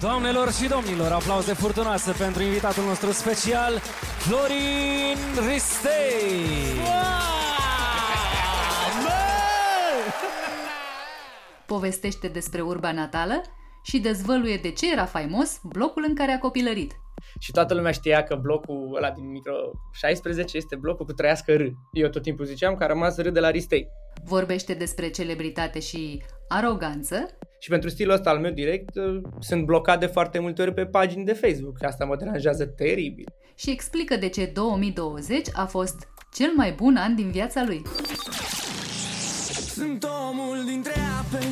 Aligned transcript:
Doamnelor 0.00 0.52
și 0.52 0.68
domnilor, 0.68 1.12
aplauze 1.12 1.52
furtunoase 1.52 2.12
pentru 2.12 2.42
invitatul 2.42 2.84
nostru 2.84 3.10
special, 3.10 3.78
Florin 4.18 5.48
Ristei! 5.48 6.40
Povestește 11.66 12.28
despre 12.28 12.60
urba 12.60 12.92
natală 12.92 13.42
și 13.82 13.98
dezvăluie 13.98 14.56
de 14.56 14.70
ce 14.70 14.92
era 14.92 15.04
faimos 15.04 15.60
blocul 15.62 16.04
în 16.08 16.14
care 16.14 16.32
a 16.32 16.38
copilărit. 16.38 16.92
Și 17.38 17.52
toată 17.52 17.74
lumea 17.74 17.92
știa 17.92 18.22
că 18.22 18.34
blocul 18.34 18.94
ăla 18.96 19.10
din 19.10 19.30
micro 19.30 19.54
16 19.92 20.56
este 20.56 20.76
blocul 20.76 21.06
cu 21.06 21.12
trăiască 21.12 21.52
R. 21.52 21.60
Eu 21.92 22.08
tot 22.08 22.22
timpul 22.22 22.44
ziceam 22.44 22.74
că 22.74 22.84
a 22.84 22.86
rămas 22.86 23.16
R 23.16 23.28
de 23.28 23.40
la 23.40 23.50
Ristei. 23.50 23.88
Vorbește 24.24 24.74
despre 24.74 25.08
celebritate 25.10 25.80
și 25.80 26.22
aroganță. 26.48 27.38
Și 27.60 27.68
pentru 27.68 27.88
stilul 27.88 28.14
ăsta 28.14 28.30
al 28.30 28.38
meu 28.38 28.50
direct 28.50 28.96
uh, 28.96 29.20
sunt 29.38 29.64
blocat 29.64 30.00
de 30.00 30.06
foarte 30.06 30.38
multe 30.38 30.62
ori 30.62 30.74
pe 30.74 30.86
pagini 30.86 31.24
de 31.24 31.32
Facebook. 31.32 31.84
Asta 31.84 32.04
mă 32.04 32.16
deranjează 32.16 32.66
teribil. 32.66 33.24
Și 33.54 33.70
explică 33.70 34.16
de 34.16 34.28
ce 34.28 34.50
2020 34.54 35.48
a 35.52 35.64
fost 35.64 36.08
cel 36.32 36.52
mai 36.56 36.72
bun 36.72 36.96
an 36.96 37.14
din 37.14 37.30
viața 37.30 37.64
lui. 37.66 37.82
Sunt 39.74 40.06
omul 40.30 40.64
dintre 40.64 40.92
ape 41.20 41.44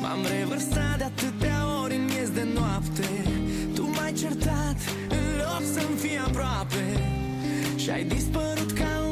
M-am 0.00 0.18
revărsat 0.38 0.96
de 0.98 1.04
atâtea 1.04 1.80
ori 1.82 1.94
în 1.94 2.04
miez 2.04 2.30
de 2.30 2.46
noapte 2.54 3.08
Tu 3.74 3.82
m-ai 3.82 4.12
certat 4.12 4.76
în 5.08 5.26
loc 5.38 5.62
să-mi 5.72 5.96
fii 5.96 6.18
aproape 6.26 6.84
Și 7.76 7.90
ai 7.90 8.04
dispărut 8.04 8.72
ca 8.72 9.02
un 9.04 9.11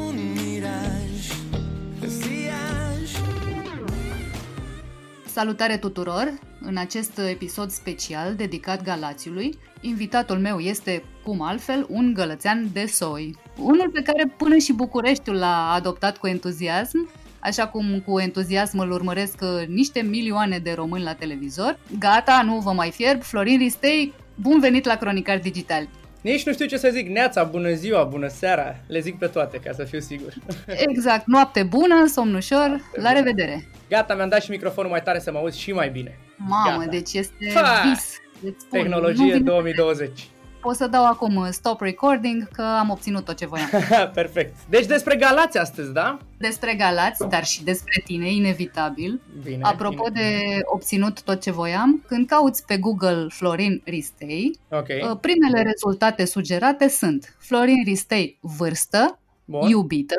Salutare 5.33 5.77
tuturor! 5.77 6.33
În 6.61 6.77
acest 6.77 7.17
episod 7.17 7.69
special 7.69 8.35
dedicat 8.35 8.83
Galațiului, 8.83 9.57
invitatul 9.81 10.37
meu 10.37 10.59
este, 10.59 11.03
cum 11.23 11.41
altfel, 11.41 11.85
un 11.89 12.13
gălățean 12.13 12.69
de 12.73 12.85
soi. 12.85 13.35
Unul 13.57 13.89
pe 13.89 14.01
care 14.01 14.33
până 14.37 14.57
și 14.57 14.73
Bucureștiul 14.73 15.35
l-a 15.35 15.71
adoptat 15.71 16.17
cu 16.17 16.27
entuziasm, 16.27 17.09
așa 17.39 17.67
cum 17.67 17.99
cu 18.05 18.19
entuziasm 18.19 18.79
îl 18.79 18.91
urmăresc 18.91 19.39
uh, 19.41 19.67
niște 19.67 20.01
milioane 20.01 20.57
de 20.57 20.73
români 20.73 21.03
la 21.03 21.13
televizor. 21.13 21.79
Gata, 21.99 22.41
nu 22.45 22.59
vă 22.59 22.71
mai 22.71 22.91
fierb, 22.91 23.21
Florin 23.21 23.57
Ristei, 23.57 24.13
bun 24.35 24.59
venit 24.59 24.85
la 24.85 24.95
Cronicar 24.95 25.39
Digital! 25.39 25.87
Nici 26.21 26.45
nu 26.45 26.53
știu 26.53 26.65
ce 26.65 26.77
să 26.77 26.89
zic, 26.91 27.07
neața, 27.07 27.43
bună 27.43 27.71
ziua, 27.73 28.03
bună 28.03 28.27
seara, 28.27 28.75
le 28.87 28.99
zic 28.99 29.17
pe 29.17 29.27
toate 29.27 29.57
ca 29.57 29.71
să 29.73 29.83
fiu 29.83 29.99
sigur. 29.99 30.33
Exact, 30.65 31.25
noapte 31.25 31.63
bună, 31.63 32.05
somn 32.07 32.33
ușor, 32.35 32.81
la 32.95 33.11
revedere! 33.11 33.67
Gata, 33.89 34.15
mi-am 34.15 34.29
dat 34.29 34.41
și 34.41 34.49
microfonul 34.49 34.91
mai 34.91 35.01
tare 35.01 35.19
să 35.19 35.31
mă 35.31 35.37
auzi 35.37 35.59
și 35.59 35.71
mai 35.71 35.89
bine. 35.89 36.17
Mamă, 36.37 36.77
Gata. 36.77 36.89
deci 36.89 37.13
este 37.13 37.49
Fa! 37.53 37.81
vis. 37.89 38.15
îți 38.43 38.61
spun. 38.61 38.79
Nu 38.79 38.81
Tehnologie 38.81 39.25
vine- 39.25 39.39
2020. 39.39 40.27
Pot 40.61 40.75
să 40.75 40.87
dau 40.87 41.05
acum 41.05 41.35
uh, 41.35 41.47
stop 41.51 41.81
recording 41.81 42.47
că 42.51 42.61
am 42.61 42.89
obținut 42.89 43.25
tot 43.25 43.37
ce 43.37 43.45
voiam. 43.45 43.69
Perfect. 44.13 44.55
Deci 44.69 44.85
despre 44.85 45.15
Galați 45.15 45.57
astăzi, 45.57 45.93
da? 45.93 46.17
Despre 46.37 46.73
Galați, 46.73 47.27
dar 47.29 47.43
și 47.45 47.63
despre 47.63 48.01
tine, 48.05 48.31
inevitabil. 48.31 49.21
Bine. 49.43 49.59
Apropo 49.63 50.03
bine. 50.11 50.25
de 50.25 50.59
obținut 50.63 51.21
tot 51.21 51.41
ce 51.41 51.51
voiam, 51.51 52.03
când 52.07 52.27
cauți 52.27 52.65
pe 52.65 52.77
Google 52.77 53.25
Florin 53.29 53.81
Ristei, 53.85 54.59
Ok, 54.69 54.87
uh, 55.11 55.17
primele 55.21 55.61
rezultate 55.61 56.25
sugerate 56.25 56.87
sunt 56.89 57.35
Florin 57.39 57.83
Ristei 57.85 58.37
vârstă, 58.41 59.19
bun. 59.45 59.69
iubită, 59.69 60.15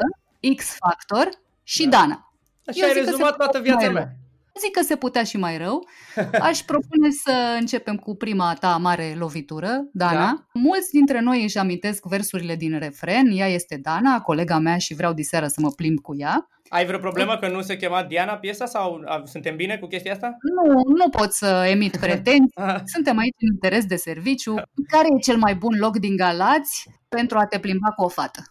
X-Factor 0.57 1.29
și 1.63 1.85
Da. 1.85 1.91
Dana. 1.99 2.33
Așa 2.67 2.79
eu 2.81 2.87
ai 2.87 2.93
zic 2.93 3.03
că 3.05 3.09
rezumat 3.11 3.31
se 3.31 3.37
toată 3.37 3.53
poate 3.53 3.61
viața 3.61 3.85
mai 3.85 3.93
mea. 3.93 4.17
Zic 4.61 4.71
că 4.71 4.83
se 4.83 4.97
putea 4.97 5.23
și 5.25 5.37
mai 5.37 5.59
rău. 5.59 5.89
Aș 6.41 6.61
propune 6.71 7.11
să 7.11 7.57
începem 7.59 7.97
cu 7.97 8.15
prima 8.17 8.55
ta 8.61 8.77
mare 8.77 9.15
lovitură, 9.19 9.89
Dana. 9.93 10.13
Da. 10.13 10.47
Mulți 10.53 10.91
dintre 10.91 11.21
noi 11.21 11.43
își 11.43 11.59
amintesc 11.59 12.07
versurile 12.07 12.57
din 12.57 12.79
refren. 12.79 13.27
Ea 13.31 13.47
este 13.49 13.79
Dana, 13.83 14.21
colega 14.21 14.59
mea 14.59 14.79
și 14.79 14.95
vreau 14.95 15.13
diseară 15.13 15.47
să 15.47 15.61
mă 15.61 15.71
plimb 15.71 15.99
cu 16.01 16.17
ea. 16.17 16.47
Ai 16.69 16.87
vreo 16.87 16.99
problemă 16.99 17.37
că 17.37 17.49
nu 17.49 17.61
se 17.61 17.77
chema 17.77 18.05
Diana 18.05 18.37
piesa 18.37 18.67
sau 18.67 19.03
a, 19.07 19.23
suntem 19.25 19.57
bine 19.57 19.77
cu 19.79 19.87
chestia 19.87 20.13
asta? 20.13 20.37
Nu, 20.57 20.95
nu 20.97 21.09
pot 21.09 21.33
să 21.33 21.67
emit 21.71 21.97
pretenții. 21.97 22.51
Ah, 22.63 22.81
Suntem 22.85 23.19
aici 23.19 23.37
în 23.39 23.53
interes 23.53 23.85
de 23.85 23.97
serviciu. 23.97 24.55
Care 24.89 25.07
e 25.17 25.19
cel 25.19 25.37
mai 25.37 25.55
bun 25.55 25.77
loc 25.79 25.99
din 25.99 26.17
Galați 26.17 26.89
pentru 27.09 27.39
a 27.39 27.47
te 27.47 27.59
plimba 27.59 27.89
cu 27.89 28.05
o 28.05 28.09
fată? 28.09 28.43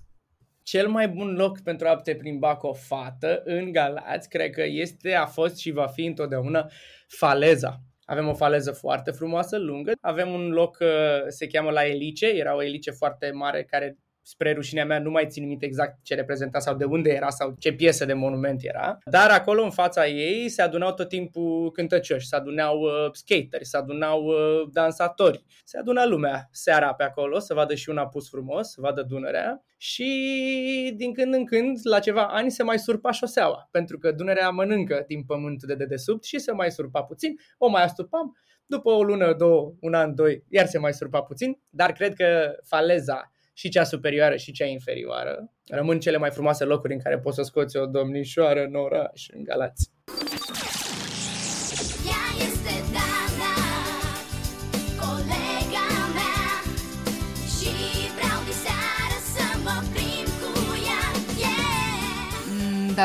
Cel 0.72 0.88
mai 0.88 1.10
bun 1.10 1.34
loc 1.34 1.60
pentru 1.60 1.88
a 1.88 1.96
te 1.96 2.16
plimba 2.16 2.56
cu 2.56 2.68
o 2.68 2.74
fată 2.74 3.42
în 3.46 3.72
Galați, 3.72 4.30
cred 4.30 4.52
că 4.52 4.64
este, 4.66 5.14
a 5.14 5.26
fost 5.26 5.58
și 5.58 5.72
va 5.72 5.88
fi 5.88 6.06
întotdeauna 6.06 6.70
Faleza. 7.08 7.82
Avem 8.06 8.28
o 8.28 8.34
faleză 8.34 8.72
foarte 8.72 9.12
frumoasă, 9.12 9.58
lungă. 9.58 9.92
Avem 10.02 10.30
un 10.30 10.50
loc, 10.50 10.78
uh, 10.82 10.88
se 11.28 11.48
cheamă 11.48 11.72
la 11.72 11.86
Elice, 11.86 12.28
era 12.28 12.56
o 12.56 12.64
elice 12.64 12.92
foarte 12.92 13.32
mare 13.32 13.64
care 13.64 13.98
spre 14.22 14.54
rușinea 14.54 14.86
mea 14.86 15.00
nu 15.00 15.10
mai 15.10 15.28
țin 15.28 15.48
minte 15.48 15.66
exact 15.66 16.04
ce 16.04 16.16
reprezenta 16.16 16.60
sau 16.60 16.76
de 16.76 16.84
unde 16.86 17.10
era 17.10 17.30
sau 17.30 17.56
ce 17.60 17.74
piesă 17.74 18.06
de 18.06 18.14
monument 18.14 18.64
era. 18.64 18.98
Dar 19.06 19.30
acolo 19.30 19.64
în 19.64 19.72
fața 19.72 20.08
ei 20.08 20.50
se 20.50 20.62
adunau 20.62 20.94
tot 20.94 21.08
timpul 21.08 21.72
cântăcioși, 21.72 22.28
se 22.28 22.36
adunau 22.36 22.80
uh, 22.80 23.10
skateri, 23.12 23.66
se 23.66 23.78
adunau 23.78 24.24
uh, 24.24 24.70
dansatori, 24.72 25.44
se 25.64 25.78
aduna 25.78 26.06
lumea 26.06 26.48
seara 26.52 26.94
pe 26.94 27.04
acolo 27.04 27.40
să 27.40 27.54
vadă 27.54 27.76
și 27.76 27.90
un 27.90 27.98
apus 27.98 28.30
frumos, 28.30 28.72
să 28.72 28.82
vadă 28.82 29.02
Dunărea 29.02 29.64
și 29.84 30.94
din 30.96 31.14
când 31.14 31.34
în 31.34 31.46
când, 31.46 31.80
la 31.84 32.00
ceva 32.00 32.26
ani, 32.28 32.52
se 32.52 32.64
mai 32.64 32.80
surpa 32.80 33.12
șoseaua, 33.12 33.68
pentru 33.72 33.98
că 33.98 34.12
Dunărea 34.12 34.50
mănâncă 34.50 35.04
din 35.08 35.24
pământ 35.24 35.64
de 35.64 35.76
dedesubt 35.76 36.24
și 36.24 36.40
se 36.40 36.52
mai 36.52 36.72
surpa 36.72 37.04
puțin, 37.04 37.36
o 37.58 37.68
mai 37.68 37.84
astupam, 37.84 38.38
după 38.66 38.90
o 38.90 39.04
lună, 39.04 39.34
două, 39.34 39.74
un 39.80 39.94
an, 39.94 40.16
doi, 40.16 40.44
iar 40.50 40.66
se 40.66 40.78
mai 40.78 40.94
surpa 40.94 41.22
puțin, 41.22 41.62
dar 41.70 41.92
cred 41.92 42.14
că 42.14 42.56
faleza 42.64 43.32
și 43.54 43.70
cea 43.70 43.84
superioară 43.84 44.36
și 44.36 44.52
cea 44.52 44.66
inferioară 44.66 45.52
rămân 45.66 46.00
cele 46.00 46.18
mai 46.18 46.32
frumoase 46.32 46.64
locuri 46.64 46.94
în 46.94 47.00
care 47.00 47.20
poți 47.20 47.36
să 47.36 47.42
scoți 47.42 47.78
o 47.78 47.86
domnișoară 47.86 48.64
în 48.64 48.76
oraș, 48.76 49.28
în 49.34 49.44
Galați. 49.44 49.92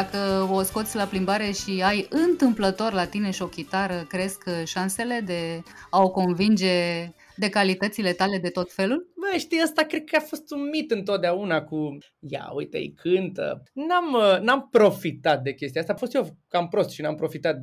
Dacă 0.02 0.48
o 0.52 0.62
scoți 0.62 0.96
la 0.96 1.04
plimbare 1.04 1.50
și 1.50 1.82
ai 1.84 2.06
întâmplător 2.10 2.92
la 2.92 3.06
tine 3.06 3.30
și 3.30 3.42
o 3.42 3.46
chitară, 3.46 4.04
crezi 4.08 4.38
că 4.38 4.64
șansele 4.64 5.20
de 5.24 5.62
a 5.90 6.02
o 6.02 6.10
convinge 6.10 7.08
de 7.36 7.48
calitățile 7.48 8.12
tale 8.12 8.38
de 8.38 8.48
tot 8.48 8.72
felul? 8.72 9.12
Bă, 9.14 9.38
știi, 9.38 9.60
asta 9.60 9.82
cred 9.82 10.04
că 10.04 10.16
a 10.16 10.20
fost 10.20 10.50
un 10.50 10.68
mit 10.68 10.90
întotdeauna 10.90 11.62
cu 11.62 11.98
ia, 12.18 12.50
uite, 12.54 12.76
îi 12.76 12.94
cântă. 12.94 13.62
N-am, 13.72 14.12
uh, 14.12 14.40
n-am 14.40 14.68
profitat 14.70 15.42
de 15.42 15.54
chestia 15.54 15.80
asta. 15.80 15.92
A 15.92 15.96
fost 15.96 16.14
eu 16.14 16.36
cam 16.48 16.68
prost 16.68 16.90
și 16.90 17.00
n-am 17.00 17.14
profitat 17.14 17.56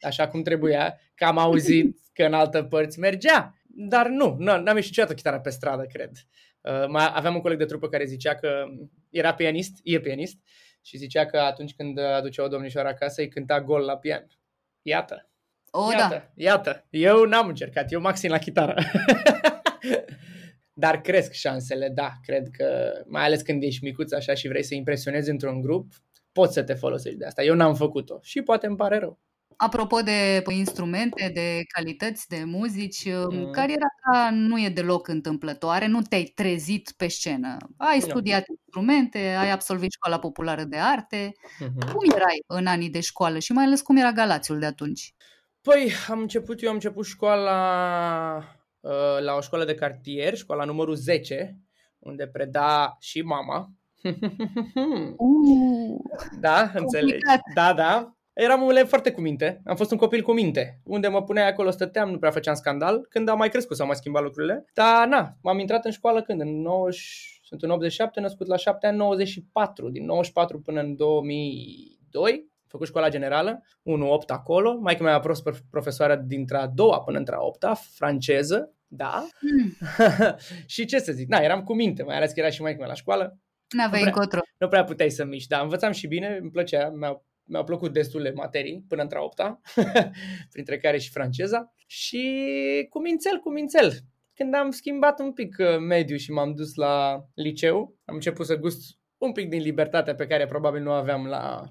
așa 0.00 0.28
cum 0.28 0.42
trebuia, 0.42 0.98
că 1.14 1.24
am 1.24 1.38
auzit 1.38 1.98
că 2.16 2.22
în 2.22 2.32
altă 2.32 2.62
părți 2.62 2.98
mergea. 2.98 3.54
Dar 3.64 4.08
nu, 4.08 4.36
nu 4.38 4.44
n-am 4.44 4.76
ieșit 4.76 4.90
niciodată 4.90 5.14
chitară 5.14 5.40
pe 5.40 5.50
stradă, 5.50 5.86
cred. 5.92 6.10
Uh, 6.60 6.86
mai 6.88 7.10
aveam 7.14 7.34
un 7.34 7.40
coleg 7.40 7.58
de 7.58 7.64
trupă 7.64 7.88
care 7.88 8.04
zicea 8.04 8.34
că 8.34 8.64
era 9.10 9.34
pianist, 9.34 9.78
e 9.82 10.00
pianist, 10.00 10.36
și 10.88 10.96
zicea 10.96 11.26
că 11.26 11.38
atunci 11.38 11.74
când 11.74 11.98
aducea 11.98 12.44
o 12.44 12.48
domnișoară 12.48 12.88
acasă, 12.88 13.20
îi 13.20 13.28
cânta 13.28 13.60
gol 13.60 13.80
la 13.84 13.96
pian. 13.96 14.26
Iată, 14.82 15.30
O, 15.70 15.92
iată, 15.92 16.14
da. 16.14 16.30
iată. 16.34 16.86
Eu 16.90 17.24
n-am 17.24 17.48
încercat, 17.48 17.92
eu 17.92 18.00
maxim 18.00 18.30
la 18.30 18.38
chitară. 18.38 18.74
Dar 20.72 21.00
cresc 21.00 21.32
șansele, 21.32 21.88
da, 21.88 22.12
cred 22.22 22.48
că, 22.52 22.92
mai 23.06 23.24
ales 23.24 23.42
când 23.42 23.62
ești 23.62 23.84
micuț 23.84 24.12
așa 24.12 24.34
și 24.34 24.48
vrei 24.48 24.62
să 24.62 24.74
impresionezi 24.74 25.30
într-un 25.30 25.60
grup, 25.60 25.92
poți 26.32 26.52
să 26.52 26.62
te 26.62 26.74
folosești 26.74 27.18
de 27.18 27.24
asta. 27.24 27.42
Eu 27.42 27.54
n-am 27.54 27.74
făcut-o 27.74 28.18
și 28.22 28.42
poate 28.42 28.66
îmi 28.66 28.76
pare 28.76 28.98
rău. 28.98 29.20
Apropo 29.60 30.00
de 30.00 30.42
instrumente, 30.48 31.30
de 31.34 31.62
calități, 31.74 32.28
de 32.28 32.42
muzici, 32.46 33.04
Mm. 33.06 33.50
cariera 33.50 33.86
ta 34.02 34.30
nu 34.32 34.60
e 34.60 34.68
deloc 34.68 35.08
întâmplătoare, 35.08 35.86
nu 35.86 36.00
te-ai 36.02 36.22
trezit 36.24 36.92
pe 36.96 37.08
scenă. 37.08 37.56
Ai 37.76 37.98
Nu. 37.98 38.04
studiat 38.08 38.44
instrumente, 38.48 39.18
ai 39.18 39.50
absolvit 39.50 39.92
școala 39.92 40.18
populară 40.18 40.64
de 40.64 40.76
arte. 40.76 41.32
Mhm. 41.58 41.92
Cum 41.92 42.10
erai 42.14 42.42
în 42.46 42.66
anii 42.66 42.90
de 42.90 43.00
școală 43.00 43.38
și 43.38 43.52
mai 43.52 43.64
ales 43.64 43.80
cum 43.80 43.96
era 43.96 44.12
Galațiul 44.12 44.58
de 44.58 44.66
atunci? 44.66 45.14
Păi, 45.62 45.92
am 46.08 46.18
început, 46.20 46.62
eu 46.62 46.68
am 46.68 46.74
început 46.74 47.04
școala 47.04 47.58
uh, 48.80 49.18
la 49.20 49.34
o 49.34 49.40
școală 49.40 49.64
de 49.64 49.74
cartier, 49.74 50.36
școala 50.36 50.64
numărul 50.64 50.94
10, 50.94 51.58
unde 51.98 52.26
preda 52.26 52.96
și 53.00 53.22
mama. 53.22 53.70
Uh, 55.16 55.98
da, 56.40 56.70
înțelegi. 56.74 57.22
Da, 57.54 57.72
da. 57.72 58.12
Eram 58.40 58.62
un 58.62 58.70
elev 58.70 58.88
foarte 58.88 59.12
cu 59.12 59.20
minte. 59.20 59.60
Am 59.64 59.76
fost 59.76 59.90
un 59.90 59.96
copil 59.96 60.22
cu 60.22 60.32
minte. 60.32 60.80
Unde 60.84 61.08
mă 61.08 61.22
puneai 61.22 61.48
acolo 61.48 61.70
stăteam, 61.70 62.10
nu 62.10 62.18
prea 62.18 62.30
făceam 62.30 62.54
scandal. 62.54 63.06
Când 63.08 63.28
am 63.28 63.38
mai 63.38 63.48
crescut 63.48 63.76
s-au 63.76 63.86
mai 63.86 63.96
schimbat 63.96 64.22
lucrurile. 64.22 64.64
Dar 64.74 65.06
na, 65.06 65.36
m-am 65.42 65.58
intrat 65.58 65.84
în 65.84 65.90
școală 65.90 66.22
când? 66.22 66.40
În 66.40 66.60
90, 66.60 67.40
sunt 67.42 67.62
în 67.62 67.70
87, 67.70 68.20
născut 68.20 68.46
la 68.46 68.56
7 68.56 68.86
ani, 68.86 68.96
94. 68.96 69.90
Din 69.90 70.04
94 70.04 70.60
până 70.60 70.80
în 70.80 70.96
2002. 70.96 72.32
Am 72.32 72.66
făcut 72.68 72.86
școala 72.86 73.08
generală, 73.08 73.62
1-8 73.62 74.26
acolo. 74.26 74.78
Mai 74.80 74.96
mea 75.00 75.14
a 75.14 75.20
fost 75.20 75.42
profesoară 75.70 76.16
dintre 76.26 76.56
a 76.56 76.66
doua 76.66 77.00
până 77.00 77.18
între 77.18 77.34
a 77.34 77.40
opta, 77.40 77.74
franceză, 77.74 78.72
da. 78.86 79.26
mm, 79.40 79.76
și 80.66 80.84
ce 80.84 80.98
să 80.98 81.12
zic, 81.12 81.28
na, 81.28 81.38
eram 81.38 81.62
cu 81.62 81.74
minte, 81.74 82.02
mai 82.02 82.16
ales 82.16 82.32
că 82.32 82.40
era 82.40 82.50
și 82.50 82.62
mai 82.62 82.74
mea 82.78 82.86
la 82.86 82.94
școală 82.94 83.38
n-aveai 83.76 84.02
Nu 84.02 84.10
prea. 84.10 84.22
încotro. 84.22 84.40
nu 84.58 84.68
prea 84.68 84.84
puteai 84.84 85.10
să 85.10 85.24
miști, 85.24 85.48
dar 85.48 85.62
învățam 85.62 85.92
și 85.92 86.06
bine, 86.06 86.38
îmi 86.40 86.50
plăcea, 86.50 86.88
mi-au, 86.88 87.26
mi-au 87.48 87.64
plăcut 87.64 87.92
destule 87.92 88.32
materii 88.32 88.84
până 88.88 89.02
între 89.02 89.18
a 89.18 89.22
opta, 89.22 89.60
printre 90.52 90.78
care 90.78 90.98
și 90.98 91.10
franceza. 91.10 91.72
Și 91.86 92.86
cu 92.90 93.00
mințel, 93.00 93.38
cu 93.38 93.50
mințel. 93.50 93.92
Când 94.34 94.54
am 94.54 94.70
schimbat 94.70 95.20
un 95.20 95.32
pic 95.32 95.56
uh, 95.58 95.78
mediu 95.78 96.16
și 96.16 96.30
m-am 96.30 96.54
dus 96.54 96.74
la 96.74 97.24
liceu, 97.34 97.96
am 98.04 98.14
început 98.14 98.46
să 98.46 98.56
gust 98.56 98.98
un 99.18 99.32
pic 99.32 99.48
din 99.48 99.60
libertatea 99.60 100.14
pe 100.14 100.26
care 100.26 100.46
probabil 100.46 100.82
nu 100.82 100.92
aveam 100.92 101.26
la, 101.26 101.64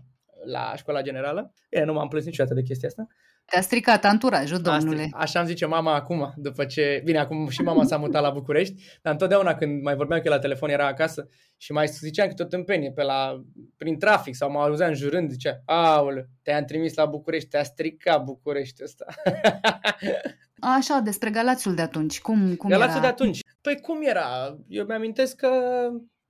la 0.46 0.74
școala 0.76 1.02
generală. 1.02 1.54
E, 1.70 1.84
nu 1.84 1.94
m-am 1.94 2.08
plâns 2.08 2.26
niciodată 2.26 2.56
de 2.56 2.62
chestia 2.62 2.88
asta. 2.88 3.08
Te-a 3.50 3.62
stricat 3.62 4.06
anturajul, 4.06 4.58
domnule. 4.58 5.02
Asta, 5.02 5.18
așa 5.18 5.40
îmi 5.40 5.48
zice 5.48 5.66
mama 5.66 5.94
acum, 5.94 6.34
după 6.36 6.66
ce... 6.66 7.02
Bine, 7.04 7.18
acum 7.18 7.50
și 7.50 7.62
mama 7.62 7.84
s-a 7.84 7.98
mutat 7.98 8.22
la 8.22 8.30
București, 8.30 8.74
dar 9.02 9.14
întotdeauna 9.14 9.56
când 9.56 9.84
mai 9.84 9.96
vorbeam 9.96 10.22
că 10.22 10.30
la 10.30 10.40
telefon 10.40 10.70
era 10.70 10.88
acasă 10.88 11.28
și 11.58 11.72
mai 11.72 11.88
ziceam 11.88 12.28
că 12.28 12.34
tot 12.34 12.50
tâmpenie 12.50 12.92
pe 12.92 13.04
la, 13.04 13.44
prin 13.78 14.00
trafic 14.00 14.36
sau 14.36 14.52
mă 14.52 14.60
auzeam 14.60 14.94
jurând, 14.94 15.32
zicea, 15.32 15.62
aoleu, 15.66 16.26
te-am 16.44 16.64
trimis 16.64 16.94
la 16.94 17.06
București, 17.06 17.50
te-a 17.50 17.64
stricat 17.64 18.24
București 18.24 18.84
ăsta. 18.84 19.06
Așa, 20.78 21.00
despre 21.04 21.30
Galațiul 21.30 21.76
de 21.76 21.82
atunci. 21.82 22.22
Cum, 22.22 22.56
cum 22.56 22.70
Galațiul 22.70 22.98
era? 22.98 23.02
de 23.02 23.08
atunci. 23.08 23.40
Păi 23.62 23.80
cum 23.82 24.02
era? 24.02 24.58
Eu 24.68 24.86
mi-amintesc 24.86 25.36
că 25.36 25.50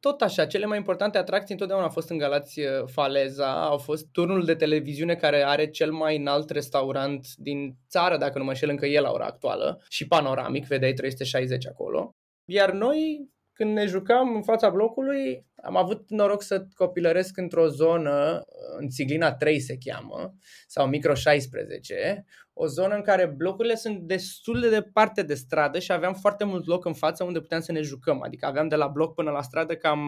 tot 0.07 0.21
așa, 0.21 0.45
cele 0.45 0.65
mai 0.65 0.77
importante 0.77 1.18
atracții 1.18 1.54
întotdeauna 1.54 1.86
au 1.86 1.92
fost 1.92 2.09
în 2.09 2.18
Galați 2.18 2.59
uh, 2.59 2.68
Faleza, 2.86 3.65
au 3.65 3.77
fost 3.77 4.07
turnul 4.12 4.45
de 4.45 4.56
televiziune 4.56 5.15
care 5.15 5.44
are 5.44 5.69
cel 5.69 5.92
mai 5.92 6.18
înalt 6.18 6.50
restaurant 6.50 7.27
din 7.36 7.75
țară, 7.89 8.18
dacă 8.18 8.38
nu 8.38 8.44
mă 8.44 8.50
înșel 8.50 8.69
încă 8.69 8.86
el 8.86 9.01
la 9.01 9.12
ora 9.12 9.25
actuală, 9.25 9.81
și 9.89 10.07
panoramic, 10.07 10.65
vedeai 10.68 10.94
360 10.94 11.68
acolo. 11.68 12.09
Iar 12.50 12.71
noi, 12.71 13.30
când 13.57 13.74
ne 13.74 13.86
jucam 13.86 14.36
în 14.36 14.44
fața 14.44 14.69
blocului, 14.69 15.45
am 15.63 15.75
avut 15.75 16.09
noroc 16.09 16.42
să 16.42 16.68
copilăresc 16.75 17.38
într-o 17.38 17.68
zonă, 17.68 18.42
în 18.77 18.89
Țiglina 18.89 19.33
3 19.33 19.59
se 19.59 19.77
cheamă, 19.86 20.36
sau 20.68 20.88
Micro 20.88 21.13
16, 21.13 22.25
o 22.54 22.65
zonă 22.68 22.95
în 22.95 23.01
care 23.01 23.25
blocurile 23.25 23.75
sunt 23.75 24.00
destul 24.00 24.59
de 24.59 24.69
departe 24.69 25.24
de 25.24 25.33
stradă 25.33 25.80
și 25.80 25.92
aveam 25.92 26.13
foarte 26.13 26.44
mult 26.44 26.65
loc 26.65 26.86
în 26.86 26.94
față 26.94 27.24
unde 27.24 27.39
puteam 27.39 27.62
să 27.62 27.71
ne 27.71 27.81
jucăm. 27.81 28.21
Adică 28.24 28.45
aveam 28.45 28.68
de 28.68 28.75
la 28.75 28.88
bloc 28.88 29.13
până 29.13 29.31
la 29.31 29.42
stradă 29.42 29.75
cam, 29.75 30.00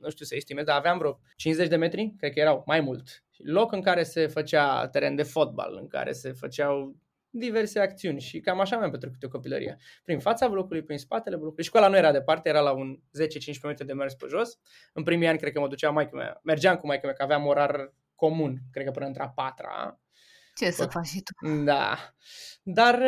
nu 0.00 0.10
știu 0.10 0.24
să 0.24 0.34
estimez, 0.34 0.64
dar 0.64 0.78
aveam 0.78 0.98
vreo 0.98 1.18
50 1.36 1.68
de 1.68 1.76
metri, 1.76 2.14
cred 2.18 2.32
că 2.32 2.40
erau 2.40 2.62
mai 2.66 2.80
mult. 2.80 3.24
Loc 3.36 3.72
în 3.72 3.80
care 3.80 4.02
se 4.02 4.26
făcea 4.26 4.88
teren 4.88 5.14
de 5.14 5.22
fotbal, 5.22 5.78
în 5.80 5.86
care 5.86 6.12
se 6.12 6.32
făceau 6.32 6.96
diverse 7.32 7.80
acțiuni 7.80 8.20
și 8.20 8.40
cam 8.40 8.60
așa 8.60 8.78
mi-am 8.78 8.90
petrecut 8.90 9.22
eu 9.22 9.28
copilăria. 9.28 9.76
Prin 10.04 10.18
fața 10.18 10.48
blocului, 10.48 10.82
prin 10.82 10.98
spatele 10.98 11.36
blocului. 11.36 11.64
Școala 11.64 11.88
nu 11.88 11.96
era 11.96 12.12
departe, 12.12 12.48
era 12.48 12.60
la 12.60 12.72
un 12.72 12.96
10-15 12.96 13.00
minute 13.62 13.84
de 13.84 13.92
mers 13.92 14.14
pe 14.14 14.26
jos. 14.28 14.58
În 14.92 15.02
primii 15.02 15.26
ani 15.26 15.38
cred 15.38 15.52
că 15.52 15.60
mă 15.60 15.68
duceam 15.68 15.94
maică 15.94 16.16
mea, 16.16 16.40
mergeam 16.42 16.76
cu 16.76 16.86
maică 16.86 17.06
mea, 17.06 17.14
că 17.14 17.22
aveam 17.22 17.46
orar 17.46 17.92
comun, 18.14 18.58
cred 18.70 18.84
că 18.84 18.90
până 18.90 19.06
între 19.06 19.22
a 19.22 19.28
patra. 19.28 20.00
Ce 20.54 20.70
să 20.70 20.84
Bă. 20.84 20.90
faci 20.90 21.06
și 21.06 21.22
tu? 21.22 21.62
Da. 21.64 21.96
Dar, 22.62 22.98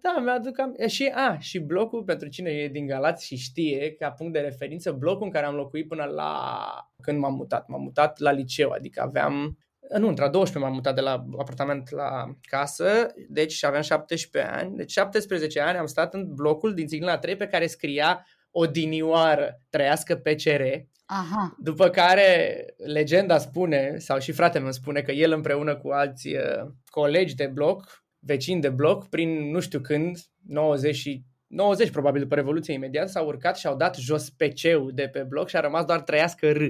da, 0.00 0.20
mi-aduc 0.22 0.58
am... 0.58 0.74
e, 0.76 0.88
Și, 0.88 1.12
a, 1.14 1.38
și 1.38 1.58
blocul, 1.58 2.04
pentru 2.04 2.28
cine 2.28 2.50
e 2.50 2.68
din 2.68 2.86
Galați 2.86 3.26
și 3.26 3.36
știe, 3.36 3.94
ca 3.94 4.10
punct 4.10 4.32
de 4.32 4.40
referință, 4.40 4.92
blocul 4.92 5.24
în 5.24 5.30
care 5.30 5.46
am 5.46 5.54
locuit 5.54 5.88
până 5.88 6.04
la... 6.04 6.62
Când 7.02 7.18
m-am 7.18 7.34
mutat. 7.34 7.68
M-am 7.68 7.82
mutat 7.82 8.18
la 8.18 8.30
liceu, 8.30 8.70
adică 8.70 9.00
aveam... 9.02 9.58
Nu, 9.98 10.08
între 10.08 10.24
a 10.24 10.28
12 10.28 10.58
m-am 10.58 10.74
mutat 10.74 10.94
de 10.94 11.00
la 11.00 11.24
apartament 11.38 11.90
la 11.90 12.34
casă, 12.42 13.06
deci 13.28 13.64
aveam 13.64 13.82
17 13.82 14.52
ani. 14.52 14.76
Deci 14.76 14.90
17 14.90 15.60
ani 15.60 15.78
am 15.78 15.86
stat 15.86 16.14
în 16.14 16.34
blocul 16.34 16.74
din 16.74 16.86
Țiglina 16.86 17.18
3 17.18 17.36
pe 17.36 17.46
care 17.46 17.66
scria 17.66 18.26
odinioară, 18.50 19.60
trăiască 19.70 20.16
PCR, 20.16 20.62
Aha. 21.06 21.56
după 21.58 21.88
care 21.88 22.64
legenda 22.76 23.38
spune, 23.38 23.94
sau 23.98 24.18
și 24.18 24.32
fratele 24.32 24.62
meu 24.62 24.72
spune 24.72 25.00
că 25.00 25.12
el 25.12 25.32
împreună 25.32 25.76
cu 25.76 25.88
alți 25.88 26.28
uh, 26.28 26.70
colegi 26.84 27.34
de 27.34 27.46
bloc, 27.46 28.04
vecini 28.18 28.60
de 28.60 28.68
bloc, 28.68 29.08
prin 29.08 29.50
nu 29.50 29.60
știu 29.60 29.80
când, 29.80 30.18
90 30.46 30.94
și 30.94 31.24
90 31.50 31.90
probabil 31.90 32.20
după 32.20 32.34
Revoluție 32.34 32.74
imediat, 32.74 33.08
s-au 33.08 33.26
urcat 33.26 33.58
și 33.58 33.66
au 33.66 33.76
dat 33.76 33.96
jos 33.96 34.30
PC-ul 34.30 34.90
de 34.94 35.08
pe 35.08 35.22
bloc 35.22 35.48
și 35.48 35.56
a 35.56 35.60
rămas 35.60 35.84
doar 35.84 36.00
trăiască 36.00 36.52
R. 36.52 36.62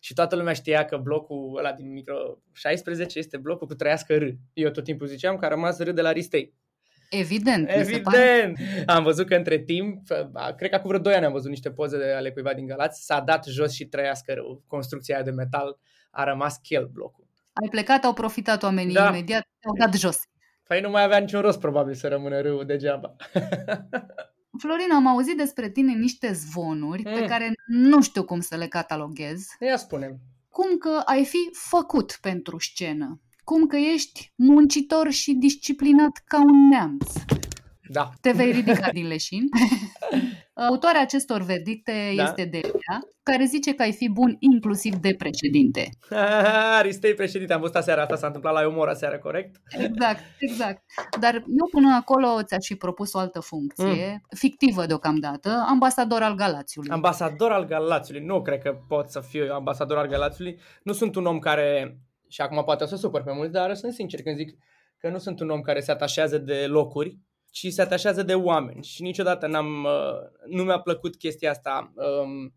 Și 0.00 0.14
toată 0.14 0.36
lumea 0.36 0.52
știa 0.52 0.84
că 0.84 0.96
blocul 0.96 1.56
ăla 1.58 1.72
din 1.72 1.92
micro 1.92 2.38
16 2.52 3.18
este 3.18 3.36
blocul 3.36 3.66
cu 3.66 3.74
trăiască 3.74 4.16
R. 4.16 4.22
Eu 4.52 4.70
tot 4.70 4.84
timpul 4.84 5.06
ziceam 5.06 5.36
că 5.36 5.44
a 5.44 5.48
rămas 5.48 5.78
R 5.78 5.90
de 5.90 6.00
la 6.00 6.12
Ristei. 6.12 6.54
Evident. 7.10 7.76
mi 7.76 7.84
se 7.84 8.00
pare. 8.00 8.18
Evident! 8.18 8.88
Am 8.88 9.02
văzut 9.02 9.26
că 9.26 9.34
între 9.34 9.58
timp, 9.58 10.02
a, 10.32 10.52
cred 10.52 10.70
că 10.70 10.76
acum 10.76 10.88
vreo 10.88 11.00
2 11.02 11.14
ani 11.14 11.24
am 11.24 11.32
văzut 11.32 11.50
niște 11.50 11.70
poze 11.70 11.98
de 11.98 12.12
ale 12.12 12.30
cuiva 12.30 12.54
din 12.54 12.66
Galați, 12.66 13.04
s-a 13.04 13.20
dat 13.20 13.44
jos 13.46 13.72
și 13.72 13.84
trăiască 13.84 14.32
rău. 14.32 14.62
Construcția 14.66 15.14
aia 15.14 15.24
de 15.24 15.30
metal 15.30 15.78
a 16.10 16.24
rămas 16.24 16.56
chel 16.62 16.86
blocul. 16.92 17.26
Ai 17.52 17.68
plecat, 17.68 18.04
au 18.04 18.12
profitat 18.12 18.62
oamenii 18.62 18.94
Da. 18.94 19.08
imediat, 19.08 19.48
te-au 19.58 19.86
dat 19.86 19.94
jos. 19.94 20.20
Păi 20.66 20.80
nu 20.80 20.90
mai 20.90 21.02
avea 21.02 21.18
niciun 21.18 21.40
rost 21.40 21.58
probabil 21.58 21.94
să 21.94 22.08
rămână 22.08 22.40
râul 22.40 22.64
degeaba. 22.66 23.16
Florin, 24.62 24.92
am 24.94 25.06
auzit 25.06 25.36
despre 25.36 25.70
tine 25.70 25.92
niște 25.92 26.32
zvonuri 26.32 27.02
pe 27.02 27.20
Mm. 27.20 27.26
care 27.26 27.52
nu 27.66 28.02
știu 28.02 28.24
cum 28.24 28.40
să 28.40 28.56
le 28.56 28.66
cataloghez. 28.66 29.46
Ia 29.60 29.76
spune 29.76 30.18
Cum 30.48 30.76
că 30.78 31.02
ai 31.04 31.24
fi 31.24 31.38
făcut 31.52 32.18
pentru 32.20 32.58
scenă. 32.60 33.20
Cum 33.44 33.66
că 33.66 33.76
ești 33.76 34.32
muncitor 34.36 35.10
și 35.10 35.32
disciplinat 35.34 36.22
ca 36.24 36.38
un 36.40 36.68
neamț. 36.68 37.12
Da. 37.88 38.10
Te 38.20 38.30
vei 38.32 38.52
ridica 38.52 38.90
din 38.90 39.06
leșin. 39.06 39.48
Autoarea 40.54 41.00
acestor 41.00 41.42
verdicte 41.42 42.12
Da. 42.16 42.22
este 42.22 42.44
Delia, 42.44 42.98
care 43.22 43.44
zice 43.44 43.74
că 43.74 43.82
ai 43.82 43.92
fi 43.92 44.08
bun 44.08 44.36
inclusiv 44.38 44.94
de 44.94 45.14
președinte. 45.18 45.88
Aristei 46.78 47.14
președinte, 47.14 47.52
am 47.52 47.60
văzut 47.60 47.76
aseară, 47.76 48.00
asta 48.00 48.16
s-a 48.16 48.26
întâmplat 48.26 48.52
la 48.54 48.68
Umor 48.68 48.88
aseară, 48.88 49.18
corect? 49.18 49.56
Exact, 49.78 50.20
exact. 50.38 50.82
Dar 51.20 51.34
eu 51.34 51.68
până 51.70 51.94
acolo 51.94 52.42
ți-aș 52.42 52.66
fi 52.66 52.74
propus 52.74 53.12
o 53.12 53.18
altă 53.18 53.40
funcție, 53.40 54.10
Mm. 54.12 54.36
fictivă 54.36 54.86
deocamdată, 54.86 55.64
ambasador 55.68 56.22
al 56.22 56.34
Galațiului. 56.34 56.90
Ambasador 56.90 57.50
al 57.52 57.64
Galațiului. 57.64 58.24
Nu 58.24 58.42
cred 58.42 58.62
că 58.62 58.76
pot 58.88 59.08
să 59.08 59.20
fiu 59.20 59.44
eu 59.44 59.54
ambasador 59.54 59.96
al 59.98 60.06
Galațiului. 60.06 60.58
Nu 60.82 60.92
sunt 60.92 61.14
un 61.14 61.26
om 61.26 61.38
care, 61.38 61.98
și 62.28 62.40
acum 62.40 62.62
poate 62.64 62.84
o 62.84 62.86
să 62.86 62.96
supăr 62.96 63.22
pe 63.22 63.32
mulți, 63.32 63.52
dar 63.52 63.74
sunt 63.74 63.92
sincer 63.92 64.22
când 64.22 64.36
zic 64.36 64.58
că 64.98 65.08
nu 65.08 65.18
sunt 65.18 65.40
un 65.40 65.50
om 65.50 65.60
care 65.60 65.80
se 65.80 65.90
atașează 65.90 66.38
de 66.38 66.64
locuri, 66.68 67.18
ci 67.52 67.72
se 67.72 67.82
atașează 67.82 68.22
de 68.22 68.34
oameni. 68.34 68.84
Și 68.84 69.02
niciodată 69.02 69.46
n-am, 69.46 69.84
uh, 69.84 70.46
nu 70.46 70.62
mi-a 70.62 70.78
plăcut 70.78 71.16
chestia 71.16 71.50
asta. 71.50 71.92
Um, 71.94 72.54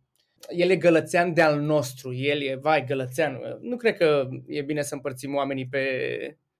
el 0.50 0.70
e 0.70 0.76
gălățean 0.76 1.34
de 1.34 1.42
al 1.42 1.60
nostru, 1.60 2.14
el 2.14 2.42
e, 2.42 2.56
vai, 2.56 2.86
gălățean. 2.86 3.40
Nu 3.62 3.78
cred 3.78 3.98
că 3.98 4.28
e 4.48 4.62
bine 4.62 4.82
să 4.82 4.94
împărțim 4.94 5.36
oamenii 5.36 5.68
pe, 5.68 5.88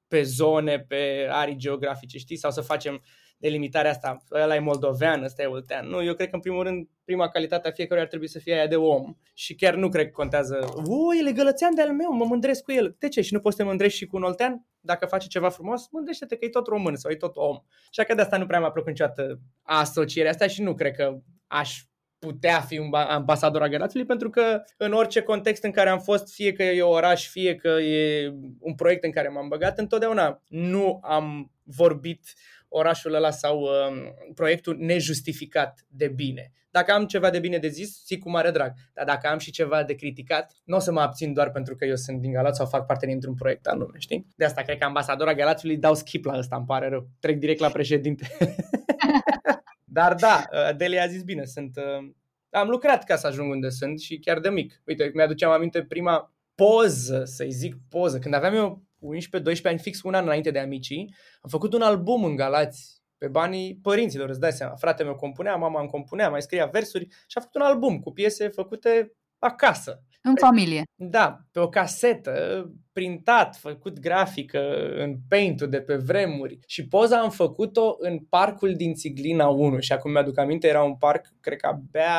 pe 0.08 0.22
zone, 0.22 0.80
pe 0.80 1.28
arii 1.30 1.56
geografice, 1.56 2.18
știi? 2.18 2.36
Sau 2.36 2.52
să 2.52 2.62
facem 2.62 3.02
delimitarea 3.38 3.92
asta, 3.92 4.18
ăla 4.32 4.56
e 4.56 4.60
moldovean, 4.60 5.24
ăsta 5.24 5.42
e 5.42 5.46
oltean. 5.46 5.88
Nu, 5.88 6.04
eu 6.04 6.14
cred 6.14 6.30
că 6.30 6.36
în 6.36 6.42
primul 6.42 6.64
rând 6.64 6.88
prima 7.06 7.30
calitate 7.30 7.68
a 7.68 7.72
fiecăruia 7.72 8.04
ar 8.04 8.10
trebui 8.10 8.28
să 8.28 8.40
fie 8.40 8.54
aia 8.54 8.68
de 8.68 8.76
om. 8.76 9.14
Și 9.34 9.56
chiar 9.56 9.76
nu 9.76 9.90
cred 9.90 10.06
că 10.06 10.12
contează, 10.12 10.74
o, 10.86 11.16
el 11.20 11.28
e 11.28 11.32
gălățean 11.32 11.76
de 11.76 11.82
al 11.82 11.94
meu, 11.94 12.12
mă 12.12 12.26
mândresc 12.26 12.64
cu 12.64 12.72
el. 12.72 12.96
De 13.00 13.08
ce? 13.08 13.22
Și 13.22 13.34
nu 13.34 13.40
poți 13.40 13.56
să 13.56 13.62
te 13.62 13.68
mândrești 13.68 13.98
și 13.98 14.06
cu 14.06 14.16
un 14.16 14.24
oltean? 14.24 14.66
Dacă 14.86 15.06
face 15.06 15.28
ceva 15.28 15.50
frumos, 15.50 15.88
mândrește-te 15.92 16.36
că 16.36 16.46
e 16.46 16.50
tot 16.50 16.68
român 16.68 16.96
sau 16.96 17.12
e 17.12 17.16
tot 17.16 17.36
om. 17.36 17.58
Și 17.92 18.04
că 18.04 18.14
de 18.14 18.22
asta 18.22 18.38
nu 18.38 18.46
prea 18.46 18.60
mi-a 18.60 18.72
plăcut 18.72 18.90
niciodată 18.90 19.40
asocierea 19.62 20.32
asta 20.32 20.48
și 20.48 20.62
nu 20.62 20.76
cred 20.76 20.96
că 20.96 21.18
aș 21.48 21.84
putea 22.20 22.60
fi 22.62 22.78
un 22.78 22.90
ba- 22.90 23.06
ambasador 23.06 23.62
a 23.62 23.68
Galațiului 23.68 24.08
pentru 24.08 24.30
că 24.30 24.62
în 24.78 24.92
orice 24.94 25.22
context 25.22 25.64
în 25.64 25.72
care 25.72 25.90
am 25.90 26.00
fost, 26.00 26.34
fie 26.34 26.52
că 26.52 26.64
e 26.64 26.82
oraș, 26.82 27.28
fie 27.30 27.56
că 27.56 27.68
e 27.68 28.34
un 28.60 28.76
proiect 28.76 29.04
în 29.04 29.12
care 29.12 29.28
m-am 29.28 29.48
băgat, 29.48 29.78
întotdeauna 29.78 30.42
nu 30.48 31.00
am 31.04 31.52
vorbit 31.64 32.34
orașul 32.78 33.14
ăla 33.14 33.32
sau 33.32 33.60
um, 33.62 34.14
proiectul 34.34 34.78
nejustificat 34.80 35.86
de 35.88 36.08
bine. 36.08 36.52
Dacă 36.70 36.92
am 36.92 37.06
ceva 37.06 37.30
de 37.30 37.40
bine 37.40 37.58
de 37.58 37.68
zis, 37.68 38.06
zic 38.06 38.20
cu 38.20 38.30
mare 38.30 38.52
drag. 38.52 38.74
Dar 38.94 39.06
dacă 39.06 39.28
am 39.28 39.38
și 39.38 39.52
ceva 39.52 39.84
de 39.84 39.96
criticat, 39.96 40.54
nu 40.64 40.76
o 40.76 40.80
să 40.80 40.92
mă 40.92 41.00
abțin 41.00 41.34
doar 41.34 41.52
pentru 41.52 41.76
că 41.76 41.86
eu 41.86 41.96
sunt 41.96 42.22
din 42.22 42.32
Galați 42.32 42.58
sau 42.58 42.66
fac 42.66 42.86
parte 42.86 43.06
dintr-un 43.06 43.34
proiect 43.34 43.66
anume, 43.66 43.98
știi? 43.98 44.28
De 44.36 44.46
asta 44.46 44.62
cred 44.62 44.78
că 44.78 44.86
ambasadora 44.86 45.34
Galațiului 45.34 45.78
dau 45.78 45.96
skip 45.96 46.26
la 46.26 46.38
ăsta, 46.38 46.56
îmi 46.56 46.66
pare 46.66 46.90
rău. 46.90 47.08
Trec 47.20 47.38
direct 47.38 47.60
la 47.60 47.70
președinte. 47.70 48.28
Dar 49.98 50.16
da, 50.16 50.44
Delia 50.78 51.04
a 51.04 51.08
zis 51.08 51.24
bine, 51.24 51.46
sunt... 51.46 51.78
uh, 51.78 52.10
Am 52.50 52.68
lucrat 52.68 53.04
ca 53.04 53.16
să 53.16 53.28
ajung 53.28 53.52
unde 53.52 53.70
sunt 53.70 54.00
și 54.00 54.20
chiar 54.20 54.40
de 54.40 54.50
mic. 54.50 54.82
Uite, 54.86 55.12
mi-aduceam 55.14 55.52
aminte 55.52 55.84
prima 55.84 56.34
poză, 56.56 57.24
să-i 57.26 57.52
zic 57.52 57.76
poză, 57.90 58.20
când 58.20 58.34
aveam 58.34 58.56
eu 58.56 58.85
11-12 59.00 59.62
ani, 59.64 59.80
fix 59.80 60.02
un 60.02 60.14
an 60.14 60.24
înainte 60.24 60.52
de 60.52 60.60
amicii, 60.60 61.16
am 61.42 61.50
făcut 61.50 61.74
un 61.74 61.82
album 61.82 62.24
în 62.24 62.36
Galați 62.36 63.04
pe 63.18 63.28
banii 63.28 63.80
părinților, 63.82 64.30
îți 64.30 64.40
dai 64.40 64.52
seama. 64.52 64.76
Fratele 64.76 65.08
meu 65.08 65.18
compunea, 65.18 65.56
mama 65.56 65.80
îmi 65.80 65.90
compunea, 65.90 66.30
mai 66.30 66.42
scria 66.42 66.66
versuri 66.66 67.08
și 67.08 67.38
a 67.38 67.40
făcut 67.40 67.56
un 67.56 67.62
album 67.62 68.00
cu 68.00 68.12
piese 68.12 68.48
făcute 68.48 69.14
acasă. 69.40 70.04
În 70.22 70.36
familie. 70.36 70.84
Da, 70.96 71.40
pe 71.52 71.60
o 71.60 71.70
casetă, 71.70 72.66
printat, 72.92 73.56
făcut 73.56 74.00
grafică 74.00 74.60
în 74.98 75.16
paint 75.28 75.62
de 75.62 75.82
pe 75.82 75.96
vremuri. 75.96 76.60
Și 76.68 76.88
poza 76.88 77.20
am 77.20 77.30
făcut-o 77.30 77.96
în 78.00 78.20
parcul 78.20 78.76
din 78.76 78.94
Țiglina 78.94 79.48
1 79.48 79.80
și 79.80 79.94
acum 79.94 80.12
mi-aduc 80.12 80.38
aminte, 80.38 80.68
era 80.68 80.84
un 80.84 80.96
parc, 80.96 81.28
cred 81.42 81.58
că 81.58 81.68
abia 81.68 82.14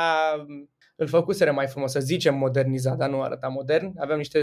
îl 0.97 1.07
făcuseră 1.07 1.53
mai 1.53 1.67
frumos, 1.67 1.91
să 1.91 2.01
zicem 2.01 2.35
modernizat, 2.35 2.97
dar 2.97 3.09
nu 3.09 3.23
arăta 3.23 3.49
modern. 3.49 3.93
Aveam 3.99 4.19
niște 4.19 4.41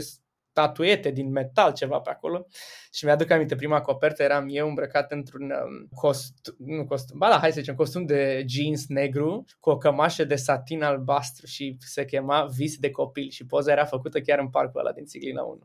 statuete 0.54 1.10
din 1.12 1.32
metal, 1.32 1.74
ceva 1.74 2.00
pe 2.00 2.10
acolo. 2.10 2.48
Și 2.92 3.06
mi-aduc 3.06 3.30
aminte, 3.32 3.56
prima 3.56 3.82
copertă 3.82 4.24
eram 4.24 4.46
eu 4.50 4.68
îmbrăcat 4.68 5.12
într-un 5.12 5.42
um, 5.42 5.88
costum, 5.96 6.56
nu 6.58 6.86
costum, 6.86 7.18
ba 7.18 7.30
da, 7.30 7.38
hai 7.40 7.52
să 7.52 7.60
zicem, 7.60 7.76
costum 7.76 8.06
de 8.06 8.46
jeans 8.48 8.86
negru 8.88 9.46
cu 9.60 9.70
o 9.70 9.78
cămașă 9.78 10.24
de 10.24 10.36
satin 10.36 10.84
albastru 10.84 11.46
și 11.46 11.78
se 11.80 12.06
chema 12.06 12.46
Vis 12.56 12.78
de 12.78 12.92
copil 12.92 13.30
și 13.30 13.46
poza 13.46 13.72
era 13.72 13.86
făcută 13.86 14.20
chiar 14.20 14.40
în 14.40 14.50
parcul 14.50 14.80
ăla 14.80 14.92
din 14.92 15.06
Țiglina 15.06 15.42
1. 15.44 15.60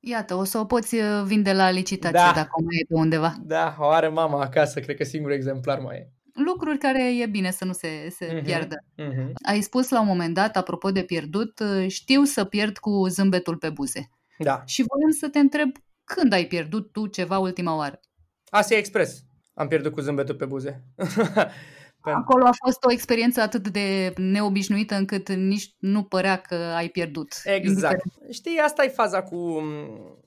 Iată, 0.00 0.34
o 0.34 0.44
să 0.44 0.58
o 0.58 0.64
poți 0.64 0.94
uh, 0.94 1.22
vinde 1.24 1.52
la 1.52 1.70
licitație 1.70 2.18
Da. 2.18 2.32
dacă 2.34 2.48
o 2.52 2.62
mai 2.62 2.76
e 2.80 2.84
pe 2.88 2.94
undeva. 2.94 3.34
Da, 3.42 3.76
o 3.78 3.86
are 3.88 4.08
mama 4.08 4.40
acasă, 4.42 4.80
cred 4.80 4.96
că 4.96 5.04
singurul 5.04 5.36
exemplar 5.36 5.78
mai 5.78 5.96
e. 5.96 6.10
Lucruri 6.44 6.78
care 6.78 7.16
e 7.22 7.26
bine 7.26 7.50
să 7.50 7.64
nu 7.64 7.72
se, 7.72 7.88
se 8.10 8.32
Mhm. 8.34 8.44
pierdă. 8.44 8.76
Mhm. 8.96 9.32
Ai 9.48 9.60
spus 9.60 9.90
la 9.90 10.00
un 10.00 10.06
moment 10.06 10.34
dat, 10.34 10.56
apropo 10.56 10.90
de 10.90 11.02
pierdut, 11.02 11.58
uh, 11.60 11.86
știu 11.88 12.22
să 12.22 12.44
pierd 12.44 12.78
cu 12.78 13.06
zâmbetul 13.08 13.56
pe 13.56 13.70
buze. 13.70 14.10
Da, 14.44 14.62
Și 14.66 14.84
voiam 14.86 15.10
să 15.10 15.28
te 15.28 15.38
întreb 15.38 15.70
când 16.04 16.32
ai 16.32 16.44
pierdut 16.46 16.92
tu 16.92 17.06
ceva 17.06 17.38
ultima 17.38 17.76
oară. 17.76 18.00
Asia 18.50 18.76
Express. 18.76 19.22
Am 19.54 19.68
pierdut 19.68 19.92
cu 19.92 20.00
zâmbetul 20.00 20.34
pe 20.34 20.44
buze. 20.44 20.84
Pentru- 22.02 22.22
Acolo 22.22 22.44
a 22.46 22.52
fost 22.64 22.84
o 22.84 22.92
experiență 22.92 23.40
atât 23.40 23.68
de 23.68 24.12
neobișnuită 24.16 24.94
încât 24.94 25.28
nici 25.32 25.74
nu 25.78 26.02
părea 26.02 26.36
că 26.36 26.54
ai 26.54 26.88
pierdut. 26.88 27.32
Exact. 27.44 28.02
Știi, 28.30 28.58
asta 28.58 28.84
e 28.84 28.88
faza 28.88 29.22
cu, 29.22 29.60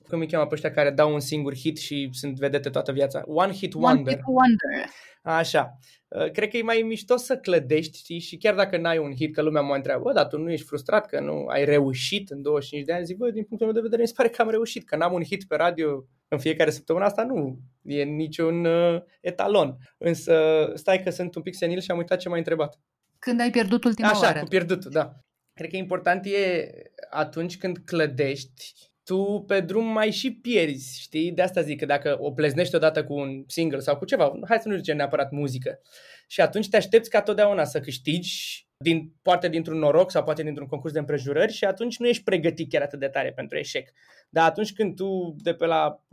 cum 0.08 0.20
îi 0.20 0.28
cheamă 0.28 0.46
pe 0.46 0.54
ăștia 0.54 0.70
care 0.72 0.90
dau 0.90 1.12
un 1.12 1.20
singur 1.20 1.54
hit 1.56 1.78
și 1.78 2.08
sunt 2.12 2.38
vedete 2.38 2.70
toată 2.70 2.92
viața. 2.92 3.22
One 3.26 3.52
hit 3.52 3.74
One 3.74 3.84
wonder. 3.84 4.14
hit 4.14 4.22
wonder. 4.26 4.90
Așa. 5.22 5.78
Uh, 6.18 6.30
Cred 6.30 6.48
că 6.48 6.56
e 6.56 6.62
mai 6.62 6.82
mișto 6.86 7.16
să 7.16 7.36
clădești, 7.36 7.98
știi, 7.98 8.18
și 8.18 8.36
chiar 8.36 8.54
dacă 8.54 8.76
n-ai 8.76 8.98
un 8.98 9.14
hit, 9.14 9.34
că 9.34 9.42
lumea 9.42 9.62
mă 9.62 9.74
întreabă, 9.74 10.02
bă, 10.02 10.12
dar 10.12 10.26
tu 10.26 10.38
nu 10.38 10.50
ești 10.50 10.66
frustrat 10.66 11.06
că 11.06 11.20
nu 11.20 11.46
ai 11.46 11.64
reușit 11.64 12.30
în 12.30 12.42
25 12.42 12.86
de 12.86 12.92
ani? 12.92 13.04
Zic, 13.04 13.16
bă, 13.16 13.30
din 13.30 13.44
punctul 13.44 13.66
meu 13.66 13.76
de 13.76 13.80
vedere, 13.80 14.02
mi 14.02 14.08
se 14.08 14.14
pare 14.16 14.28
că 14.28 14.42
am 14.42 14.50
reușit, 14.50 14.84
că 14.84 14.96
n-am 14.96 15.12
un 15.12 15.24
hit 15.24 15.44
pe 15.44 15.56
radio 15.56 16.04
în 16.28 16.38
fiecare 16.38 16.70
săptămână, 16.70 17.04
asta 17.04 17.24
nu 17.24 17.58
e 17.82 18.02
niciun 18.02 18.64
uh, 18.64 19.02
etalon. 19.20 19.76
Însă, 19.98 20.34
stai 20.74 21.02
că 21.02 21.10
sunt 21.10 21.34
un 21.34 21.42
pic 21.42 21.54
senil 21.54 21.80
și 21.80 21.90
am 21.90 21.98
uitat 21.98 22.18
ce 22.18 22.28
m-ai 22.28 22.38
întrebat. 22.38 22.80
Când 23.18 23.40
ai 23.40 23.50
pierdut 23.50 23.84
ultima 23.84 24.08
Așa, 24.08 24.20
oară. 24.20 24.40
cu 24.40 24.46
pierdutul, 24.46 24.90
da. 24.90 25.12
Cred 25.52 25.70
că 25.70 25.76
important 25.76 26.26
e 26.26 26.70
atunci 27.10 27.58
când 27.58 27.78
clădești, 27.78 28.92
tu 29.04 29.44
pe 29.46 29.60
drum 29.60 29.84
mai 29.86 30.10
și 30.10 30.32
pierzi, 30.32 31.00
știi? 31.00 31.32
De 31.32 31.42
asta 31.42 31.60
zic 31.60 31.78
că 31.78 31.86
dacă 31.86 32.16
o 32.20 32.32
pleznești 32.32 32.74
odată 32.74 33.04
cu 33.04 33.14
un 33.14 33.44
single 33.46 33.78
sau 33.78 33.96
cu 33.96 34.04
ceva, 34.04 34.32
hai 34.48 34.58
să 34.58 34.68
nu 34.68 34.76
zicem 34.76 34.96
neapărat 34.96 35.30
muzică, 35.30 35.80
și 36.26 36.40
atunci 36.40 36.68
te 36.68 36.76
aștepți 36.76 37.10
ca 37.10 37.22
totdeauna 37.22 37.64
să 37.64 37.80
câștigi, 37.80 38.63
din, 38.76 39.12
poate 39.22 39.48
dintr-un 39.48 39.78
noroc 39.78 40.10
sau 40.10 40.22
poate 40.22 40.42
dintr-un 40.42 40.66
concurs 40.66 40.92
de 40.92 40.98
împrejurări 40.98 41.52
și 41.52 41.64
atunci 41.64 41.98
nu 41.98 42.06
ești 42.06 42.22
pregătit 42.22 42.70
chiar 42.70 42.82
atât 42.82 42.98
de 42.98 43.08
tare 43.08 43.32
pentru 43.32 43.58
eșec. 43.58 43.88
Dar 44.28 44.48
atunci 44.48 44.72
când 44.72 44.96
tu 44.96 45.34
de 45.38 45.54
pe 45.54 45.66
la 45.66 46.04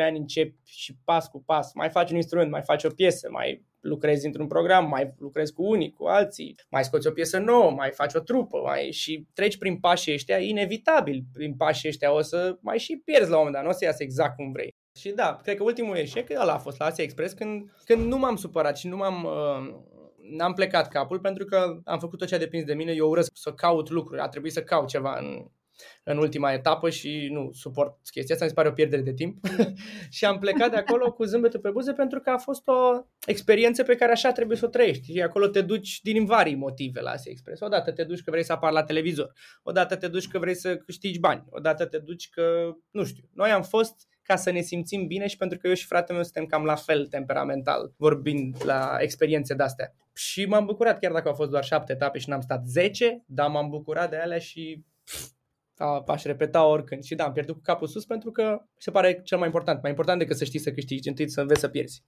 11-12 0.00 0.04
ani 0.04 0.18
începi 0.18 0.54
și 0.64 0.96
pas 1.04 1.28
cu 1.28 1.42
pas, 1.42 1.72
mai 1.74 1.88
faci 1.88 2.10
un 2.10 2.16
instrument, 2.16 2.50
mai 2.50 2.62
faci 2.62 2.84
o 2.84 2.90
piesă, 2.90 3.28
mai 3.30 3.66
lucrezi 3.80 4.26
într-un 4.26 4.46
program, 4.46 4.88
mai 4.88 5.14
lucrezi 5.18 5.52
cu 5.52 5.64
unii, 5.70 5.92
cu 5.92 6.04
alții, 6.04 6.54
mai 6.70 6.84
scoți 6.84 7.06
o 7.06 7.10
piesă 7.10 7.38
nouă, 7.38 7.70
mai 7.70 7.90
faci 7.90 8.14
o 8.14 8.20
trupă, 8.20 8.58
mai 8.64 8.90
și 8.90 9.26
treci 9.34 9.58
prin 9.58 9.78
pașii 9.78 10.12
ăștia, 10.12 10.38
inevitabil 10.38 11.24
prin 11.32 11.54
pașii 11.54 11.88
ăștia 11.88 12.14
o 12.14 12.20
să 12.20 12.58
mai 12.60 12.78
și 12.78 12.96
pierzi 13.04 13.30
la 13.30 13.36
un 13.36 13.44
moment 13.44 13.54
dat, 13.54 13.64
nu 13.64 13.70
o 13.70 13.72
să 13.72 13.84
iasă 13.84 14.02
exact 14.02 14.36
cum 14.36 14.52
vrei. 14.52 14.74
Și 14.98 15.10
da, 15.10 15.40
cred 15.42 15.56
că 15.56 15.62
ultimul 15.62 15.96
eșec 15.96 16.30
ăla 16.30 16.52
a 16.52 16.58
fost 16.58 16.78
la 16.78 16.84
Asia 16.84 17.04
Express 17.04 17.32
când, 17.32 17.72
când 17.84 18.06
nu 18.06 18.18
m-am 18.18 18.36
supărat 18.36 18.78
și 18.78 18.88
nu 18.88 18.96
m-am... 18.96 19.24
Uh, 19.24 19.96
n-am 20.30 20.52
plecat 20.52 20.88
capul 20.88 21.20
pentru 21.20 21.44
că 21.44 21.80
am 21.84 21.98
făcut 21.98 22.18
tot 22.18 22.28
ce 22.28 22.34
a 22.34 22.38
depins 22.38 22.64
de 22.64 22.74
mine. 22.74 22.92
Eu 22.92 23.08
urăsc 23.08 23.30
să 23.34 23.52
caut 23.52 23.88
lucruri, 23.88 24.20
a 24.20 24.28
trebuit 24.28 24.52
să 24.52 24.62
caut 24.62 24.88
ceva 24.88 25.18
în, 25.18 25.46
în 26.02 26.18
ultima 26.18 26.52
etapă 26.52 26.90
și 26.90 27.28
nu 27.30 27.50
suport 27.52 27.96
chestia 28.10 28.34
asta, 28.34 28.44
mi 28.44 28.50
se 28.50 28.56
pare 28.56 28.68
o 28.68 28.72
pierdere 28.72 29.02
de 29.02 29.12
timp. 29.12 29.44
și 30.16 30.24
am 30.24 30.38
plecat 30.38 30.70
de 30.70 30.76
acolo 30.76 31.12
cu 31.12 31.24
zâmbetul 31.24 31.60
pe 31.60 31.70
buze 31.70 31.92
pentru 31.92 32.20
că 32.20 32.30
a 32.30 32.38
fost 32.38 32.68
o 32.68 33.06
experiență 33.26 33.82
pe 33.82 33.96
care 33.96 34.12
așa 34.12 34.32
trebuie 34.32 34.56
să 34.56 34.64
o 34.64 34.68
trăiești. 34.68 35.12
Și 35.12 35.22
acolo 35.22 35.46
te 35.46 35.60
duci 35.60 36.00
din 36.02 36.24
vari 36.24 36.54
motive 36.54 37.00
la 37.00 37.10
Asia 37.10 37.30
Express. 37.30 37.60
Odată 37.60 37.92
te 37.92 38.04
duci 38.04 38.22
că 38.22 38.30
vrei 38.30 38.44
să 38.44 38.52
apar 38.52 38.72
la 38.72 38.82
televizor, 38.82 39.32
odată 39.62 39.96
te 39.96 40.08
duci 40.08 40.28
că 40.28 40.38
vrei 40.38 40.54
să 40.54 40.76
câștigi 40.76 41.18
bani, 41.18 41.44
odată 41.50 41.86
te 41.86 41.98
duci 41.98 42.28
că, 42.28 42.72
nu 42.90 43.04
știu, 43.04 43.24
noi 43.34 43.50
am 43.50 43.62
fost 43.62 44.06
ca 44.28 44.36
să 44.36 44.50
ne 44.50 44.60
simțim 44.60 45.06
bine 45.06 45.26
și 45.26 45.36
pentru 45.36 45.58
că 45.58 45.68
eu 45.68 45.74
și 45.74 45.86
fratele 45.86 46.14
meu 46.14 46.22
suntem 46.22 46.46
cam 46.46 46.64
la 46.64 46.74
fel 46.74 47.06
temperamental, 47.06 47.92
vorbind 47.96 48.56
la 48.64 48.96
experiențe 49.00 49.54
de-astea. 49.54 49.94
Și 50.14 50.44
m-am 50.44 50.64
bucurat, 50.64 50.98
chiar 50.98 51.12
dacă 51.12 51.28
au 51.28 51.34
fost 51.34 51.50
doar 51.50 51.64
șapte 51.64 51.92
etape 51.92 52.18
și 52.18 52.28
n-am 52.28 52.40
stat 52.40 52.66
10, 52.66 53.22
dar 53.26 53.48
m-am 53.48 53.68
bucurat 53.68 54.10
de 54.10 54.16
alea 54.16 54.38
și 54.38 54.84
pf, 55.04 55.28
a, 55.76 56.04
aș 56.06 56.22
repeta 56.22 56.66
oricând. 56.66 57.02
Și 57.02 57.14
da, 57.14 57.24
am 57.24 57.32
pierdut 57.32 57.54
cu 57.54 57.60
capul 57.60 57.86
sus 57.86 58.04
pentru 58.04 58.30
că 58.30 58.42
mi 58.60 58.66
se 58.78 58.90
pare 58.90 59.20
cel 59.24 59.38
mai 59.38 59.46
important. 59.46 59.82
Mai 59.82 59.90
important 59.90 60.18
decât 60.18 60.36
să 60.36 60.44
știi 60.44 60.58
să 60.58 60.70
câștigi, 60.70 61.08
întâi 61.08 61.30
să 61.30 61.40
înveți 61.40 61.60
să 61.60 61.68
pierzi. 61.68 62.02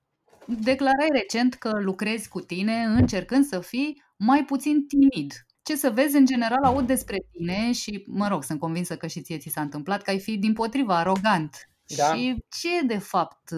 Declarai 0.47 1.09
recent 1.13 1.55
că 1.55 1.71
lucrezi 1.81 2.29
cu 2.29 2.41
tine 2.41 2.73
încercând 2.73 3.45
să 3.45 3.61
fii 3.61 4.03
mai 4.17 4.45
puțin 4.45 4.87
timid. 4.87 5.33
Ce 5.63 5.77
să 5.77 5.91
vezi, 5.91 6.17
în 6.17 6.27
general, 6.27 6.65
aud 6.65 6.87
despre 6.87 7.17
tine 7.33 7.73
și, 7.73 8.05
mă 8.07 8.29
rog, 8.29 8.45
sunt 8.45 8.59
convinsă 8.59 8.97
că 8.97 9.07
și 9.07 9.21
ție 9.21 9.39
ți 9.39 9.49
s-a 9.49 9.61
întâmplat 9.61 10.03
că 10.03 10.11
ai 10.11 10.19
fi 10.19 10.39
din 10.39 10.53
potriva 10.53 10.99
arogant. 10.99 11.70
Da. 11.97 12.15
Și 12.15 12.45
ce 12.61 12.69
e, 12.69 12.87
de 12.87 12.99
fapt, 12.99 13.51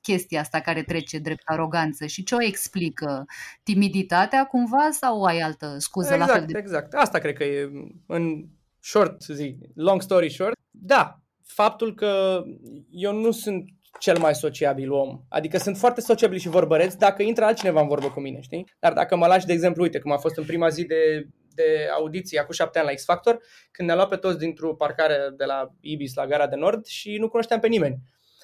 chestia 0.00 0.40
asta 0.40 0.60
care 0.60 0.82
trece 0.82 1.18
drept 1.18 1.42
aroganță 1.44 2.06
și 2.06 2.22
ce 2.22 2.34
o 2.34 2.42
explică? 2.42 3.24
Timiditatea 3.62 4.44
cumva 4.44 4.88
sau 4.90 5.22
ai 5.22 5.38
altă 5.38 5.76
scuză 5.78 6.16
la 6.16 6.26
fel 6.26 6.34
Exact, 6.34 6.52
de... 6.52 6.58
exact. 6.58 6.94
Asta 6.94 7.18
cred 7.18 7.34
că 7.34 7.44
e 7.44 7.70
în 8.06 8.46
short 8.80 9.22
zi, 9.22 9.56
long 9.74 10.02
story 10.02 10.30
short. 10.30 10.58
Da, 10.70 11.20
faptul 11.42 11.94
că 11.94 12.42
eu 12.90 13.12
nu 13.12 13.30
sunt 13.30 13.64
cel 13.98 14.18
mai 14.18 14.34
sociabil 14.34 14.92
om. 14.92 15.20
Adică 15.28 15.58
sunt 15.58 15.76
foarte 15.76 16.00
sociabil 16.00 16.38
și 16.38 16.48
vorbăreț 16.48 16.94
dacă 16.94 17.22
intră 17.22 17.44
altcineva 17.44 17.80
în 17.80 17.88
vorbă 17.88 18.10
cu 18.10 18.20
mine, 18.20 18.40
știi? 18.40 18.64
Dar 18.78 18.92
dacă 18.92 19.16
mă 19.16 19.26
lași, 19.26 19.46
de 19.46 19.52
exemplu, 19.52 19.82
uite, 19.82 19.98
cum 19.98 20.12
a 20.12 20.16
fost 20.16 20.36
în 20.36 20.44
prima 20.44 20.68
zi 20.68 20.84
de, 20.84 21.28
de 21.54 21.88
audiție, 21.96 22.40
acum 22.40 22.52
șapte 22.52 22.78
ani 22.78 22.88
la 22.88 22.94
X 22.94 23.04
Factor, 23.04 23.38
când 23.70 23.88
ne-a 23.88 23.96
luat 23.96 24.08
pe 24.08 24.16
toți 24.16 24.38
dintr-o 24.38 24.74
parcare 24.74 25.16
de 25.36 25.44
la 25.44 25.74
Ibis 25.80 26.14
la 26.14 26.26
Gara 26.26 26.46
de 26.46 26.56
Nord 26.56 26.86
și 26.86 27.16
nu 27.16 27.28
cunoșteam 27.28 27.60
pe 27.60 27.68
nimeni. 27.68 27.98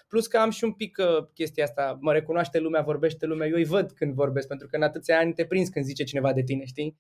Plus 0.09 0.27
că 0.27 0.39
am 0.39 0.51
și 0.51 0.65
un 0.65 0.73
pic 0.73 0.99
uh, 0.99 1.27
chestia 1.35 1.65
asta, 1.65 1.99
mă 2.01 2.13
recunoaște 2.13 2.59
lumea, 2.59 2.81
vorbește 2.81 3.27
lumea, 3.27 3.47
eu 3.47 3.57
îi 3.57 3.65
văd 3.65 3.91
când 3.93 4.15
vorbesc, 4.15 4.49
pentru 4.49 4.67
că 4.67 4.77
în 4.77 4.83
atâția 4.83 5.19
ani 5.19 5.33
te 5.33 5.45
prinzi 5.45 5.71
când 5.71 5.85
zice 5.85 6.05
cineva 6.05 6.33
de 6.33 6.43
tine, 6.43 6.65
știi? 6.65 6.97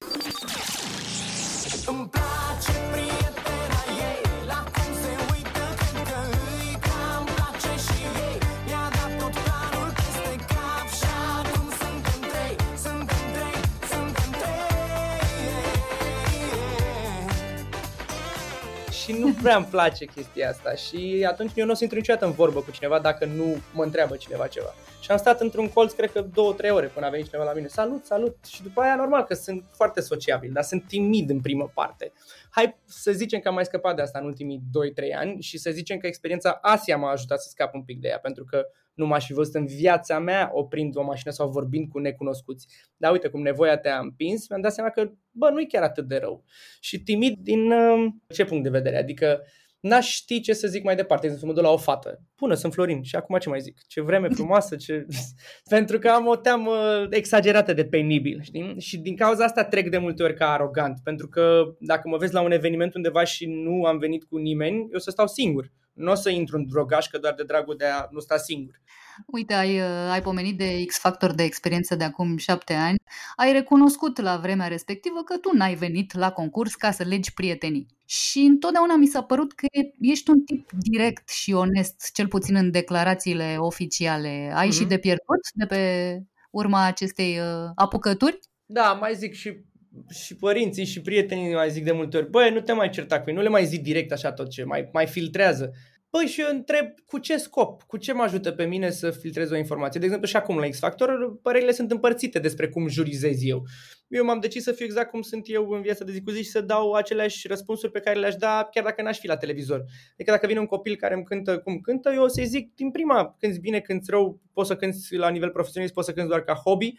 Și 19.06 19.12
nu 19.12 19.32
prea 19.42 19.56
îmi 19.56 19.66
place 19.70 20.04
chestia 20.04 20.48
asta 20.48 20.74
și 20.74 21.26
atunci 21.28 21.50
eu 21.54 21.64
nu 21.64 21.70
o 21.70 21.74
să 21.74 21.82
intru 21.82 21.98
niciodată 21.98 22.26
în 22.26 22.32
vorbă 22.32 22.60
cu 22.60 22.70
cineva 22.70 22.98
dacă 22.98 23.24
nu 23.24 23.56
mă 23.72 23.82
întreabă 23.82 24.16
cineva 24.16 24.46
ceva. 24.46 24.74
Și 25.00 25.10
am 25.10 25.16
stat 25.16 25.40
într-un 25.40 25.68
colț, 25.68 25.92
cred 25.92 26.12
că 26.12 26.20
două, 26.20 26.52
trei 26.52 26.70
ore 26.70 26.86
până 26.86 27.06
a 27.06 27.08
venit 27.08 27.26
cineva 27.26 27.44
la 27.44 27.52
mine. 27.52 27.66
Salut, 27.66 28.04
salut! 28.04 28.36
Și 28.48 28.62
după 28.62 28.80
aia, 28.80 28.94
normal 28.96 29.24
că 29.24 29.34
sunt 29.34 29.64
foarte 29.72 30.00
sociabil, 30.00 30.50
dar 30.52 30.62
sunt 30.62 30.84
timid 30.88 31.30
în 31.30 31.40
primă 31.40 31.70
parte. 31.74 32.12
Hai 32.58 32.78
să 32.84 33.12
zicem 33.12 33.40
că 33.40 33.48
am 33.48 33.54
mai 33.54 33.64
scăpat 33.64 33.96
de 33.96 34.02
asta 34.02 34.18
în 34.18 34.24
ultimii 34.24 34.62
2-3 35.10 35.16
ani 35.16 35.42
și 35.42 35.58
să 35.58 35.70
zicem 35.70 35.98
că 35.98 36.06
experiența 36.06 36.58
Asia 36.62 36.96
m-a 36.96 37.10
ajutat 37.10 37.40
să 37.40 37.48
scap 37.48 37.74
un 37.74 37.82
pic 37.82 38.00
de 38.00 38.08
ea, 38.08 38.18
pentru 38.18 38.44
că 38.44 38.66
nu 38.94 39.06
m-aș 39.06 39.26
fi 39.26 39.32
văzut 39.32 39.54
în 39.54 39.66
viața 39.66 40.18
mea 40.18 40.50
oprind 40.52 40.96
o 40.96 41.02
mașină 41.02 41.32
sau 41.32 41.50
vorbind 41.50 41.88
cu 41.88 41.98
necunoscuți. 41.98 42.66
Dar 42.96 43.12
uite 43.12 43.28
cum 43.28 43.42
nevoia 43.42 43.76
te-a 43.76 43.98
împins, 43.98 44.48
mi-am 44.48 44.60
dat 44.60 44.72
seama 44.72 44.90
că, 44.90 45.10
bă, 45.30 45.50
nu 45.50 45.60
e 45.60 45.64
chiar 45.64 45.82
atât 45.82 46.08
de 46.08 46.16
rău. 46.16 46.44
Și 46.80 47.02
timid 47.02 47.38
din 47.38 47.70
uh, 47.70 48.06
ce 48.28 48.44
punct 48.44 48.62
de 48.62 48.70
vedere? 48.70 48.96
Adică 48.96 49.42
n-aș 49.86 50.06
ști 50.06 50.40
ce 50.40 50.52
să 50.52 50.68
zic 50.68 50.84
mai 50.84 50.96
departe. 50.96 51.26
De 51.26 51.32
exemplu, 51.32 51.54
mă 51.54 51.60
duc 51.60 51.70
la 51.70 51.76
o 51.78 51.82
fată. 51.82 52.20
Bună, 52.38 52.54
sunt 52.54 52.72
Florin. 52.72 53.02
Și 53.02 53.16
acum 53.16 53.38
ce 53.38 53.48
mai 53.48 53.60
zic? 53.60 53.78
Ce 53.86 54.00
vreme 54.00 54.28
frumoasă, 54.28 54.76
ce... 54.76 55.06
Pentru 55.68 55.98
că 55.98 56.08
am 56.08 56.26
o 56.26 56.36
teamă 56.36 57.06
exagerată 57.10 57.72
de 57.72 57.84
penibil, 57.84 58.40
știi? 58.42 58.74
Și 58.78 58.98
din 58.98 59.16
cauza 59.16 59.44
asta 59.44 59.64
trec 59.64 59.88
de 59.88 59.98
multe 59.98 60.22
ori 60.22 60.34
ca 60.34 60.52
arogant. 60.52 60.98
Pentru 61.04 61.28
că 61.28 61.62
dacă 61.78 62.08
mă 62.08 62.16
vezi 62.16 62.34
la 62.34 62.40
un 62.40 62.52
eveniment 62.52 62.94
undeva 62.94 63.24
și 63.24 63.46
nu 63.46 63.84
am 63.84 63.98
venit 63.98 64.24
cu 64.24 64.36
nimeni, 64.36 64.76
eu 64.76 64.88
o 64.94 64.98
să 64.98 65.10
stau 65.10 65.26
singur. 65.26 65.72
Nu 65.92 66.10
o 66.10 66.14
să 66.14 66.30
intru 66.30 66.56
în 66.56 66.66
drogașcă 66.66 67.18
doar 67.18 67.34
de 67.34 67.42
dragul 67.42 67.76
de 67.76 67.84
a 67.84 68.06
nu 68.10 68.20
sta 68.20 68.36
singur. 68.36 68.80
Uite, 69.26 69.54
ai, 69.54 69.78
uh, 69.78 70.10
ai 70.10 70.22
pomenit 70.22 70.58
de 70.58 70.84
X-Factor 70.86 71.32
de 71.32 71.42
experiență 71.42 71.94
de 71.94 72.04
acum 72.04 72.36
șapte 72.36 72.74
ani. 72.74 72.96
Ai 73.36 73.52
recunoscut 73.52 74.20
la 74.20 74.36
vremea 74.36 74.66
respectivă 74.66 75.22
că 75.22 75.36
tu 75.36 75.56
n-ai 75.56 75.74
venit 75.74 76.14
la 76.14 76.30
concurs 76.32 76.74
ca 76.74 76.90
să 76.90 77.02
legi 77.02 77.34
prietenii. 77.34 77.86
Și 78.04 78.38
întotdeauna 78.38 78.96
mi 78.96 79.06
s-a 79.06 79.22
părut 79.22 79.52
că 79.52 79.66
ești 80.00 80.30
un 80.30 80.40
tip 80.40 80.70
direct 80.72 81.28
și 81.28 81.52
onest, 81.52 82.10
cel 82.12 82.28
puțin 82.28 82.54
în 82.54 82.70
declarațiile 82.70 83.56
oficiale. 83.58 84.52
Ai 84.54 84.68
mm-hmm. 84.68 84.72
și 84.72 84.84
de 84.84 84.98
pierdut 84.98 85.40
de 85.54 85.66
pe 85.66 86.22
urma 86.50 86.84
acestei 86.84 87.38
uh, 87.38 87.70
apucături? 87.74 88.38
Da, 88.66 88.92
mai 89.00 89.14
zic 89.14 89.34
și 89.34 89.64
și 90.10 90.36
părinții 90.36 90.84
și 90.84 91.00
prietenii 91.00 91.54
mai 91.54 91.70
zic 91.70 91.84
de 91.84 91.92
multe 91.92 92.16
ori, 92.16 92.30
băi, 92.30 92.50
nu 92.50 92.60
te 92.60 92.72
mai 92.72 92.90
certa 92.90 93.20
cu 93.20 93.30
ei, 93.30 93.36
nu 93.36 93.42
le 93.42 93.48
mai 93.48 93.64
zic 93.64 93.82
direct 93.82 94.12
așa 94.12 94.32
tot 94.32 94.50
ce, 94.50 94.64
mai, 94.64 94.88
mai 94.92 95.06
filtrează. 95.06 95.72
Păi 96.16 96.26
și 96.26 96.40
eu 96.40 96.48
întreb 96.50 96.86
cu 97.06 97.18
ce 97.18 97.36
scop, 97.36 97.82
cu 97.82 97.96
ce 97.96 98.12
mă 98.12 98.22
ajută 98.22 98.52
pe 98.52 98.64
mine 98.64 98.90
să 98.90 99.10
filtrez 99.10 99.50
o 99.50 99.56
informație. 99.56 99.98
De 100.00 100.04
exemplu 100.04 100.28
și 100.28 100.36
acum 100.36 100.58
la 100.58 100.68
X-Factor, 100.68 101.38
părerile 101.42 101.72
sunt 101.72 101.90
împărțite 101.90 102.38
despre 102.38 102.68
cum 102.68 102.88
jurizez 102.88 103.38
eu. 103.42 103.62
Eu 104.08 104.24
m-am 104.24 104.40
decis 104.40 104.62
să 104.62 104.72
fiu 104.72 104.84
exact 104.84 105.10
cum 105.10 105.22
sunt 105.22 105.42
eu 105.46 105.70
în 105.70 105.82
viața 105.82 106.04
de 106.04 106.12
zi 106.12 106.22
cu 106.22 106.30
zi 106.30 106.42
și 106.42 106.50
să 106.50 106.60
dau 106.60 106.92
aceleași 106.92 107.48
răspunsuri 107.48 107.92
pe 107.92 108.00
care 108.00 108.18
le-aș 108.18 108.34
da 108.34 108.68
chiar 108.70 108.84
dacă 108.84 109.02
n-aș 109.02 109.18
fi 109.18 109.26
la 109.26 109.36
televizor. 109.36 109.84
Adică 110.12 110.30
dacă 110.30 110.46
vine 110.46 110.58
un 110.58 110.66
copil 110.66 110.96
care 110.96 111.14
îmi 111.14 111.24
cântă 111.24 111.58
cum 111.58 111.78
cântă, 111.80 112.10
eu 112.14 112.22
o 112.22 112.28
să-i 112.28 112.46
zic 112.46 112.74
din 112.74 112.90
prima, 112.90 113.36
când 113.38 113.58
bine, 113.58 113.80
când 113.80 114.02
rău, 114.06 114.40
poți 114.52 114.68
să 114.68 114.76
cânti 114.76 115.16
la 115.16 115.28
nivel 115.28 115.50
profesionist, 115.50 115.92
poți 115.92 116.06
să 116.06 116.12
cânti 116.12 116.28
doar 116.28 116.42
ca 116.42 116.54
hobby, 116.54 116.94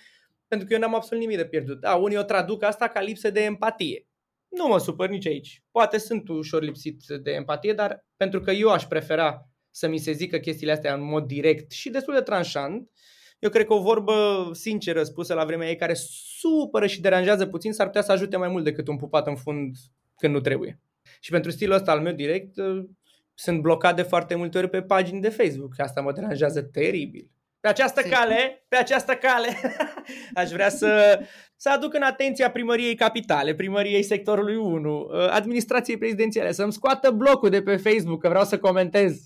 pentru 0.47 0.67
că 0.67 0.73
eu 0.73 0.79
n-am 0.79 0.95
absolut 0.95 1.23
nimic 1.23 1.37
de 1.37 1.45
pierdut. 1.45 1.79
Da, 1.79 1.95
unii 1.95 2.17
o 2.17 2.23
traduc 2.23 2.63
asta 2.63 2.87
ca 2.87 3.01
lipsă 3.01 3.29
de 3.29 3.43
empatie. 3.43 4.06
Nu 4.47 4.67
mă 4.67 4.77
supăr 4.77 5.09
nici 5.09 5.27
aici. 5.27 5.63
Poate 5.71 5.97
sunt 5.97 6.27
ușor 6.27 6.61
lipsit 6.61 7.03
de 7.05 7.31
empatie, 7.31 7.73
dar 7.73 8.05
pentru 8.17 8.39
că 8.39 8.51
eu 8.51 8.69
aș 8.69 8.85
prefera 8.85 9.49
să 9.71 9.87
mi 9.87 9.97
se 9.97 10.11
zică 10.11 10.37
chestiile 10.37 10.71
astea 10.71 10.93
în 10.93 11.03
mod 11.03 11.27
direct 11.27 11.71
și 11.71 11.89
destul 11.89 12.13
de 12.13 12.21
tranșant, 12.21 12.89
eu 13.39 13.49
cred 13.49 13.65
că 13.65 13.73
o 13.73 13.81
vorbă 13.81 14.49
sinceră 14.53 15.03
spusă 15.03 15.33
la 15.33 15.45
vremea 15.45 15.67
ei 15.67 15.75
care 15.75 15.93
supără 16.39 16.87
și 16.87 17.01
deranjează 17.01 17.45
puțin 17.45 17.73
s-ar 17.73 17.85
putea 17.85 18.01
să 18.01 18.11
ajute 18.11 18.37
mai 18.37 18.47
mult 18.47 18.63
decât 18.63 18.87
un 18.87 18.97
pupat 18.97 19.27
în 19.27 19.35
fund 19.35 19.75
când 20.15 20.33
nu 20.33 20.39
trebuie. 20.39 20.79
Și 21.19 21.31
pentru 21.31 21.51
stilul 21.51 21.75
ăsta 21.75 21.91
al 21.91 22.01
meu 22.01 22.13
direct 22.13 22.55
sunt 23.33 23.61
blocat 23.61 23.95
de 23.95 24.01
foarte 24.01 24.35
multe 24.35 24.57
ori 24.57 24.69
pe 24.69 24.81
pagini 24.81 25.21
de 25.21 25.29
Facebook. 25.29 25.79
Asta 25.79 26.01
mă 26.01 26.11
deranjează 26.11 26.61
teribil. 26.61 27.31
Pe 27.59 27.67
această 27.67 28.01
cale, 28.01 28.65
pe 28.67 28.75
această 28.75 29.13
cale, 29.13 29.47
aș 30.41 30.49
vrea 30.49 30.69
să, 30.69 31.19
să 31.55 31.69
aduc 31.69 31.93
în 31.93 32.01
atenția 32.01 32.51
primăriei 32.51 32.95
capitale, 32.95 33.55
primăriei 33.55 34.03
sectorului 34.03 34.55
1, 34.55 34.99
uh, 34.99 35.29
administrației 35.29 35.97
prezidențiale, 35.97 36.51
să-mi 36.51 36.73
scoată 36.73 37.11
blocul 37.11 37.49
de 37.49 37.61
pe 37.61 37.75
Facebook, 37.75 38.21
că 38.21 38.29
vreau 38.29 38.43
să 38.43 38.59
comentez. 38.59 39.25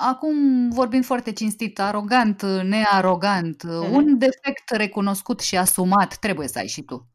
Acum 0.00 0.68
vorbim 0.70 1.02
foarte 1.02 1.32
cinstit, 1.32 1.80
arogant, 1.80 2.42
nearogant, 2.42 3.62
mm-hmm. 3.64 3.92
un 3.92 4.18
defect 4.18 4.70
recunoscut 4.70 5.40
și 5.40 5.56
asumat 5.56 6.16
trebuie 6.16 6.48
să 6.48 6.58
ai 6.58 6.66
și 6.66 6.82
tu. 6.82 7.08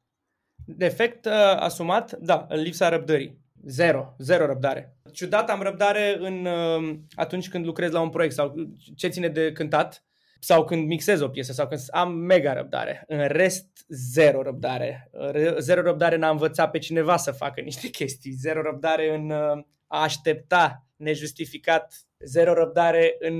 Defect 0.66 1.26
uh, 1.26 1.32
asumat? 1.56 2.12
Da, 2.12 2.48
lipsa 2.50 2.90
răbdării. 2.90 3.43
Zero, 3.66 4.16
zero 4.18 4.46
răbdare. 4.46 4.98
Ciudat 5.12 5.50
am 5.50 5.62
răbdare 5.62 6.18
în 6.20 6.46
uh, 6.46 7.00
atunci 7.16 7.50
când 7.50 7.66
lucrez 7.66 7.92
la 7.92 8.00
un 8.00 8.10
proiect 8.10 8.34
sau 8.34 8.54
ce 8.96 9.08
ține 9.08 9.28
de 9.28 9.52
cântat 9.52 10.04
sau 10.40 10.66
când 10.66 10.88
mixez 10.88 11.22
o 11.22 11.30
piesă 11.30 11.54
sau 11.54 11.68
când 11.68 11.82
am 11.90 12.14
mega 12.14 12.54
răbdare. 12.54 13.04
În 13.08 13.28
rest, 13.28 13.68
zero 13.88 14.42
răbdare. 14.42 15.10
Zero 15.58 15.82
răbdare 15.82 16.16
n-a 16.16 16.30
învățat 16.30 16.72
pe 16.72 16.78
cineva 16.78 17.18
să 17.18 17.32
facă 17.32 17.62
niște 17.62 17.88
chestii. 17.88 18.32
Zero 18.32 18.62
răbdare 18.62 19.16
în 19.16 19.30
uh, 19.30 19.64
a 19.88 20.02
aștepta 20.02 20.86
nejustificat. 20.96 21.94
Zero 22.26 22.54
răbdare 22.54 23.16
în 23.20 23.36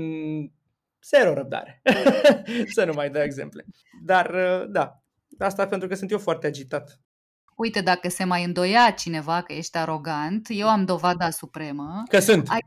zero 1.02 1.34
răbdare. 1.34 1.82
să 2.74 2.84
nu 2.84 2.92
mai 2.92 3.10
dau 3.10 3.22
exemple. 3.22 3.64
Dar, 4.04 4.30
uh, 4.34 4.64
da, 4.68 5.02
asta 5.38 5.66
pentru 5.66 5.88
că 5.88 5.94
sunt 5.94 6.10
eu 6.10 6.18
foarte 6.18 6.46
agitat 6.46 7.00
uite, 7.56 7.80
dacă 7.80 8.08
se 8.08 8.24
mai 8.24 8.44
îndoia 8.44 8.90
cineva 8.90 9.42
că 9.42 9.52
ești 9.52 9.76
arogant, 9.76 10.46
eu 10.50 10.68
am 10.68 10.84
dovada 10.84 11.30
supremă. 11.30 12.02
Că 12.08 12.18
sunt. 12.18 12.48
Ai, 12.48 12.60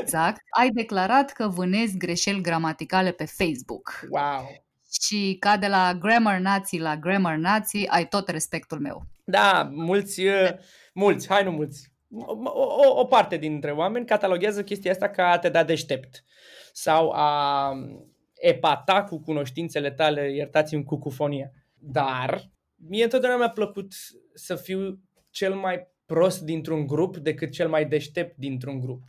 exact. 0.00 0.40
Ai 0.50 0.70
declarat 0.70 1.32
că 1.32 1.48
vânezi 1.48 1.96
greșeli 1.96 2.40
gramaticale 2.40 3.10
pe 3.10 3.24
Facebook. 3.24 4.00
Wow. 4.10 4.64
Și 5.02 5.36
ca 5.40 5.56
de 5.56 5.66
la 5.66 5.94
grammar 6.00 6.38
nazi 6.38 6.78
la 6.78 6.96
grammar 6.96 7.36
nazi, 7.36 7.86
ai 7.86 8.08
tot 8.08 8.28
respectul 8.28 8.80
meu. 8.80 9.06
Da, 9.24 9.70
mulți, 9.72 10.20
uh, 10.26 10.50
mulți, 10.94 11.28
hai 11.28 11.44
nu 11.44 11.50
mulți. 11.50 11.92
O, 12.14 12.32
o, 12.44 13.00
o 13.00 13.04
parte 13.04 13.36
dintre 13.36 13.70
oameni 13.70 14.06
cataloghează 14.06 14.62
chestia 14.62 14.90
asta 14.90 15.08
ca 15.08 15.30
a 15.30 15.38
te 15.38 15.48
da 15.48 15.64
deștept 15.64 16.24
sau 16.72 17.10
a 17.10 17.72
epata 18.34 19.04
cu 19.04 19.20
cunoștințele 19.20 19.90
tale, 19.90 20.32
iertați-mi 20.32 20.84
cucufonia. 20.84 21.50
Dar 21.78 22.50
mie 22.88 23.02
întotdeauna 23.02 23.38
mi-a 23.38 23.50
plăcut 23.50 23.92
să 24.34 24.56
fiu 24.56 25.00
cel 25.30 25.54
mai 25.54 25.88
prost 26.06 26.42
dintr-un 26.42 26.86
grup 26.86 27.16
decât 27.16 27.50
cel 27.50 27.68
mai 27.68 27.86
deștept 27.86 28.36
dintr-un 28.36 28.80
grup. 28.80 29.02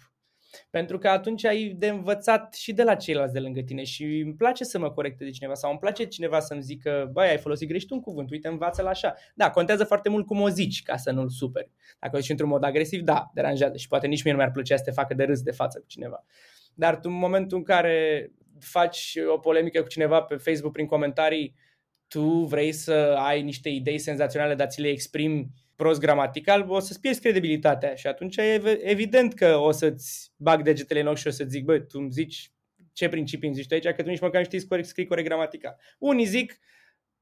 Pentru 0.69 0.97
că 0.97 1.07
atunci 1.07 1.45
ai 1.45 1.75
de 1.77 1.87
învățat 1.87 2.53
și 2.53 2.73
de 2.73 2.83
la 2.83 2.95
ceilalți 2.95 3.33
de 3.33 3.39
lângă 3.39 3.61
tine 3.61 3.83
și 3.83 4.03
îmi 4.03 4.35
place 4.35 4.63
să 4.63 4.79
mă 4.79 4.91
corecte 4.91 5.23
de 5.23 5.29
cineva 5.29 5.53
sau 5.53 5.69
îmi 5.69 5.79
place 5.79 6.05
cineva 6.05 6.39
să-mi 6.39 6.61
zică, 6.61 7.09
băi, 7.13 7.27
ai 7.27 7.37
folosit 7.37 7.67
greșit 7.67 7.91
un 7.91 7.99
cuvânt, 7.99 8.31
uite, 8.31 8.47
învață-l 8.47 8.85
așa. 8.85 9.13
Da, 9.35 9.49
contează 9.49 9.83
foarte 9.83 10.09
mult 10.09 10.25
cum 10.25 10.41
o 10.41 10.49
zici 10.49 10.83
ca 10.83 10.97
să 10.97 11.11
nu-l 11.11 11.29
superi. 11.29 11.71
Dacă 11.99 12.15
o 12.15 12.19
zici 12.19 12.29
într-un 12.29 12.49
mod 12.49 12.63
agresiv, 12.63 13.01
da, 13.01 13.31
deranjează 13.33 13.77
și 13.77 13.87
poate 13.87 14.07
nici 14.07 14.23
mie 14.23 14.31
nu 14.31 14.37
mi-ar 14.37 14.51
plăcea 14.51 14.77
să 14.77 14.83
te 14.83 14.91
facă 14.91 15.13
de 15.13 15.23
râs 15.23 15.41
de 15.41 15.51
față 15.51 15.79
cu 15.79 15.85
cineva. 15.87 16.25
Dar 16.73 16.99
tu 16.99 17.09
în 17.09 17.17
momentul 17.17 17.57
în 17.57 17.63
care 17.63 18.31
faci 18.59 19.17
o 19.33 19.37
polemică 19.37 19.81
cu 19.81 19.87
cineva 19.87 20.21
pe 20.21 20.35
Facebook 20.35 20.73
prin 20.73 20.85
comentarii, 20.85 21.55
tu 22.13 22.45
vrei 22.45 22.71
să 22.71 23.15
ai 23.17 23.41
niște 23.41 23.69
idei 23.69 23.97
senzaționale, 23.97 24.55
dar 24.55 24.67
ți 24.67 24.81
le 24.81 24.87
exprimi 24.87 25.47
prost 25.75 25.99
gramatical, 25.99 26.69
o 26.69 26.79
să-ți 26.79 26.99
pierzi 26.99 27.19
credibilitatea 27.21 27.95
și 27.95 28.07
atunci 28.07 28.37
e 28.37 28.79
evident 28.83 29.33
că 29.33 29.55
o 29.55 29.71
să-ți 29.71 30.31
bag 30.35 30.61
degetele 30.61 30.99
în 30.99 31.07
ochi 31.07 31.17
și 31.17 31.27
o 31.27 31.31
să 31.31 31.43
zic, 31.43 31.63
bă, 31.63 31.79
tu 31.79 31.99
îmi 31.99 32.11
zici 32.11 32.51
ce 32.93 33.09
principii 33.09 33.47
îmi 33.47 33.55
zici 33.55 33.67
tu 33.67 33.73
aici, 33.73 33.95
că 33.95 34.03
tu 34.03 34.09
nici 34.09 34.19
măcar 34.19 34.39
nu 34.39 34.45
știi 34.45 34.59
să 34.59 34.79
scrii 34.81 35.05
corect 35.05 35.27
gramatical. 35.27 35.77
Unii 35.99 36.25
zic, 36.25 36.59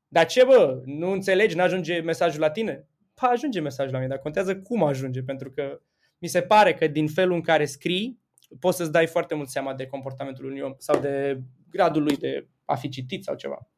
dar 0.08 0.25
ce 0.25 0.43
bă, 0.43 0.82
nu 0.86 1.12
înțelegi, 1.12 1.56
nu 1.56 1.62
ajunge 1.62 1.99
mesajul 1.99 2.39
la 2.39 2.49
tine? 2.49 2.88
Pa, 3.13 3.28
ajunge 3.28 3.60
mesajul 3.60 3.91
la 3.91 3.97
mine, 3.97 4.10
dar 4.10 4.19
contează 4.19 4.58
cum 4.58 4.84
ajunge, 4.84 5.21
pentru 5.21 5.49
că 5.49 5.82
mi 6.17 6.28
se 6.28 6.41
pare 6.41 6.73
că 6.73 6.88
din 6.88 7.08
felul 7.08 7.36
în 7.36 7.41
care 7.41 7.65
scrii, 7.65 8.19
poți 8.60 8.78
să-ți 8.78 8.91
dai 8.91 9.08
foarte 9.08 9.36
mult 9.36 9.49
seama 9.49 9.73
de 9.73 9.86
comportamentul 9.86 10.45
unui 10.45 10.62
om 10.62 10.73
sau 10.78 10.99
de 10.99 11.39
gradul 11.69 12.04
lui 12.04 12.17
de 12.17 12.47
a 12.65 12.75
fi 12.75 12.89
citit 12.89 13.23
sau 13.23 13.36
ceva. 13.36 13.69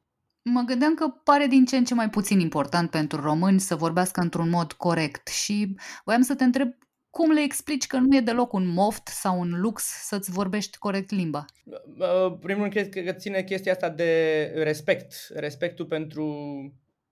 Mă 0.44 0.62
gândeam 0.66 0.94
că 0.94 1.08
pare 1.24 1.46
din 1.46 1.66
ce 1.66 1.78
în 1.78 1.84
ce 1.84 1.94
mai 1.94 2.10
puțin 2.10 2.40
important 2.40 2.90
pentru 2.90 3.22
români 3.22 3.60
să 3.60 3.76
vorbească 3.76 4.22
într-un 4.22 4.50
mod 4.50 4.72
corect 4.72 5.28
și 5.28 5.76
voiam 6.04 6.22
să 6.22 6.36
te 6.36 6.44
întreb 6.44 6.74
cum 7.10 7.32
le 7.32 7.42
explici 7.42 7.88
că 7.88 7.98
nu 7.98 8.16
e 8.16 8.20
deloc 8.20 8.54
un 8.54 8.68
moft 8.68 9.08
sau 9.08 9.40
un 9.40 9.60
lux 9.62 9.84
să-ți 9.84 10.32
vorbești 10.32 10.78
corect 10.78 11.12
limba? 11.12 11.46
Primul 12.40 12.62
rând, 12.62 12.72
cred 12.72 13.06
că 13.06 13.12
ține 13.12 13.44
chestia 13.44 13.72
asta 13.72 13.90
de 13.90 14.44
respect. 14.56 15.14
Respectul 15.34 15.86
pentru, 15.86 16.26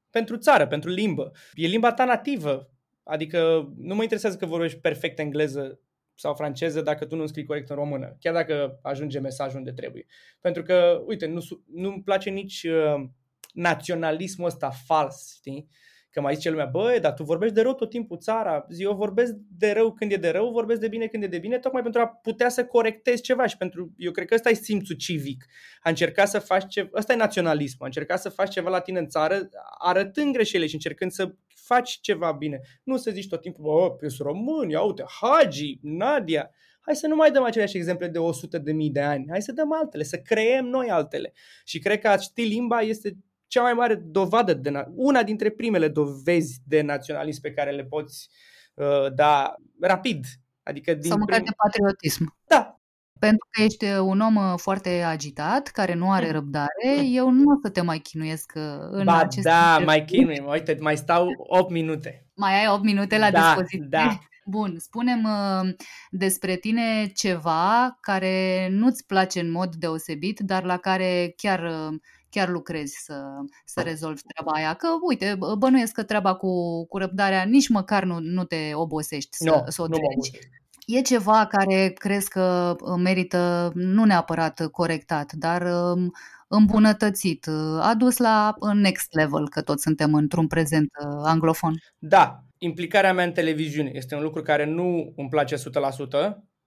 pentru 0.09 0.37
țară, 0.37 0.67
pentru 0.67 0.89
limbă. 0.89 1.31
E 1.53 1.67
limba 1.67 1.93
ta 1.93 2.05
nativă. 2.05 2.69
Adică 3.03 3.69
nu 3.77 3.95
mă 3.95 4.01
interesează 4.01 4.37
că 4.37 4.45
vorbești 4.45 4.79
perfect 4.79 5.19
engleză 5.19 5.79
sau 6.15 6.33
franceză 6.33 6.81
dacă 6.81 7.05
tu 7.05 7.15
nu 7.15 7.25
scrii 7.25 7.45
corect 7.45 7.69
în 7.69 7.75
română, 7.75 8.17
chiar 8.19 8.33
dacă 8.33 8.79
ajunge 8.81 9.19
mesajul 9.19 9.57
unde 9.57 9.71
trebuie. 9.71 10.05
Pentru 10.41 10.63
că, 10.63 11.01
uite, 11.05 11.25
nu, 11.25 11.41
nu-mi 11.73 12.01
place 12.03 12.29
nici 12.29 12.63
uh, 12.63 13.09
naționalismul 13.53 14.47
ăsta 14.47 14.69
fals, 14.85 15.33
știi? 15.35 15.69
Că 16.11 16.21
mai 16.21 16.35
zice 16.35 16.49
lumea, 16.49 16.65
băi, 16.65 16.99
dar 16.99 17.13
tu 17.13 17.23
vorbești 17.23 17.55
de 17.55 17.61
rău 17.61 17.73
tot 17.73 17.89
timpul 17.89 18.17
țara. 18.17 18.65
Zi, 18.69 18.83
eu 18.83 18.95
vorbesc 18.95 19.33
de 19.57 19.71
rău 19.71 19.93
când 19.93 20.11
e 20.11 20.15
de 20.15 20.29
rău, 20.29 20.51
vorbesc 20.51 20.79
de 20.79 20.87
bine 20.87 21.07
când 21.07 21.23
e 21.23 21.27
de 21.27 21.37
bine, 21.37 21.59
tocmai 21.59 21.81
pentru 21.81 22.01
a 22.01 22.07
putea 22.07 22.49
să 22.49 22.65
corectezi 22.65 23.21
ceva 23.21 23.45
și 23.45 23.57
pentru, 23.57 23.93
eu 23.97 24.11
cred 24.11 24.27
că 24.27 24.33
ăsta 24.33 24.49
e 24.49 24.53
simțul 24.53 24.95
civic. 24.95 25.45
A 25.81 25.89
încerca 25.89 26.25
să 26.25 26.39
faci 26.39 26.67
ceva, 26.67 26.89
ăsta 26.93 27.13
e 27.13 27.15
naționalism, 27.15 27.77
a 27.79 27.85
încerca 27.85 28.15
să 28.15 28.29
faci 28.29 28.51
ceva 28.51 28.69
la 28.69 28.79
tine 28.79 28.99
în 28.99 29.07
țară, 29.07 29.49
arătând 29.77 30.33
greșelile 30.33 30.67
și 30.67 30.73
încercând 30.73 31.11
să 31.11 31.33
faci 31.47 31.99
ceva 32.01 32.31
bine. 32.31 32.59
Nu 32.83 32.97
să 32.97 33.11
zici 33.11 33.27
tot 33.27 33.41
timpul, 33.41 33.63
bă, 33.63 33.97
eu 34.01 34.09
sunt 34.09 34.27
român, 34.27 34.69
ia 34.69 34.81
uite, 34.81 35.03
Hagi, 35.21 35.79
Nadia. 35.81 36.49
Hai 36.81 36.95
să 36.95 37.07
nu 37.07 37.15
mai 37.15 37.31
dăm 37.31 37.43
aceleași 37.43 37.77
exemple 37.77 38.07
de 38.07 38.17
100 38.17 38.57
de 38.57 38.71
mii 38.71 38.89
de 38.89 39.01
ani. 39.01 39.25
Hai 39.29 39.41
să 39.41 39.51
dăm 39.51 39.73
altele, 39.73 40.03
să 40.03 40.17
creăm 40.17 40.65
noi 40.65 40.89
altele. 40.89 41.33
Și 41.65 41.79
cred 41.79 41.99
că 41.99 42.07
a 42.07 42.17
ști 42.17 42.41
limba 42.41 42.81
este 42.81 43.17
cea 43.49 43.61
mai 43.61 43.73
mare 43.73 43.95
dovadă, 43.95 44.53
de 44.53 44.69
na- 44.69 44.87
una 44.95 45.23
dintre 45.23 45.49
primele 45.49 45.87
dovezi 45.87 46.59
de 46.67 46.81
naționalism 46.81 47.41
pe 47.41 47.51
care 47.51 47.71
le 47.71 47.83
poți 47.83 48.29
uh, 48.73 49.13
da 49.13 49.55
rapid. 49.81 50.25
Adică 50.63 50.93
din 50.93 51.09
Sau 51.09 51.17
măcar 51.17 51.35
prim... 51.39 51.45
de 51.49 51.55
patriotism. 51.63 52.35
Da, 52.47 52.79
Pentru 53.19 53.47
că 53.51 53.61
ești 53.61 53.85
un 53.85 54.19
om 54.19 54.35
uh, 54.35 54.53
foarte 54.55 54.89
agitat, 55.01 55.67
care 55.67 55.93
nu 55.93 56.11
are 56.11 56.25
Mm. 56.25 56.31
răbdare, 56.31 57.05
eu 57.11 57.29
nu 57.29 57.51
o 57.51 57.59
să 57.63 57.69
te 57.69 57.81
mai 57.81 57.99
chinuiesc 57.99 58.51
uh, 58.55 58.61
în 58.91 59.03
ba 59.03 59.17
acest 59.17 59.45
da, 59.45 59.57
interviu. 59.59 59.85
mai 59.85 60.05
chinuim. 60.05 60.45
Uite, 60.47 60.77
mai 60.79 60.97
stau 60.97 61.27
8 61.37 61.69
minute. 61.71 62.25
Mai 62.35 62.59
ai 62.59 62.67
8 62.73 62.83
minute 62.83 63.17
la 63.17 63.31
Da, 63.31 63.39
dispoziție. 63.41 63.85
da. 63.89 64.19
Bun, 64.45 64.75
spunem 64.77 65.23
uh, 65.23 65.69
despre 66.09 66.55
tine 66.55 67.07
ceva 67.15 67.97
care 68.01 68.67
nu-ți 68.71 69.05
place 69.05 69.39
în 69.39 69.51
mod 69.51 69.75
deosebit, 69.75 70.39
dar 70.39 70.63
la 70.63 70.77
care 70.77 71.33
chiar, 71.37 71.63
uh, 71.63 71.99
chiar 72.29 72.49
lucrezi 72.49 72.95
să, 73.03 73.23
să 73.65 73.81
rezolvi 73.81 74.21
treaba 74.21 74.51
aia. 74.57 74.73
Că, 74.73 74.87
uite, 75.07 75.35
bă- 75.35 75.57
bănuiesc 75.57 75.93
că 75.93 76.03
treaba 76.03 76.35
cu, 76.35 76.85
cu 76.87 76.97
răbdarea 76.97 77.43
nici 77.43 77.69
măcar 77.69 78.03
nu, 78.03 78.19
nu 78.19 78.43
te 78.43 78.71
obosești 78.73 79.37
să, 79.37 79.49
Nu, 79.49 79.63
să 79.67 79.81
o 79.81 79.87
nu 79.87 79.95
mă 79.95 79.97
treci. 79.97 80.15
obosesc. 80.35 80.57
E 80.85 81.01
ceva 81.01 81.45
care 81.45 81.89
crezi 81.89 82.29
că 82.29 82.75
uh, 82.81 82.93
merită 83.03 83.71
nu 83.73 84.03
neapărat 84.05 84.67
corectat, 84.71 85.31
dar 85.33 85.61
um, 85.61 86.11
îmbunătățit, 86.47 87.45
uh, 87.45 87.79
adus 87.81 88.17
la 88.17 88.55
uh, 88.59 88.71
next 88.73 89.13
level, 89.13 89.49
că 89.49 89.61
toți 89.61 89.83
suntem 89.83 90.13
într-un 90.13 90.47
prezent 90.47 90.89
uh, 91.05 91.21
anglofon. 91.23 91.73
Da, 91.97 92.43
implicarea 92.57 93.13
mea 93.13 93.25
în 93.25 93.31
televiziune 93.31 93.91
este 93.93 94.15
un 94.15 94.21
lucru 94.21 94.41
care 94.41 94.65
nu 94.65 95.13
îmi 95.15 95.29
place 95.29 95.55
100%, 95.55 95.59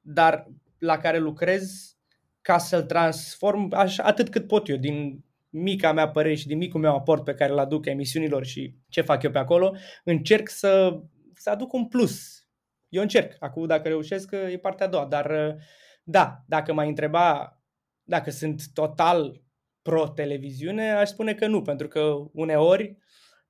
dar 0.00 0.46
la 0.78 0.98
care 0.98 1.18
lucrez 1.18 1.94
ca 2.40 2.58
să-l 2.58 2.82
transform 2.82 3.68
așa, 3.74 4.02
atât 4.02 4.28
cât 4.28 4.46
pot 4.46 4.68
eu, 4.68 4.76
din 4.76 5.24
mica 5.52 5.92
mea 5.92 6.08
părere 6.08 6.34
și 6.34 6.46
din 6.46 6.56
micul 6.56 6.80
meu 6.80 6.94
aport 6.94 7.24
pe 7.24 7.34
care 7.34 7.52
îl 7.52 7.58
aduc 7.58 7.86
emisiunilor 7.86 8.44
și 8.44 8.74
ce 8.88 9.00
fac 9.00 9.22
eu 9.22 9.30
pe 9.30 9.38
acolo, 9.38 9.76
încerc 10.04 10.48
să, 10.48 11.00
să 11.34 11.50
aduc 11.50 11.72
un 11.72 11.88
plus. 11.88 12.46
Eu 12.88 13.02
încerc. 13.02 13.36
Acum, 13.38 13.66
dacă 13.66 13.88
reușesc, 13.88 14.30
e 14.32 14.58
partea 14.58 14.86
a 14.86 14.88
doua. 14.88 15.06
Dar, 15.06 15.56
da, 16.02 16.42
dacă 16.46 16.72
m-ai 16.72 16.88
întreba 16.88 17.56
dacă 18.02 18.30
sunt 18.30 18.62
total 18.72 19.42
pro-televiziune, 19.82 20.90
aș 20.90 21.08
spune 21.08 21.34
că 21.34 21.46
nu, 21.46 21.62
pentru 21.62 21.88
că 21.88 22.14
uneori 22.32 22.96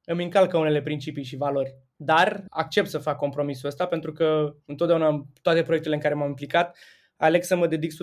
îmi 0.04 0.22
încalcă 0.24 0.58
unele 0.58 0.82
principii 0.82 1.24
și 1.24 1.36
valori. 1.36 1.76
Dar 1.96 2.44
accept 2.48 2.88
să 2.88 2.98
fac 2.98 3.16
compromisul 3.16 3.68
ăsta 3.68 3.86
pentru 3.86 4.12
că 4.12 4.54
întotdeauna 4.66 5.08
în 5.08 5.24
toate 5.42 5.62
proiectele 5.62 5.94
în 5.94 6.00
care 6.00 6.14
m-am 6.14 6.28
implicat 6.28 6.76
aleg 7.16 7.42
să 7.42 7.56
mă 7.56 7.66
dedic 7.66 7.92
100% 7.92 7.96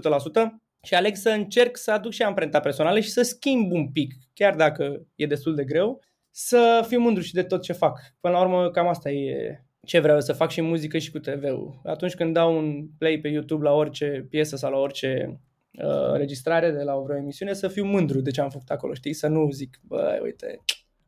și 0.84 0.96
aleg 0.96 1.16
să 1.16 1.30
încerc 1.30 1.78
să 1.78 1.92
aduc 1.92 2.12
și 2.12 2.24
amprenta 2.24 2.60
personală 2.60 3.00
și 3.00 3.10
să 3.10 3.22
schimb 3.22 3.72
un 3.72 3.92
pic, 3.92 4.14
chiar 4.34 4.56
dacă 4.56 5.06
e 5.16 5.26
destul 5.26 5.56
de 5.56 5.64
greu, 5.64 6.02
să 6.32 6.86
fiu 6.88 7.00
mândru 7.00 7.24
și 7.24 7.34
de 7.34 7.44
tot 7.44 7.62
ce 7.62 7.74
fac. 7.74 8.00
Până 8.20 8.34
la 8.34 8.42
urmă, 8.42 8.72
cam 8.72 8.88
asta 8.88 9.10
e 9.10 9.64
ce 9.86 10.00
vreau 10.00 10.16
eu 10.16 10.22
să 10.22 10.34
fac 10.34 10.50
și 10.50 10.60
în 10.60 10.66
muzică 10.66 10.98
și 10.98 11.12
cu 11.12 11.20
TV-ul. 11.20 11.82
Atunci 11.84 12.16
când 12.16 12.34
dau 12.34 12.58
un 12.58 12.88
play 12.98 13.20
pe 13.20 13.28
YouTube 13.28 13.64
la 13.64 13.74
orice 13.74 14.28
piesă 14.30 14.56
sau 14.56 14.72
la 14.72 14.78
orice 14.78 15.40
uh, 15.72 16.14
registrare 16.14 16.72
de 16.72 16.84
la 16.84 16.96
o 16.96 17.04
vreo 17.04 17.18
emisiune, 17.18 17.54
să 17.54 17.68
fiu 17.68 17.86
mândru 17.86 18.22
de 18.22 18.32
ce 18.32 18.42
am 18.42 18.50
făcut 18.50 18.70
acolo, 18.70 18.94
știi? 18.94 19.14
Să 19.14 19.28
nu 19.28 19.52
zic, 19.52 19.80
bă, 19.82 20.20
uite, 20.24 20.60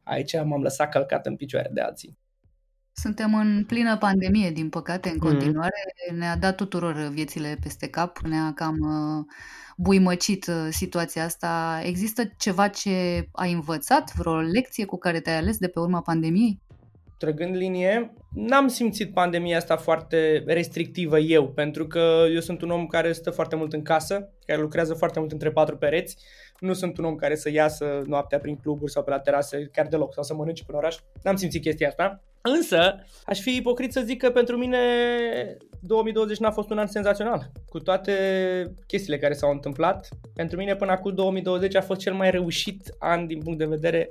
aici 0.03 0.33
m-am 0.43 0.61
lăsat 0.61 0.89
călcat 0.89 1.25
în 1.25 1.35
picioare 1.35 1.69
de 1.73 1.81
alții. 1.81 2.17
Suntem 3.01 3.35
în 3.35 3.63
plină 3.67 3.97
pandemie, 3.97 4.51
din 4.51 4.69
păcate, 4.69 5.09
în 5.09 5.15
Mhm. 5.19 5.25
continuare. 5.25 5.83
Ne-a 6.17 6.37
dat 6.37 6.55
tuturor 6.55 6.93
viețile 7.13 7.57
peste 7.61 7.87
cap, 7.87 8.17
ne-a 8.17 8.51
cam 8.55 8.77
uh, 8.79 9.25
buimăcit 9.77 10.47
uh, 10.47 10.67
situația 10.69 11.23
asta. 11.23 11.81
Există 11.83 12.21
ceva 12.37 12.67
ce 12.67 13.27
ai 13.31 13.51
învățat, 13.51 14.11
vreo 14.15 14.35
lecție 14.39 14.85
cu 14.85 14.97
care 14.97 15.19
te-ai 15.19 15.37
ales 15.37 15.57
de 15.57 15.67
pe 15.67 15.79
urma 15.79 16.01
pandemiei? 16.01 16.59
trăgând 17.17 17.55
linie, 17.55 18.13
n-am 18.33 18.67
simțit 18.67 19.13
pandemia 19.13 19.57
asta 19.57 19.77
foarte 19.77 20.43
restrictivă 20.45 21.19
eu, 21.19 21.47
pentru 21.47 21.87
că 21.87 22.25
eu 22.33 22.39
sunt 22.39 22.61
un 22.61 22.69
om 22.69 22.87
care 22.87 23.11
stă 23.11 23.29
foarte 23.29 23.55
mult 23.55 23.73
în 23.73 23.81
casă, 23.81 24.29
care 24.45 24.61
lucrează 24.61 24.93
foarte 24.93 25.19
mult 25.19 25.31
între 25.31 25.51
patru 25.51 25.77
pereți. 25.77 26.17
Nu 26.61 26.73
sunt 26.73 26.97
un 26.97 27.05
om 27.05 27.15
care 27.15 27.35
să 27.35 27.49
iasă 27.49 28.01
noaptea 28.05 28.39
prin 28.39 28.55
cluburi 28.55 28.91
sau 28.91 29.03
pe 29.03 29.09
la 29.09 29.19
terase, 29.19 29.69
chiar 29.71 29.87
deloc, 29.87 30.13
sau 30.13 30.23
să 30.23 30.33
mănânce 30.33 30.63
până 30.63 30.77
oraș. 30.77 30.97
N-am 31.23 31.35
simțit 31.35 31.61
chestia 31.61 31.87
asta. 31.87 32.21
Însă, 32.41 33.05
aș 33.25 33.39
fi 33.39 33.55
ipocrit 33.55 33.91
să 33.91 34.01
zic 34.01 34.21
că 34.21 34.29
pentru 34.29 34.57
mine 34.57 34.77
2020 35.79 36.37
n-a 36.37 36.51
fost 36.51 36.69
un 36.69 36.77
an 36.77 36.87
senzațional. 36.87 37.51
Cu 37.69 37.79
toate 37.79 38.13
chestiile 38.87 39.17
care 39.17 39.33
s-au 39.33 39.51
întâmplat, 39.51 40.07
pentru 40.33 40.57
mine 40.57 40.75
până 40.75 40.91
acum 40.91 41.13
2020 41.13 41.75
a 41.75 41.81
fost 41.81 41.99
cel 41.99 42.13
mai 42.13 42.31
reușit 42.31 42.95
an 42.99 43.27
din 43.27 43.39
punct 43.39 43.57
de 43.57 43.65
vedere 43.65 44.09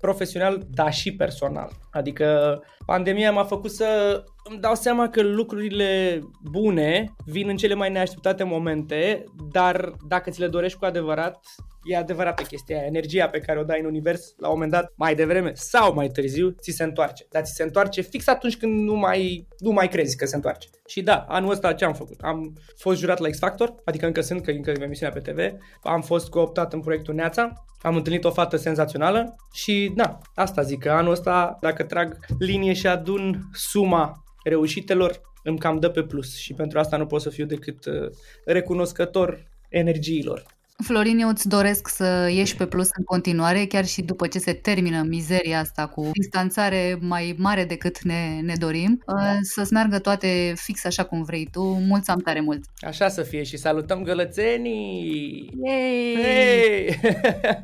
profesional, 0.00 0.62
dar 0.70 0.92
și 0.92 1.14
personal. 1.14 1.70
Adică 1.90 2.58
pandemia 2.86 3.32
m-a 3.32 3.44
făcut 3.44 3.70
să 3.70 4.22
îmi 4.48 4.60
dau 4.60 4.74
seama 4.74 5.08
că 5.08 5.22
lucrurile 5.22 6.20
bune 6.50 7.14
vin 7.24 7.48
în 7.48 7.56
cele 7.56 7.74
mai 7.74 7.90
neașteptate 7.90 8.44
momente, 8.44 9.24
dar 9.52 9.92
dacă 10.08 10.30
ți 10.30 10.40
le 10.40 10.48
dorești 10.48 10.78
cu 10.78 10.84
adevărat, 10.84 11.40
e 11.84 11.96
adevărată 11.96 12.42
chestia 12.42 12.76
aia. 12.76 12.86
Energia 12.86 13.28
pe 13.28 13.38
care 13.38 13.58
o 13.58 13.62
dai 13.62 13.80
în 13.80 13.86
univers, 13.86 14.34
la 14.38 14.46
un 14.46 14.52
moment 14.52 14.72
dat, 14.72 14.92
mai 14.96 15.14
devreme 15.14 15.50
sau 15.54 15.94
mai 15.94 16.08
târziu, 16.08 16.50
ți 16.60 16.70
se 16.70 16.82
întoarce. 16.82 17.26
Dar 17.30 17.42
ți 17.42 17.54
se 17.54 17.62
întoarce 17.62 18.00
fix 18.00 18.26
atunci 18.26 18.56
când 18.56 18.88
nu 18.88 18.94
mai, 18.94 19.46
nu 19.58 19.70
mai 19.70 19.88
crezi 19.88 20.16
că 20.16 20.26
se 20.26 20.34
întoarce. 20.34 20.68
Și 20.86 21.02
da, 21.02 21.24
anul 21.28 21.50
ăsta 21.50 21.72
ce 21.72 21.84
am 21.84 21.94
făcut? 21.94 22.20
Am 22.20 22.52
fost 22.76 22.98
jurat 22.98 23.18
la 23.18 23.28
X 23.28 23.38
Factor, 23.38 23.74
adică 23.84 24.06
încă 24.06 24.20
sunt, 24.20 24.42
că 24.42 24.50
încă 24.50 24.70
e 24.70 24.82
emisiunea 24.82 25.20
pe 25.20 25.32
TV, 25.32 25.38
am 25.82 26.02
fost 26.02 26.28
cooptat 26.28 26.72
în 26.72 26.80
proiectul 26.80 27.14
Neața, 27.14 27.52
am 27.82 27.96
întâlnit 27.96 28.24
o 28.24 28.30
fată 28.30 28.56
senzațională 28.56 29.36
și 29.52 29.92
da, 29.94 30.18
asta 30.34 30.62
zic, 30.62 30.78
că 30.78 30.90
anul 30.90 31.12
ăsta, 31.12 31.58
dacă 31.60 31.82
trag 31.82 32.16
linie 32.38 32.72
și 32.72 32.86
adun 32.86 33.40
suma 33.52 34.22
reușitelor, 34.48 35.20
îmi 35.42 35.58
cam 35.58 35.78
dă 35.78 35.88
pe 35.88 36.02
plus 36.02 36.36
și 36.36 36.54
pentru 36.54 36.78
asta 36.78 36.96
nu 36.96 37.06
pot 37.06 37.20
să 37.20 37.30
fiu 37.30 37.46
decât 37.46 37.84
uh, 37.84 38.10
recunoscător 38.44 39.48
energiilor. 39.68 40.57
Florin, 40.84 41.18
eu 41.18 41.28
îți 41.28 41.48
doresc 41.48 41.88
să 41.88 42.28
ieși 42.30 42.56
pe 42.56 42.66
plus 42.66 42.88
în 42.98 43.04
continuare, 43.04 43.64
chiar 43.64 43.86
și 43.86 44.02
după 44.02 44.26
ce 44.26 44.38
se 44.38 44.52
termină 44.52 45.02
mizeria 45.02 45.58
asta 45.58 45.86
cu 45.86 46.10
distanțare 46.12 46.98
mai 47.00 47.34
mare 47.38 47.64
decât 47.64 48.02
ne, 48.02 48.40
ne 48.42 48.52
dorim, 48.58 49.02
uh, 49.06 49.36
să-ți 49.42 49.72
meargă 49.72 49.98
toate 49.98 50.52
fix 50.56 50.84
așa 50.84 51.04
cum 51.04 51.22
vrei 51.22 51.48
tu. 51.52 51.62
Mulți 51.62 52.10
am 52.10 52.18
tare 52.18 52.40
mult! 52.40 52.64
Așa 52.80 53.08
să 53.08 53.22
fie 53.22 53.42
și 53.42 53.56
salutăm 53.56 54.02
gălățenii! 54.02 55.50
Yay! 55.64 56.16
Hey! 56.22 56.98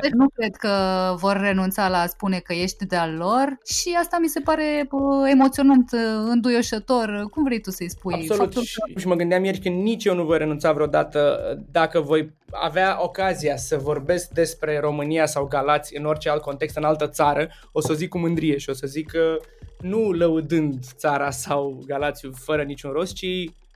Deci 0.00 0.12
nu 0.12 0.29
cred 0.35 0.57
că 0.57 0.70
vor 1.16 1.40
renunța 1.40 1.88
la 1.88 1.98
a 1.98 2.07
spune 2.07 2.38
că 2.38 2.53
ești 2.53 2.87
de-al 2.87 3.14
lor 3.14 3.59
și 3.66 3.96
asta 3.98 4.18
mi 4.20 4.29
se 4.29 4.40
pare 4.40 4.88
uh, 4.90 5.31
emoționant, 5.31 5.92
uh, 5.92 6.00
înduioșător, 6.29 7.27
cum 7.31 7.44
vrei 7.44 7.61
tu 7.61 7.70
să-i 7.70 7.90
spui. 7.90 8.14
Absolut. 8.14 8.42
Faptul 8.42 8.62
Și, 8.62 8.81
că 8.94 9.00
și 9.00 9.07
mă 9.07 9.14
gândeam 9.14 9.44
ieri 9.44 9.61
că 9.61 9.68
nici 9.68 10.05
eu 10.05 10.14
nu 10.14 10.24
voi 10.24 10.38
renunța 10.38 10.72
vreodată 10.72 11.38
dacă 11.70 12.00
voi 12.00 12.33
avea 12.55 13.03
ocazia 13.04 13.56
să 13.56 13.76
vorbesc 13.76 14.28
despre 14.28 14.78
România 14.78 15.26
sau 15.26 15.44
Galați 15.44 15.96
în 15.96 16.04
orice 16.04 16.30
alt 16.30 16.42
context, 16.42 16.76
în 16.76 16.84
altă 16.84 17.08
țară, 17.08 17.48
o 17.72 17.80
să 17.80 17.92
o 17.92 17.94
zic 17.94 18.08
cu 18.08 18.18
mândrie 18.18 18.56
și 18.56 18.70
o 18.70 18.72
să 18.72 18.86
zic 18.86 19.10
că 19.10 19.36
nu 19.80 20.12
lăudând 20.12 20.84
țara 20.96 21.30
sau 21.30 21.82
Galațiu 21.86 22.32
fără 22.34 22.62
niciun 22.62 22.90
rost, 22.90 23.14
ci 23.14 23.26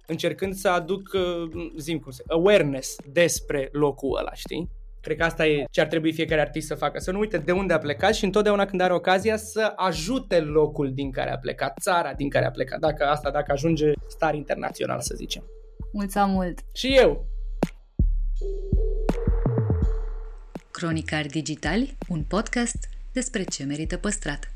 încercând 0.06 0.54
să 0.54 0.68
aduc, 0.68 1.10
uh, 1.14 1.70
zim 1.76 1.98
cum 1.98 2.12
se, 2.12 2.22
awareness 2.28 2.96
despre 3.12 3.68
locul 3.72 4.18
ăla, 4.18 4.34
știi? 4.34 4.68
Cred 5.00 5.16
că 5.16 5.24
asta 5.24 5.46
e 5.46 5.64
ce 5.70 5.80
ar 5.80 5.86
trebui 5.86 6.12
fiecare 6.12 6.40
artist 6.40 6.66
să 6.66 6.74
facă, 6.74 6.98
să 6.98 7.10
nu 7.10 7.18
uite 7.18 7.38
de 7.38 7.52
unde 7.52 7.72
a 7.72 7.78
plecat 7.78 8.14
și 8.14 8.24
întotdeauna 8.24 8.64
când 8.64 8.80
are 8.80 8.94
ocazia 8.94 9.36
să 9.36 9.72
ajute 9.76 10.40
locul 10.40 10.92
din 10.92 11.10
care 11.10 11.32
a 11.32 11.38
plecat, 11.38 11.78
țara 11.80 12.12
din 12.12 12.28
care 12.28 12.46
a 12.46 12.50
plecat, 12.50 12.78
dacă 12.78 13.04
asta, 13.04 13.30
dacă 13.30 13.52
ajunge 13.52 13.92
star 14.06 14.34
internațional, 14.34 15.00
să 15.00 15.14
zicem. 15.16 15.44
mulți 15.92 16.18
am 16.18 16.30
mult! 16.30 16.58
Și 16.72 16.96
eu, 16.96 17.26
Cronicari 20.78 21.28
Digitali, 21.28 21.96
un 22.08 22.22
podcast 22.22 22.88
despre 23.12 23.44
ce 23.44 23.64
merită 23.64 23.96
păstrat. 23.96 24.52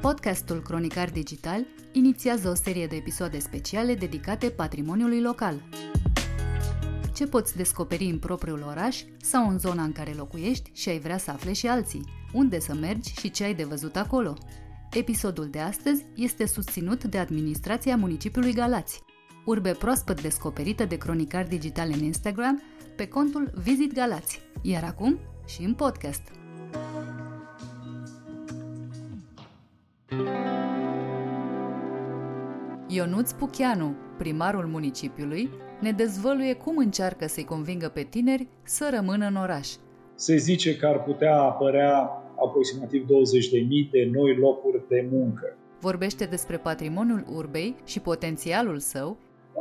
Podcastul 0.00 0.62
Cronicar 0.62 1.10
Digital 1.10 1.64
inițiază 1.92 2.48
o 2.48 2.54
serie 2.54 2.86
de 2.86 2.96
episoade 2.96 3.38
speciale 3.38 3.94
dedicate 3.94 4.50
patrimoniului 4.50 5.20
local. 5.20 5.62
Ce 7.14 7.26
poți 7.26 7.56
descoperi 7.56 8.04
în 8.04 8.18
propriul 8.18 8.62
oraș 8.62 9.02
sau 9.20 9.48
în 9.48 9.58
zona 9.58 9.82
în 9.82 9.92
care 9.92 10.12
locuiești 10.12 10.70
și 10.74 10.88
ai 10.88 10.98
vrea 10.98 11.18
să 11.18 11.30
afle 11.30 11.52
și 11.52 11.66
alții? 11.66 12.04
Unde 12.32 12.60
să 12.60 12.74
mergi 12.74 13.12
și 13.20 13.30
ce 13.30 13.44
ai 13.44 13.54
de 13.54 13.64
văzut 13.64 13.96
acolo? 13.96 14.36
Episodul 14.92 15.48
de 15.50 15.58
astăzi 15.58 16.04
este 16.14 16.46
susținut 16.46 17.04
de 17.04 17.18
administrația 17.18 17.96
municipiului 17.96 18.52
Galați. 18.52 19.02
Urbe 19.44 19.72
proaspăt 19.72 20.22
descoperită 20.22 20.84
de 20.84 20.96
cronicari 20.96 21.48
digitale 21.48 21.92
în 21.92 22.02
Instagram 22.02 22.62
pe 22.96 23.08
contul 23.08 23.50
Visit 23.54 23.92
Galați, 23.94 24.40
iar 24.62 24.84
acum 24.84 25.18
și 25.46 25.62
în 25.62 25.74
podcast. 25.74 26.22
Ionuț 32.88 33.32
Pucheanu, 33.32 33.94
primarul 34.18 34.66
municipiului, 34.66 35.48
ne 35.80 35.90
dezvăluie 35.90 36.54
cum 36.54 36.76
încearcă 36.76 37.26
să-i 37.26 37.44
convingă 37.44 37.88
pe 37.88 38.02
tineri 38.02 38.48
să 38.62 38.90
rămână 38.94 39.26
în 39.26 39.36
oraș. 39.36 39.68
Se 40.14 40.36
zice 40.36 40.76
că 40.76 40.86
ar 40.86 41.02
putea 41.02 41.40
apărea 41.40 42.10
aproximativ 42.36 43.02
20.000 43.02 43.08
de 43.90 44.10
noi 44.12 44.36
locuri 44.36 44.82
de 44.88 45.08
muncă. 45.10 45.56
Vorbește 45.80 46.24
despre 46.24 46.56
patrimoniul 46.56 47.24
urbei 47.34 47.76
și 47.84 48.00
potențialul 48.00 48.78
său, 48.78 49.16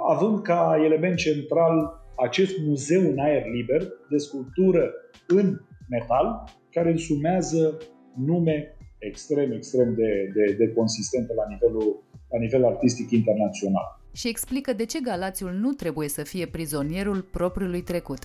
Având 0.10 0.42
ca 0.42 0.82
element 0.86 1.16
central 1.16 2.04
acest 2.16 2.58
muzeu 2.66 3.02
în 3.02 3.20
aer 3.20 3.44
liber 3.46 3.88
de 4.10 4.18
sculptură 4.18 4.92
în 5.28 5.60
metal, 5.90 6.44
care 6.72 6.92
însumează 6.92 7.78
nume 8.16 8.76
extrem, 8.98 9.52
extrem 9.52 9.94
de, 9.96 10.32
de, 10.34 10.56
de 10.58 10.74
consistente 10.74 11.34
la, 11.34 11.44
nivelul, 11.50 12.04
la 12.30 12.40
nivel 12.40 12.66
artistic 12.66 13.12
internațional. 13.12 14.00
și 14.14 14.28
explică 14.28 14.74
de 14.74 14.86
ce 14.86 15.00
Galațiul 15.00 15.52
nu 15.52 15.72
trebuie 15.72 16.08
să 16.08 16.24
fie 16.24 16.46
prizonierul 16.46 17.22
propriului 17.22 17.82
trecut. 17.82 18.20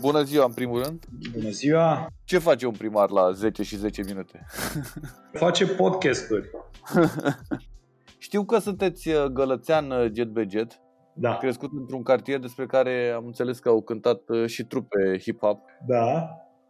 Bună 0.00 0.22
ziua, 0.22 0.44
în 0.44 0.52
primul 0.52 0.82
rând. 0.82 1.04
Bună 1.32 1.48
ziua! 1.48 2.06
Ce 2.24 2.38
face 2.38 2.66
un 2.66 2.72
primar 2.72 3.10
la 3.10 3.30
10 3.32 3.62
și 3.62 3.76
10 3.76 4.02
minute? 4.06 4.46
Face 5.32 5.66
podcasturi. 5.66 6.50
Știu 8.18 8.44
că 8.44 8.58
sunteți 8.58 9.08
uh, 9.08 9.24
gălățean 9.24 9.90
uh, 9.90 10.06
jet 10.14 10.28
be 10.28 10.46
jet, 10.50 10.80
Da, 11.14 11.36
crescut 11.36 11.70
într-un 11.72 12.02
cartier 12.02 12.38
despre 12.38 12.66
care 12.66 13.12
am 13.16 13.26
înțeles 13.26 13.58
că 13.58 13.68
au 13.68 13.82
cântat 13.82 14.20
uh, 14.28 14.46
și 14.46 14.64
trupe 14.64 15.18
hip-hop. 15.18 15.58
da. 15.86 16.28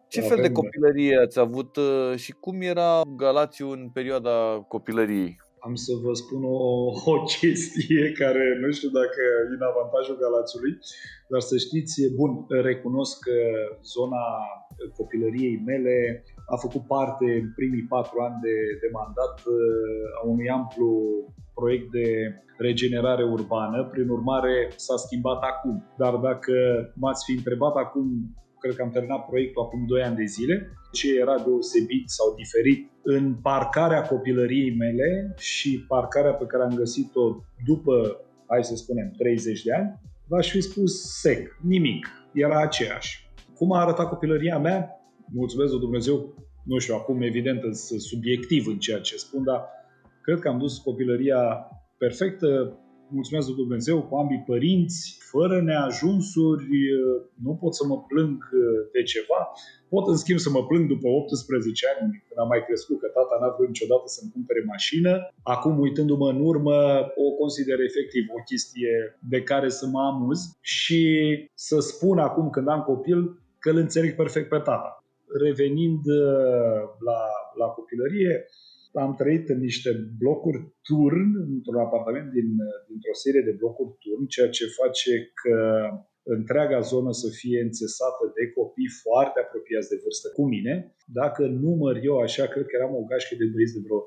Ce 0.09 0.21
Avem- 0.21 0.29
fel 0.29 0.43
de 0.43 0.53
copilărie 0.53 1.19
ați 1.25 1.39
avut 1.39 1.77
uh, 1.77 2.17
și 2.17 2.33
cum 2.33 2.61
era 2.61 3.01
Galațiu 3.17 3.71
în 3.71 3.89
perioada 3.93 4.65
copilăriei? 4.69 5.41
Am 5.67 5.75
să 5.75 5.93
vă 6.05 6.13
spun 6.13 6.43
o, 6.45 6.59
o 7.13 7.17
chestie 7.39 8.13
care 8.23 8.45
nu 8.63 8.69
știu 8.77 8.91
dacă 9.01 9.21
e 9.51 9.55
în 9.57 9.63
avantajul 9.71 10.21
Galațiului, 10.25 10.73
dar 11.33 11.41
să 11.41 11.57
știți, 11.57 11.95
bun, 12.19 12.31
recunosc 12.49 13.15
că 13.27 13.39
zona 13.95 14.25
copilăriei 14.99 15.63
mele 15.71 16.25
a 16.55 16.57
făcut 16.57 16.85
parte 16.87 17.27
în 17.43 17.49
primii 17.59 17.91
patru 17.95 18.17
ani 18.27 18.39
de, 18.47 18.57
de 18.83 18.89
mandat 18.99 19.37
uh, 19.55 20.19
a 20.19 20.21
unui 20.33 20.49
amplu 20.59 20.91
proiect 21.55 21.91
de 21.91 22.09
regenerare 22.59 23.25
urbană, 23.25 23.89
prin 23.93 24.09
urmare 24.09 24.55
s-a 24.77 24.97
schimbat 24.97 25.41
acum. 25.43 25.77
Dar 25.97 26.15
dacă 26.15 26.55
m-ați 26.95 27.25
fi 27.27 27.33
întrebat 27.33 27.75
acum, 27.75 28.07
cred 28.61 28.75
că 28.75 28.83
am 28.83 28.91
terminat 28.91 29.27
proiectul 29.27 29.63
acum 29.63 29.87
2 29.87 30.03
ani 30.03 30.17
de 30.17 30.25
zile, 30.25 30.73
ce 30.93 31.19
era 31.19 31.39
deosebit 31.39 32.09
sau 32.09 32.35
diferit 32.35 32.91
în 33.03 33.35
parcarea 33.35 34.03
copilăriei 34.03 34.77
mele 34.77 35.35
și 35.39 35.85
parcarea 35.89 36.33
pe 36.33 36.45
care 36.45 36.63
am 36.63 36.75
găsit-o 36.75 37.45
după, 37.67 38.21
hai 38.47 38.65
să 38.65 38.77
spunem, 38.77 39.11
30 39.19 39.63
de 39.63 39.73
ani, 39.73 40.01
v-aș 40.27 40.51
fi 40.51 40.61
spus 40.61 41.21
sec, 41.21 41.59
nimic, 41.63 42.09
era 42.33 42.61
aceeași. 42.61 43.31
Cum 43.55 43.73
a 43.73 43.81
arătat 43.81 44.09
copilăria 44.09 44.59
mea? 44.59 45.01
Mulțumesc 45.33 45.71
lui 45.71 45.81
Dumnezeu, 45.81 46.35
nu 46.65 46.79
știu, 46.79 46.95
acum 46.95 47.23
evident 47.23 47.77
sunt 47.77 48.01
subiectiv 48.01 48.67
în 48.67 48.79
ceea 48.79 49.01
ce 49.01 49.17
spun, 49.17 49.45
dar 49.45 49.65
cred 50.23 50.39
că 50.39 50.49
am 50.49 50.59
dus 50.59 50.79
copilăria 50.79 51.71
perfectă, 51.99 52.79
mulțumesc 53.11 53.47
lui 53.47 53.57
Dumnezeu, 53.57 54.03
cu 54.03 54.17
ambii 54.17 54.45
părinți, 54.47 55.19
fără 55.31 55.63
neajunsuri, 55.63 56.67
nu 57.43 57.53
pot 57.61 57.75
să 57.75 57.87
mă 57.87 57.99
plâng 58.11 58.39
de 58.93 59.03
ceva, 59.03 59.41
pot 59.89 60.09
în 60.09 60.17
schimb 60.17 60.39
să 60.39 60.51
mă 60.51 60.63
plâng 60.67 60.89
după 60.89 61.09
18 61.09 61.87
ani, 61.93 62.25
când 62.27 62.39
am 62.43 62.49
mai 62.49 62.65
crescut, 62.67 63.01
că 63.01 63.07
tata 63.07 63.37
n-a 63.41 63.55
vrut 63.55 63.69
niciodată 63.69 64.07
să-mi 64.07 64.33
cumpere 64.35 64.63
mașină. 64.67 65.13
Acum, 65.43 65.75
uitându-mă 65.79 66.29
în 66.31 66.41
urmă, 66.51 66.77
o 67.25 67.27
consider 67.41 67.79
efectiv 67.81 68.25
o 68.39 68.43
chestie 68.51 69.19
de 69.33 69.43
care 69.43 69.69
să 69.69 69.87
mă 69.87 70.01
amuz 70.01 70.41
și 70.61 71.03
să 71.55 71.79
spun 71.81 72.19
acum, 72.19 72.51
când 72.51 72.69
am 72.69 72.83
copil, 72.83 73.21
că 73.59 73.71
îl 73.71 73.77
înțeleg 73.77 74.15
perfect 74.15 74.49
pe 74.49 74.59
tata. 74.59 75.05
Revenind 75.45 76.05
uh, 76.07 76.81
la, 77.09 77.21
la 77.61 77.67
copilărie, 77.67 78.47
am 78.93 79.15
trăit 79.21 79.49
în 79.49 79.61
niște 79.69 79.91
blocuri 80.19 80.61
turn, 80.89 81.31
într-un 81.55 81.79
apartament 81.87 82.29
din, 82.37 82.49
dintr-o 82.89 83.21
serie 83.25 83.43
de 83.49 83.59
blocuri 83.61 83.97
turn, 84.03 84.27
ceea 84.35 84.51
ce 84.57 84.77
face 84.81 85.13
că 85.41 85.57
întreaga 86.37 86.81
zonă 86.93 87.13
să 87.23 87.29
fie 87.41 87.59
înțesată 87.69 88.25
de 88.37 88.45
copii 88.59 88.97
foarte 89.05 89.39
apropiați 89.41 89.91
de 89.93 90.01
vârstă 90.05 90.29
cu 90.37 90.43
mine. 90.55 90.75
Dacă 91.21 91.43
număr 91.67 91.95
eu 92.09 92.17
așa, 92.27 92.45
cred 92.53 92.67
că 92.67 92.75
eram 92.77 92.95
o 93.01 93.09
gașcă 93.11 93.35
de 93.41 93.47
băieți 93.53 93.75
de 93.77 93.83
vreo 93.87 94.01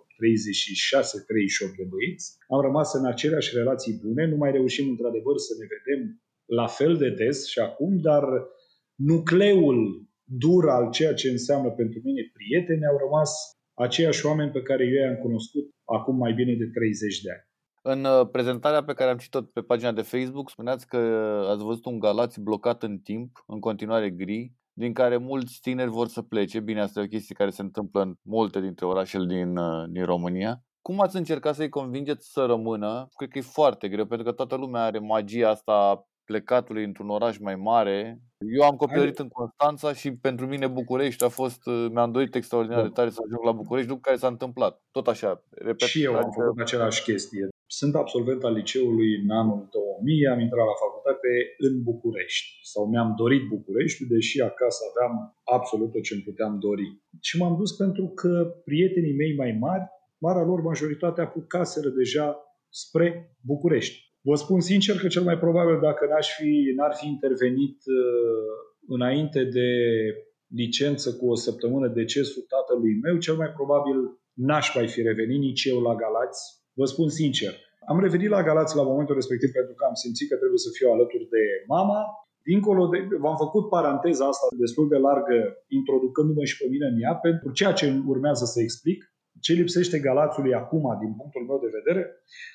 36-38 1.71 1.79
de 1.79 1.85
băieți. 1.93 2.25
Am 2.53 2.61
rămas 2.67 2.89
în 2.99 3.05
aceleași 3.13 3.55
relații 3.59 3.99
bune, 4.03 4.23
nu 4.33 4.37
mai 4.41 4.51
reușim 4.57 4.85
într-adevăr 4.89 5.35
să 5.47 5.53
ne 5.59 5.65
vedem 5.75 6.01
la 6.59 6.67
fel 6.77 6.93
de 7.03 7.09
des 7.19 7.37
și 7.51 7.59
acum, 7.59 7.91
dar 8.09 8.23
nucleul 9.11 9.79
dur 10.43 10.63
al 10.69 10.85
ceea 10.97 11.13
ce 11.13 11.27
înseamnă 11.29 11.69
pentru 11.81 11.99
mine 12.03 12.21
prieteni 12.37 12.89
au 12.91 12.97
rămas 13.05 13.31
aceiași 13.73 14.25
oameni 14.25 14.51
pe 14.51 14.61
care 14.61 14.85
eu 14.85 15.05
i-am 15.05 15.15
cunoscut 15.15 15.69
acum 15.85 16.15
mai 16.15 16.33
bine 16.33 16.53
de 16.53 16.65
30 16.73 17.21
de 17.21 17.31
ani. 17.31 17.49
În 17.83 18.03
uh, 18.03 18.29
prezentarea 18.31 18.83
pe 18.83 18.93
care 18.93 19.09
am 19.09 19.17
citit-o 19.17 19.41
pe 19.41 19.61
pagina 19.61 19.91
de 19.91 20.01
Facebook, 20.01 20.49
spuneați 20.49 20.87
că 20.87 20.97
ați 21.49 21.63
văzut 21.63 21.85
un 21.85 21.99
Galați 21.99 22.41
blocat 22.41 22.83
în 22.83 22.97
timp, 22.97 23.43
în 23.47 23.59
continuare 23.59 24.09
gri, 24.09 24.53
din 24.73 24.93
care 24.93 25.17
mulți 25.17 25.59
tineri 25.61 25.89
vor 25.89 26.07
să 26.07 26.21
plece. 26.21 26.59
Bine, 26.59 26.81
asta 26.81 26.99
e 26.99 27.03
o 27.03 27.07
chestie 27.07 27.35
care 27.35 27.49
se 27.49 27.61
întâmplă 27.61 28.01
în 28.01 28.13
multe 28.21 28.61
dintre 28.61 28.85
orașele 28.85 29.25
din, 29.25 29.57
uh, 29.57 29.83
din 29.89 30.05
România. 30.05 30.63
Cum 30.81 31.01
ați 31.01 31.15
încercat 31.15 31.55
să-i 31.55 31.69
convingeți 31.69 32.31
să 32.31 32.45
rămână? 32.45 33.07
Cred 33.15 33.29
că 33.29 33.37
e 33.37 33.41
foarte 33.41 33.89
greu, 33.89 34.05
pentru 34.05 34.25
că 34.27 34.33
toată 34.33 34.55
lumea 34.55 34.83
are 34.83 34.99
magia 34.99 35.49
asta 35.49 35.71
a 35.71 36.05
plecatului 36.31 36.83
într-un 36.83 37.09
oraș 37.09 37.37
mai 37.37 37.55
mare. 37.55 37.97
Eu 38.57 38.63
am 38.69 38.75
copilărit 38.75 39.19
în 39.19 39.29
Constanța 39.39 39.93
și 39.93 40.09
pentru 40.27 40.45
mine 40.53 40.67
București 40.67 41.23
a 41.23 41.31
fost, 41.39 41.61
uh, 41.65 41.87
mi-am 41.93 42.11
dorit 42.11 42.35
extraordinar 42.35 42.81
de 42.83 42.95
tare 42.97 43.09
să 43.09 43.21
ajung 43.25 43.43
la 43.45 43.59
București, 43.61 43.89
lucru 43.89 44.07
care 44.07 44.17
s-a 44.17 44.33
întâmplat. 44.35 44.73
Tot 44.91 45.07
așa, 45.07 45.43
repet. 45.67 45.87
Și 45.87 46.03
eu 46.03 46.13
am 46.13 46.17
adică- 46.17 46.41
făcut 46.41 46.59
același 46.59 47.03
chestie. 47.03 47.43
Sunt 47.79 47.95
absolvent 47.95 48.43
al 48.43 48.53
liceului 48.53 49.09
în 49.23 49.29
anul 49.41 49.59
2000, 49.71 50.27
am 50.33 50.39
intrat 50.45 50.65
la 50.71 50.81
facultate 50.85 51.31
în 51.67 51.73
București. 51.83 52.47
Sau 52.71 52.83
mi-am 52.91 53.13
dorit 53.21 53.43
București, 53.55 54.05
deși 54.05 54.41
acasă 54.41 54.81
aveam 54.89 55.13
absolut 55.57 55.91
tot 55.91 56.03
ce 56.07 56.13
îmi 56.13 56.23
puteam 56.29 56.53
dori. 56.59 56.87
Și 57.27 57.37
m-am 57.39 57.55
dus 57.61 57.71
pentru 57.83 58.05
că 58.19 58.31
prietenii 58.63 59.15
mei 59.21 59.33
mai 59.35 59.51
mari, 59.59 59.83
marea 60.17 60.43
lor 60.43 60.61
majoritate 60.61 61.21
apucaseră 61.21 61.89
deja 61.89 62.27
spre 62.69 63.35
București. 63.41 64.10
Vă 64.29 64.35
spun 64.35 64.59
sincer 64.59 64.95
că 64.99 65.07
cel 65.07 65.23
mai 65.23 65.37
probabil 65.37 65.79
dacă 65.81 66.05
n-aș 66.09 66.27
fi, 66.37 66.73
n-ar 66.75 66.93
fi 66.99 67.07
intervenit 67.07 67.77
uh, 67.85 68.53
înainte 68.87 69.43
de 69.43 69.69
licență 70.61 71.07
cu 71.15 71.25
o 71.29 71.35
săptămână 71.35 71.87
decesul 71.87 72.43
tatălui 72.47 72.99
meu, 73.05 73.17
cel 73.17 73.35
mai 73.35 73.51
probabil 73.57 73.97
n-aș 74.33 74.75
mai 74.75 74.87
fi 74.87 75.01
revenit 75.01 75.39
nici 75.39 75.63
eu 75.63 75.79
la 75.87 75.95
Galați. 75.95 76.41
Vă 76.73 76.85
spun 76.85 77.09
sincer. 77.09 77.53
Am 77.87 77.99
revenit 77.99 78.29
la 78.29 78.43
Galați 78.43 78.75
la 78.75 78.83
momentul 78.83 79.15
respectiv 79.15 79.49
pentru 79.51 79.73
că 79.73 79.85
am 79.85 79.93
simțit 79.93 80.29
că 80.29 80.35
trebuie 80.35 80.65
să 80.65 80.69
fiu 80.77 80.87
alături 80.91 81.27
de 81.35 81.43
mama. 81.67 81.99
Dincolo 82.43 82.87
de, 82.87 82.97
v-am 83.23 83.37
făcut 83.43 83.69
paranteza 83.69 84.25
asta 84.27 84.45
destul 84.63 84.87
de 84.87 84.97
largă, 84.97 85.37
introducându-mă 85.67 86.43
și 86.43 86.57
pe 86.57 86.67
mine 86.73 86.85
în 86.91 86.97
ea, 87.01 87.15
pentru 87.15 87.51
ceea 87.51 87.73
ce 87.79 88.01
urmează 88.07 88.45
să 88.45 88.59
explic, 88.61 89.10
ce 89.41 89.53
lipsește 89.53 89.99
Galațiului 89.99 90.53
acum, 90.53 90.97
din 90.99 91.13
punctul 91.19 91.43
meu 91.49 91.59
de 91.59 91.75
vedere, 91.77 92.03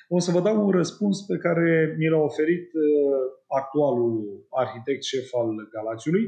o 0.07 0.19
să 0.19 0.31
vă 0.31 0.41
dau 0.41 0.65
un 0.65 0.71
răspuns 0.71 1.25
pe 1.25 1.37
care 1.37 1.95
mi 1.97 2.09
l-a 2.09 2.21
oferit 2.29 2.67
uh, 2.73 2.83
actualul 3.47 4.13
arhitect 4.49 5.03
șef 5.03 5.33
al 5.33 5.49
Galațiului, 5.75 6.25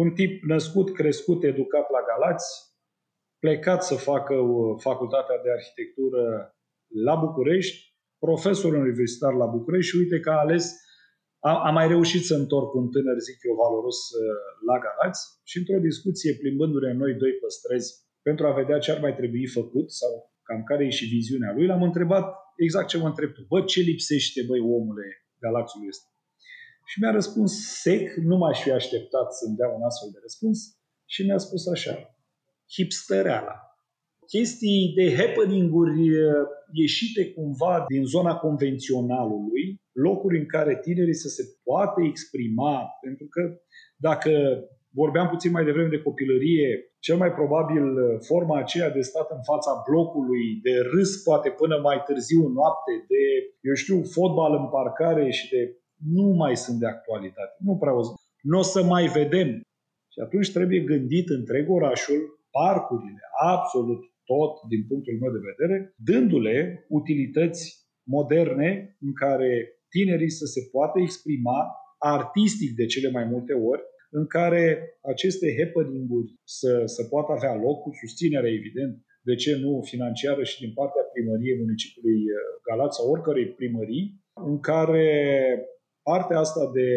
un 0.00 0.08
tip 0.18 0.42
născut, 0.42 0.92
crescut, 0.92 1.44
educat 1.44 1.86
la 1.90 2.02
Galați, 2.10 2.48
plecat 3.38 3.82
să 3.82 3.94
facă 3.94 4.34
uh, 4.34 4.80
facultatea 4.88 5.38
de 5.42 5.50
arhitectură 5.50 6.22
la 7.06 7.14
București, 7.14 7.76
profesor 8.18 8.72
universitar 8.72 9.32
la 9.34 9.46
București 9.46 9.90
și 9.90 9.96
uite 9.96 10.20
că 10.20 10.30
a 10.30 10.38
ales, 10.38 10.64
a, 11.38 11.52
a 11.68 11.70
mai 11.70 11.88
reușit 11.88 12.24
să 12.24 12.34
întorc 12.34 12.74
un 12.74 12.90
tânăr, 12.90 13.18
zic 13.18 13.38
eu, 13.48 13.54
valoros 13.54 13.98
uh, 14.10 14.18
la 14.68 14.76
Galați 14.84 15.22
și 15.50 15.58
într-o 15.58 15.78
discuție, 15.88 16.36
plimbându-ne 16.40 16.92
noi 16.92 17.12
doi 17.14 17.32
pe 17.40 17.48
străzi 17.56 17.90
pentru 18.22 18.46
a 18.46 18.52
vedea 18.52 18.78
ce 18.78 18.90
ar 18.92 19.00
mai 19.00 19.14
trebui 19.14 19.46
făcut 19.46 19.92
sau 19.92 20.32
cam 20.42 20.62
care 20.62 20.84
e 20.84 20.90
și 20.90 21.04
viziunea 21.04 21.52
lui, 21.52 21.66
l-am 21.66 21.82
întrebat 21.82 22.36
exact 22.56 22.88
ce 22.88 22.98
mă 22.98 23.06
întreb 23.06 23.32
tu. 23.32 23.44
Bă, 23.48 23.62
ce 23.62 23.80
lipsește, 23.80 24.42
băi, 24.46 24.60
omule, 24.60 25.06
galaxiului 25.38 25.88
ăsta? 25.88 26.06
Și 26.86 27.00
mi-a 27.00 27.10
răspuns 27.10 27.52
sec, 27.80 28.14
nu 28.14 28.36
m-aș 28.36 28.62
fi 28.62 28.70
așteptat 28.70 29.32
să-mi 29.32 29.56
dea 29.56 29.68
un 29.68 29.82
astfel 29.82 30.10
de 30.12 30.18
răspuns 30.22 30.58
și 31.04 31.24
mi-a 31.24 31.38
spus 31.38 31.66
așa, 31.66 32.16
hipstereala. 32.70 33.56
Chestii 34.26 34.92
de 34.96 35.16
happening-uri 35.16 36.10
uh, 36.10 36.32
ieșite 36.72 37.32
cumva 37.32 37.84
din 37.88 38.04
zona 38.04 38.36
convenționalului, 38.36 39.82
locuri 39.92 40.38
în 40.38 40.46
care 40.46 40.78
tinerii 40.82 41.14
să 41.14 41.28
se 41.28 41.42
poată 41.62 42.00
exprima, 42.02 42.88
pentru 43.00 43.26
că 43.26 43.60
dacă 43.96 44.30
vorbeam 45.00 45.28
puțin 45.28 45.50
mai 45.50 45.64
devreme 45.64 45.88
de 45.88 46.02
copilărie, 46.08 46.68
cel 46.98 47.16
mai 47.16 47.32
probabil 47.32 47.84
uh, 47.84 48.18
forma 48.20 48.58
aceea 48.58 48.90
de 48.90 49.00
stat 49.00 49.30
în 49.30 49.42
fața 49.42 49.82
blocului, 49.88 50.44
de 50.62 50.74
râs 50.92 51.22
poate 51.22 51.48
până 51.50 51.76
mai 51.82 52.02
târziu 52.06 52.48
noapte, 52.48 52.92
de, 53.08 53.22
eu 53.60 53.74
știu, 53.74 54.02
fotbal 54.02 54.52
în 54.60 54.66
parcare 54.68 55.30
și 55.30 55.50
de 55.50 55.76
nu 56.14 56.26
mai 56.42 56.56
sunt 56.56 56.78
de 56.78 56.86
actualitate. 56.86 57.54
Nu 57.58 57.76
prea 57.76 57.94
o 57.94 58.02
Nu 58.42 58.58
o 58.58 58.62
să 58.62 58.82
mai 58.82 59.06
vedem. 59.06 59.48
Și 60.12 60.20
atunci 60.22 60.52
trebuie 60.52 60.80
gândit 60.80 61.28
întreg 61.28 61.70
orașul, 61.70 62.20
parcurile, 62.50 63.22
absolut 63.54 64.00
tot 64.24 64.52
din 64.68 64.82
punctul 64.88 65.18
meu 65.20 65.32
de 65.32 65.46
vedere, 65.50 65.94
dându-le 65.96 66.86
utilități 66.88 67.62
moderne 68.02 68.96
în 69.00 69.12
care 69.12 69.50
tinerii 69.88 70.30
să 70.30 70.44
se 70.44 70.60
poată 70.70 71.00
exprima 71.00 71.58
artistic 71.98 72.70
de 72.74 72.86
cele 72.86 73.10
mai 73.10 73.24
multe 73.24 73.52
ori, 73.52 73.82
în 74.18 74.26
care 74.26 74.64
aceste 75.12 75.46
happening-uri 75.58 76.30
să, 76.44 76.82
să 76.94 77.02
poată 77.12 77.30
avea 77.32 77.54
loc 77.64 77.76
cu 77.82 77.90
susținere, 78.00 78.48
evident, 78.60 78.94
de 79.28 79.34
ce 79.34 79.52
nu 79.56 79.72
financiară 79.92 80.42
și 80.50 80.60
din 80.64 80.72
partea 80.78 81.02
primăriei 81.12 81.62
municipiului 81.64 82.20
uh, 82.30 82.40
Galați 82.68 82.96
sau 82.96 83.10
oricărei 83.10 83.48
primării, 83.60 84.04
în 84.50 84.60
care 84.60 85.08
partea 86.02 86.38
asta 86.38 86.70
de 86.78 86.88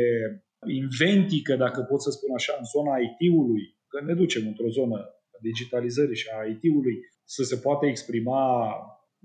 inventică, 0.81 1.55
dacă 1.55 1.79
pot 1.81 2.01
să 2.01 2.11
spun 2.11 2.31
așa, 2.35 2.53
în 2.59 2.65
zona 2.75 2.93
IT-ului, 3.07 3.63
că 3.91 3.97
ne 4.05 4.13
ducem 4.13 4.47
într-o 4.47 4.69
zonă 4.69 4.97
a 5.35 5.37
digitalizării 5.41 6.21
și 6.21 6.27
a 6.37 6.45
IT-ului, 6.53 6.97
să 7.23 7.43
se 7.43 7.57
poată 7.65 7.85
exprima 7.85 8.41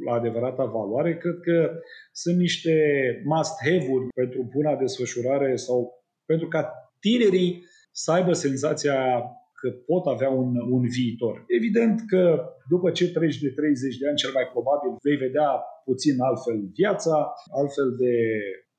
la 0.06 0.12
adevărata 0.12 0.64
valoare, 0.64 1.16
cred 1.16 1.38
că 1.40 1.80
sunt 2.12 2.36
niște 2.36 2.74
must-have-uri 3.24 4.06
pentru 4.14 4.48
buna 4.54 4.76
desfășurare 4.76 5.56
sau 5.56 6.04
pentru 6.24 6.48
ca 6.48 6.62
tinerii 7.00 7.64
să 7.92 8.12
aibă 8.12 8.32
senzația 8.32 8.96
că 9.60 9.68
pot 9.90 10.04
avea 10.06 10.30
un, 10.42 10.50
un 10.76 10.84
viitor. 10.98 11.44
Evident 11.46 11.96
că 12.12 12.22
după 12.68 12.90
ce 12.90 13.12
treci 13.12 13.38
de 13.44 13.50
30 13.50 13.96
de 13.96 14.08
ani, 14.08 14.16
cel 14.22 14.32
mai 14.38 14.46
probabil 14.54 14.90
vei 15.06 15.16
vedea 15.26 15.48
puțin 15.84 16.14
altfel 16.28 16.58
viața, 16.80 17.16
altfel 17.60 17.88
de 18.02 18.14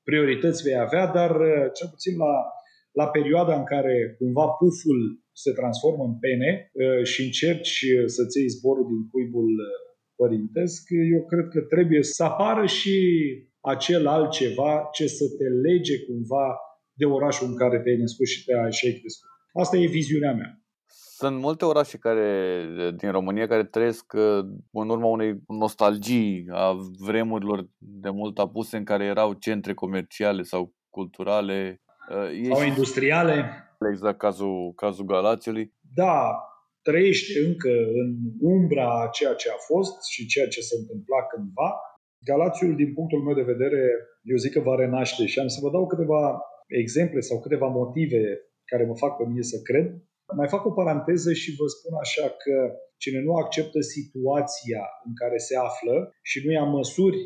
priorități 0.08 0.62
vei 0.66 0.78
avea, 0.86 1.06
dar 1.18 1.32
uh, 1.40 1.64
cel 1.76 1.88
puțin 1.94 2.14
la, 2.24 2.34
la 3.00 3.06
perioada 3.16 3.54
în 3.60 3.66
care 3.72 4.14
cumva 4.18 4.46
puful 4.62 4.98
se 5.44 5.52
transformă 5.60 6.04
în 6.10 6.16
pene 6.24 6.50
uh, 6.72 7.02
și 7.10 7.20
încerci 7.28 7.76
uh, 7.82 8.04
să-ți 8.14 8.38
iei 8.38 8.54
zborul 8.56 8.86
din 8.92 9.02
cuibul 9.10 9.50
părintesc, 10.22 10.82
eu 11.16 11.22
cred 11.32 11.46
că 11.54 11.60
trebuie 11.74 12.02
să 12.02 12.22
apară 12.24 12.66
și 12.66 12.96
acel 13.60 14.06
altceva 14.06 14.88
ce 14.92 15.06
să 15.06 15.24
te 15.38 15.48
lege 15.66 15.96
cumva 16.06 16.46
de 17.02 17.08
orașul 17.18 17.46
în 17.46 17.56
care 17.56 17.80
te-ai 17.80 17.96
născut 17.96 18.26
și 18.26 18.44
te-ai 18.44 18.98
crescut. 19.00 19.28
Asta 19.62 19.76
e 19.76 19.86
viziunea 19.86 20.34
mea. 20.40 20.50
Sunt 21.22 21.36
multe 21.40 21.64
orașe 21.64 21.96
care, 21.98 22.28
din 22.96 23.10
România 23.10 23.46
care 23.46 23.64
trăiesc 23.64 24.12
uh, 24.12 24.44
în 24.82 24.88
urma 24.88 25.06
unei 25.06 25.32
nostalgii 25.46 26.46
a 26.50 26.76
vremurilor 26.98 27.68
de 27.78 28.10
mult 28.10 28.38
apuse 28.38 28.76
în 28.76 28.84
care 28.84 29.04
erau 29.04 29.32
centre 29.32 29.74
comerciale 29.74 30.42
sau 30.42 30.74
culturale. 30.90 31.82
Uh, 32.10 32.54
sau 32.54 32.66
industriale. 32.66 33.36
Exact 33.90 34.18
cazul, 34.18 34.72
cazul 34.76 35.04
Galațiului. 35.04 35.72
Da, 35.94 36.18
trăiește 36.82 37.32
încă 37.46 37.72
în 38.02 38.08
umbra 38.40 38.88
a 39.02 39.08
ceea 39.16 39.34
ce 39.34 39.48
a 39.48 39.58
fost 39.70 39.94
și 40.12 40.26
ceea 40.26 40.48
ce 40.48 40.60
se 40.60 40.74
întâmpla 40.80 41.20
cândva. 41.32 41.70
Galațiul, 42.30 42.74
din 42.74 42.94
punctul 42.94 43.22
meu 43.22 43.34
de 43.34 43.50
vedere, 43.52 43.82
eu 44.22 44.36
zic 44.36 44.52
că 44.52 44.60
va 44.60 44.74
renaște 44.74 45.26
și 45.26 45.38
am 45.38 45.48
să 45.54 45.58
vă 45.62 45.70
dau 45.70 45.86
câteva 45.86 46.22
exemple 46.82 47.20
sau 47.20 47.40
câteva 47.40 47.66
motive 47.66 48.22
care 48.64 48.84
mă 48.84 48.96
fac 48.96 49.16
pe 49.16 49.24
mine 49.26 49.42
să 49.42 49.58
cred. 49.62 49.86
Mai 50.36 50.48
fac 50.48 50.64
o 50.64 50.70
paranteză 50.70 51.32
și 51.32 51.56
vă 51.58 51.66
spun 51.66 51.94
așa 52.04 52.26
că 52.42 52.54
cine 52.96 53.20
nu 53.20 53.32
acceptă 53.34 53.80
situația 53.80 54.82
în 55.06 55.14
care 55.14 55.36
se 55.36 55.56
află 55.56 56.14
și 56.22 56.42
nu 56.44 56.52
ia 56.52 56.64
măsuri 56.64 57.18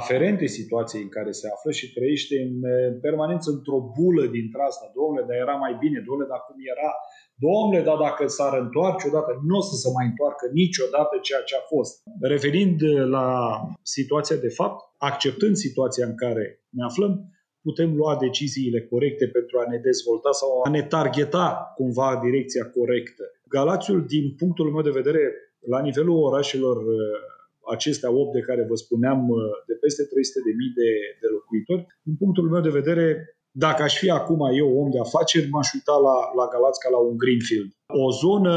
aferente 0.00 0.46
situației 0.46 1.02
în 1.02 1.08
care 1.08 1.30
se 1.30 1.46
află 1.54 1.70
și 1.78 1.92
trăiește 1.92 2.36
în 2.48 2.54
permanență 3.00 3.50
într-o 3.50 3.80
bulă 3.96 4.24
dintre 4.26 4.62
asta. 4.62 4.92
Domnule, 4.98 5.24
dar 5.28 5.36
era 5.36 5.56
mai 5.64 5.74
bine, 5.82 5.98
domnule, 6.06 6.28
dar 6.32 6.42
cum 6.46 6.56
era? 6.74 6.90
Domnule, 7.46 7.80
dar 7.88 7.98
dacă 8.06 8.26
s-ar 8.26 8.52
întoarce 8.64 9.06
odată, 9.08 9.32
nu 9.48 9.56
o 9.60 9.62
să 9.70 9.74
se 9.82 9.88
mai 9.96 10.06
întoarcă 10.10 10.44
niciodată 10.62 11.14
ceea 11.26 11.42
ce 11.48 11.54
a 11.56 11.64
fost. 11.74 11.92
Revenind 12.34 12.78
la 13.16 13.28
situația 13.82 14.36
de 14.36 14.52
fapt, 14.58 14.78
acceptând 15.10 15.54
situația 15.66 16.06
în 16.06 16.16
care 16.24 16.44
ne 16.68 16.84
aflăm, 16.84 17.12
putem 17.66 17.90
lua 17.96 18.14
deciziile 18.26 18.80
corecte 18.92 19.26
pentru 19.36 19.54
a 19.58 19.64
ne 19.70 19.78
dezvolta 19.88 20.30
sau 20.40 20.48
a 20.66 20.70
ne 20.76 20.82
targeta 20.94 21.72
cumva 21.78 22.20
direcția 22.26 22.64
corectă. 22.76 23.24
Galațiul, 23.56 24.00
din 24.14 24.34
punctul 24.40 24.68
meu 24.74 24.82
de 24.82 24.98
vedere, 25.00 25.22
la 25.74 25.80
nivelul 25.80 26.18
orașelor 26.28 26.76
uh, 26.76 26.96
acestea 27.74 28.10
8 28.10 28.32
de 28.32 28.46
care 28.48 28.62
vă 28.70 28.74
spuneam, 28.74 29.28
uh, 29.28 29.38
de 29.66 29.74
peste 29.84 30.02
300.000 30.02 30.08
de, 30.80 30.90
de 31.22 31.28
locuitori, 31.36 31.86
din 32.06 32.14
punctul 32.22 32.46
meu 32.54 32.62
de 32.68 32.76
vedere, 32.80 33.04
dacă 33.64 33.82
aș 33.82 33.94
fi 33.98 34.10
acum 34.10 34.40
eu 34.62 34.68
om 34.80 34.90
de 34.90 34.98
afaceri, 34.98 35.50
m-aș 35.50 35.68
uita 35.72 35.96
la, 36.06 36.16
la 36.38 36.46
Galați 36.52 36.80
ca 36.80 36.88
la 36.90 37.00
un 37.08 37.16
greenfield. 37.22 37.70
O 38.04 38.10
zonă 38.10 38.54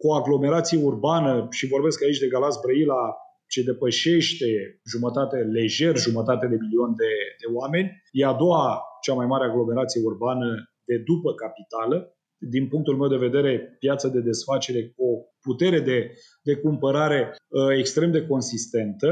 cu 0.00 0.08
aglomerație 0.10 0.78
urbană, 0.90 1.46
și 1.50 1.72
vorbesc 1.74 2.02
aici 2.02 2.18
de 2.18 2.32
Galați 2.34 2.60
Brăila, 2.62 3.02
ce 3.48 3.62
depășește 3.62 4.80
jumătate, 4.92 5.36
lejer 5.36 5.96
jumătate 5.96 6.46
de 6.46 6.56
milion 6.60 6.94
de, 6.96 7.12
de 7.40 7.46
oameni. 7.58 8.02
E 8.12 8.24
a 8.24 8.32
doua 8.32 8.82
cea 9.02 9.14
mai 9.14 9.26
mare 9.26 9.44
aglomerație 9.44 10.00
urbană 10.04 10.48
de 10.84 10.96
după 10.98 11.34
capitală. 11.34 12.12
Din 12.40 12.68
punctul 12.68 12.96
meu 12.96 13.08
de 13.08 13.26
vedere, 13.26 13.76
piață 13.78 14.08
de 14.08 14.20
desfacere 14.20 14.82
cu 14.88 15.04
o 15.04 15.12
putere 15.40 15.80
de, 15.80 16.10
de 16.42 16.54
cumpărare 16.56 17.20
uh, 17.30 17.78
extrem 17.78 18.10
de 18.10 18.26
consistentă. 18.26 19.10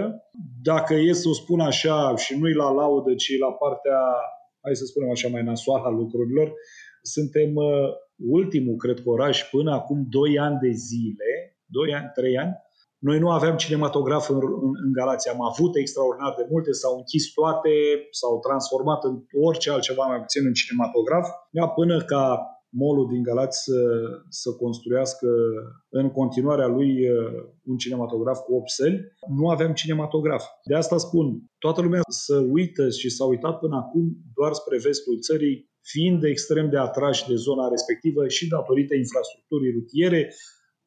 Dacă 0.62 0.94
e 0.94 1.12
să 1.12 1.28
o 1.28 1.32
spun 1.32 1.60
așa, 1.60 2.16
și 2.16 2.38
nu-i 2.38 2.52
la 2.54 2.70
laudă, 2.70 3.14
ci 3.14 3.38
la 3.38 3.52
partea, 3.52 4.00
hai 4.62 4.76
să 4.76 4.84
spunem 4.84 5.10
așa, 5.10 5.28
mai 5.28 5.42
nasoală 5.42 5.86
a 5.86 5.90
lucrurilor, 5.90 6.52
suntem 7.02 7.54
uh, 7.54 7.88
ultimul, 8.16 8.76
cred 8.76 9.00
că, 9.00 9.08
oraș 9.08 9.42
până 9.50 9.72
acum 9.72 10.06
2 10.10 10.38
ani 10.38 10.58
de 10.58 10.70
zile, 10.70 11.58
2 11.66 11.94
ani, 11.94 12.10
3 12.14 12.38
ani, 12.38 12.52
noi 12.98 13.18
nu 13.18 13.30
aveam 13.30 13.56
cinematograf 13.56 14.28
în, 14.28 14.36
în, 14.36 14.72
în 14.84 14.92
Galația. 14.92 15.32
Am 15.32 15.42
avut 15.42 15.76
extraordinar 15.76 16.34
de 16.36 16.46
multe, 16.50 16.72
s-au 16.72 16.96
închis 16.96 17.32
toate, 17.32 17.70
s-au 18.10 18.38
transformat 18.38 19.04
în 19.04 19.14
orice 19.46 19.70
altceva 19.70 20.04
mai 20.06 20.20
puțin 20.20 20.46
în 20.46 20.52
cinematograf, 20.52 21.26
ia 21.50 21.66
până 21.68 22.04
ca 22.04 22.40
molul 22.68 23.06
din 23.12 23.22
Galați 23.22 23.62
să, 23.62 23.78
să 24.28 24.50
construiască 24.52 25.28
în 25.88 26.10
continuarea 26.10 26.66
lui 26.66 27.10
uh, 27.10 27.16
un 27.64 27.76
cinematograf 27.76 28.38
cu 28.38 28.54
8 28.54 28.70
săli. 28.70 29.00
Nu 29.38 29.48
aveam 29.48 29.72
cinematograf. 29.72 30.44
De 30.64 30.74
asta 30.74 30.96
spun, 30.96 31.26
toată 31.58 31.80
lumea 31.82 32.00
să 32.08 32.36
uită 32.50 32.88
și 32.90 33.10
s-a 33.10 33.24
uitat 33.24 33.58
până 33.58 33.76
acum 33.76 34.16
doar 34.34 34.52
spre 34.52 34.78
vestul 34.78 35.20
țării, 35.20 35.70
fiind 35.82 36.24
extrem 36.24 36.70
de 36.70 36.78
atrași 36.78 37.28
de 37.28 37.34
zona 37.34 37.68
respectivă 37.68 38.28
și 38.28 38.48
datorită 38.48 38.94
infrastructurii 38.94 39.72
rutiere, 39.72 40.34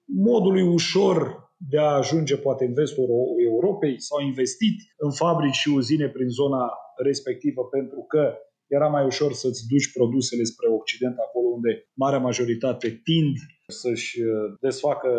modului 0.05 0.61
ușor 0.61 1.48
de 1.67 1.77
a 1.79 1.97
ajunge 2.01 2.37
poate 2.37 2.65
în 2.65 2.73
vestul 2.73 3.05
Europei, 3.45 4.01
s-au 4.01 4.19
investit 4.21 4.75
în 4.97 5.11
fabrici 5.11 5.61
și 5.61 5.69
uzine 5.69 6.07
prin 6.09 6.29
zona 6.29 6.73
respectivă 7.03 7.61
pentru 7.65 8.01
că 8.07 8.33
era 8.67 8.87
mai 8.87 9.05
ușor 9.05 9.33
să-ți 9.33 9.67
duci 9.67 9.91
produsele 9.93 10.43
spre 10.43 10.67
Occident, 10.69 11.15
acolo 11.17 11.47
unde 11.47 11.89
marea 11.93 12.19
majoritate 12.19 13.01
tind 13.03 13.35
să-și 13.67 14.21
uh, 14.21 14.53
desfacă 14.59 15.09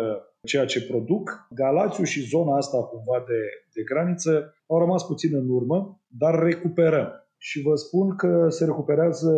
ceea 0.47 0.65
ce 0.65 0.85
produc. 0.85 1.47
Galațiu 1.49 2.03
și 2.03 2.29
zona 2.29 2.55
asta 2.57 2.77
cumva 2.77 3.23
de, 3.27 3.41
de 3.73 3.81
graniță 3.83 4.53
au 4.67 4.79
rămas 4.79 5.03
puțin 5.05 5.35
în 5.35 5.49
urmă, 5.49 6.01
dar 6.07 6.43
recuperăm. 6.43 7.25
Și 7.37 7.61
vă 7.61 7.75
spun 7.75 8.15
că 8.15 8.45
se 8.49 8.65
recuperează 8.65 9.31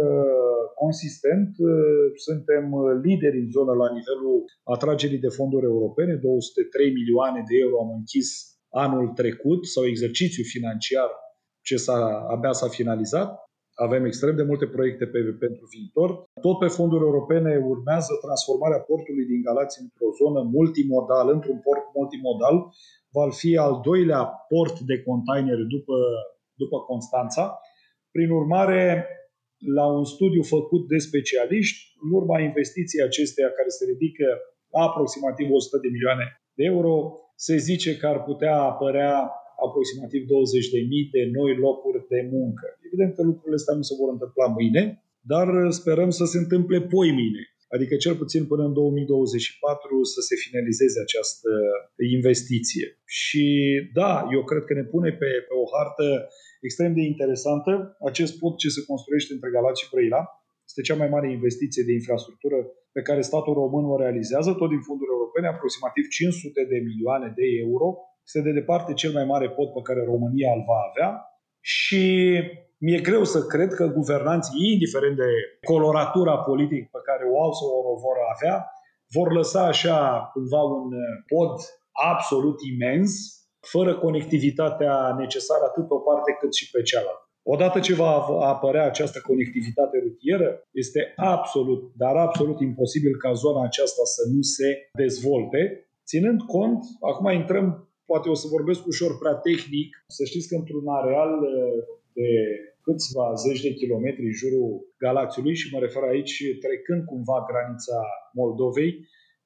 consistent. 0.83 1.51
Uh, 1.57 1.71
suntem 2.27 2.63
uh, 2.71 2.81
lideri 3.05 3.41
în 3.43 3.49
zonă 3.57 3.73
la 3.81 3.87
nivelul 3.97 4.35
atragerii 4.75 5.25
de 5.25 5.35
fonduri 5.37 5.65
europene. 5.73 6.13
203 6.13 6.91
milioane 6.99 7.41
de 7.49 7.55
euro 7.63 7.75
am 7.85 7.91
închis 7.99 8.29
anul 8.85 9.07
trecut 9.19 9.61
sau 9.73 9.83
exercițiu 9.85 10.43
financiar 10.55 11.09
ce 11.67 11.75
s-a, 11.85 11.99
abia 12.33 12.51
s-a 12.51 12.69
finalizat. 12.79 13.29
Avem 13.87 14.03
extrem 14.05 14.35
de 14.35 14.49
multe 14.51 14.67
proiecte 14.75 15.05
pe, 15.13 15.19
pentru 15.45 15.65
viitor. 15.75 16.09
Tot 16.45 16.57
pe 16.59 16.69
fonduri 16.77 17.03
europene 17.09 17.51
urmează 17.73 18.11
transformarea 18.25 18.85
portului 18.89 19.25
din 19.31 19.41
Galați 19.47 19.81
într-o 19.83 20.09
zonă 20.21 20.39
multimodală, 20.57 21.31
într-un 21.31 21.59
port 21.65 21.85
multimodal, 21.99 22.55
va 23.17 23.25
fi 23.29 23.51
al 23.65 23.75
doilea 23.89 24.21
port 24.51 24.75
de 24.79 24.97
containeri 25.07 25.65
după, 25.75 25.97
după 26.61 26.77
Constanța. 26.89 27.43
Prin 28.15 28.29
urmare, 28.39 29.07
la 29.79 29.85
un 29.99 30.05
studiu 30.13 30.43
făcut 30.55 30.87
de 30.87 30.97
specialiști, 30.97 31.79
în 32.03 32.09
urma 32.19 32.39
investiției 32.39 33.03
acesteia 33.05 33.49
care 33.57 33.69
se 33.77 33.83
ridică 33.91 34.27
la 34.73 34.81
aproximativ 34.89 35.47
100 35.51 35.77
de 35.83 35.89
milioane 35.95 36.25
de 36.57 36.63
euro, 36.73 36.93
se 37.35 37.55
zice 37.57 37.97
că 37.97 38.05
ar 38.07 38.23
putea 38.23 38.55
apărea 38.71 39.31
aproximativ 39.65 40.21
20.000 40.23 41.11
de 41.15 41.23
noi 41.37 41.51
locuri 41.65 42.05
de 42.13 42.29
muncă. 42.31 42.65
Evident 42.87 43.11
că 43.15 43.21
lucrurile 43.23 43.59
astea 43.59 43.75
nu 43.75 43.85
se 43.89 43.95
vor 43.99 44.09
întâmpla 44.11 44.47
mâine, 44.57 44.83
dar 45.31 45.47
sperăm 45.79 46.09
să 46.09 46.25
se 46.25 46.37
întâmple 46.37 46.81
poi 46.81 47.11
mâine. 47.19 47.43
Adică 47.75 47.95
cel 47.95 48.15
puțin 48.21 48.43
până 48.51 48.63
în 48.69 48.73
2024 48.73 50.03
să 50.13 50.19
se 50.27 50.35
finalizeze 50.43 50.99
această 51.01 51.49
investiție. 52.15 52.87
Și 53.19 53.45
da, 53.99 54.11
eu 54.35 54.41
cred 54.49 54.63
că 54.65 54.73
ne 54.73 54.85
pune 54.93 55.09
pe, 55.21 55.29
pe 55.47 55.53
o 55.63 55.65
hartă 55.75 56.05
extrem 56.67 56.91
de 56.97 57.03
interesantă 57.11 57.71
acest 58.09 58.33
pod 58.39 58.53
ce 58.63 58.69
se 58.75 58.85
construiește 58.89 59.31
între 59.33 59.49
Galați 59.55 59.81
și 59.81 59.89
Brăila. 59.91 60.21
Este 60.69 60.81
cea 60.87 61.01
mai 61.01 61.09
mare 61.15 61.27
investiție 61.37 61.83
de 61.87 61.93
infrastructură 61.99 62.57
pe 62.95 63.01
care 63.07 63.21
statul 63.29 63.53
român 63.61 63.85
o 63.93 63.97
realizează, 64.03 64.49
tot 64.53 64.69
din 64.73 64.81
fonduri 64.87 65.13
europene, 65.15 65.47
aproximativ 65.47 66.05
500 66.07 66.65
de 66.71 66.77
milioane 66.89 67.29
de 67.39 67.45
euro. 67.65 67.87
Este 68.27 68.41
de 68.47 68.57
departe 68.59 68.91
cel 69.01 69.11
mai 69.17 69.25
mare 69.33 69.47
pod 69.57 69.69
pe 69.73 69.85
care 69.87 70.11
România 70.13 70.51
îl 70.57 70.63
va 70.71 70.79
avea 70.89 71.09
și 71.59 72.03
mi-e 72.83 72.99
greu 73.09 73.23
să 73.23 73.39
cred 73.53 73.71
că 73.73 73.85
guvernanții, 73.99 74.71
indiferent 74.73 75.15
de 75.15 75.31
coloratura 75.71 76.35
politică 76.37 76.87
pe 76.91 77.01
care 77.09 77.23
o 77.33 77.35
au 77.45 77.51
sau 77.59 77.69
o 77.91 77.95
vor 78.05 78.17
avea, 78.33 78.57
vor 79.15 79.31
lăsa 79.31 79.61
așa 79.73 80.29
cumva 80.33 80.61
un 80.61 80.89
pod 81.33 81.53
absolut 82.13 82.57
imens, 82.73 83.11
fără 83.73 83.91
conectivitatea 84.05 85.15
necesară 85.17 85.63
atât 85.63 85.87
pe 85.87 85.93
o 85.93 86.05
parte 86.09 86.31
cât 86.39 86.53
și 86.53 86.69
pe 86.71 86.81
cealaltă. 86.81 87.27
Odată 87.43 87.79
ce 87.79 87.93
va 87.93 88.11
apărea 88.53 88.85
această 88.85 89.19
conectivitate 89.29 89.97
rutieră, 90.05 90.49
este 90.71 91.13
absolut, 91.15 91.81
dar 91.95 92.15
absolut 92.15 92.59
imposibil 92.59 93.17
ca 93.17 93.31
zona 93.33 93.63
aceasta 93.63 94.03
să 94.03 94.21
nu 94.33 94.41
se 94.41 94.89
dezvolte, 94.93 95.61
ținând 96.05 96.41
cont, 96.41 96.79
acum 97.09 97.31
intrăm, 97.31 97.67
poate 98.05 98.29
o 98.29 98.33
să 98.33 98.47
vorbesc 98.47 98.85
ușor 98.85 99.17
prea 99.17 99.33
tehnic, 99.33 99.89
să 100.07 100.23
știți 100.23 100.47
că 100.47 100.55
într-un 100.55 100.87
areal 100.87 101.31
de 102.13 102.29
câțiva 102.85 103.25
zeci 103.45 103.65
de 103.67 103.71
kilometri 103.81 104.25
în 104.29 104.35
jurul 104.41 104.69
Galațiului 105.03 105.55
și 105.61 105.71
mă 105.73 105.79
refer 105.85 106.03
aici 106.03 106.35
trecând 106.65 107.01
cumva 107.11 107.37
granița 107.49 107.99
Moldovei 108.39 108.91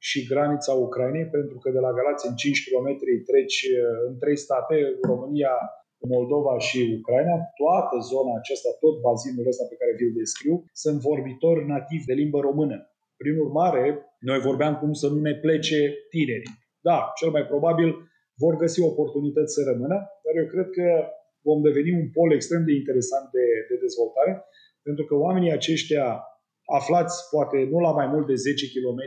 și 0.08 0.20
granița 0.32 0.74
Ucrainei, 0.86 1.28
pentru 1.38 1.58
că 1.62 1.68
de 1.76 1.82
la 1.86 1.92
Galați 1.98 2.28
în 2.28 2.36
5 2.36 2.64
km 2.66 2.88
treci 3.30 3.60
în 4.08 4.14
trei 4.22 4.38
state, 4.46 4.76
România, 5.12 5.54
Moldova 6.16 6.54
și 6.68 6.80
Ucraina, 7.00 7.36
toată 7.62 7.96
zona 8.12 8.32
aceasta, 8.38 8.70
tot 8.84 8.96
bazinul 9.08 9.50
ăsta 9.52 9.66
pe 9.70 9.80
care 9.80 9.98
vi-l 10.00 10.14
descriu, 10.22 10.56
sunt 10.84 10.98
vorbitori 11.10 11.68
nativi 11.74 12.10
de 12.10 12.20
limbă 12.22 12.40
română. 12.50 12.78
Prin 13.22 13.36
urmare, 13.46 13.84
noi 14.30 14.40
vorbeam 14.50 14.74
cum 14.82 14.92
să 15.02 15.08
nu 15.14 15.20
ne 15.28 15.36
plece 15.46 15.80
tinerii. 16.14 16.54
Da, 16.88 16.98
cel 17.20 17.30
mai 17.36 17.46
probabil 17.52 17.90
vor 18.44 18.54
găsi 18.64 18.80
oportunități 18.92 19.54
să 19.54 19.62
rămână, 19.72 19.98
dar 20.24 20.34
eu 20.42 20.48
cred 20.54 20.68
că 20.78 20.88
vom 21.48 21.62
deveni 21.68 21.92
un 22.02 22.08
pol 22.18 22.32
extrem 22.34 22.64
de 22.66 22.74
interesant 22.74 23.28
de, 23.38 23.46
de 23.70 23.76
dezvoltare, 23.86 24.34
pentru 24.88 25.04
că 25.06 25.16
oamenii 25.16 25.58
aceștia 25.60 26.06
aflați 26.80 27.16
poate 27.34 27.58
nu 27.72 27.80
la 27.88 27.92
mai 28.00 28.08
mult 28.14 28.28
de 28.28 28.36
10 28.36 28.66
km 28.74 29.02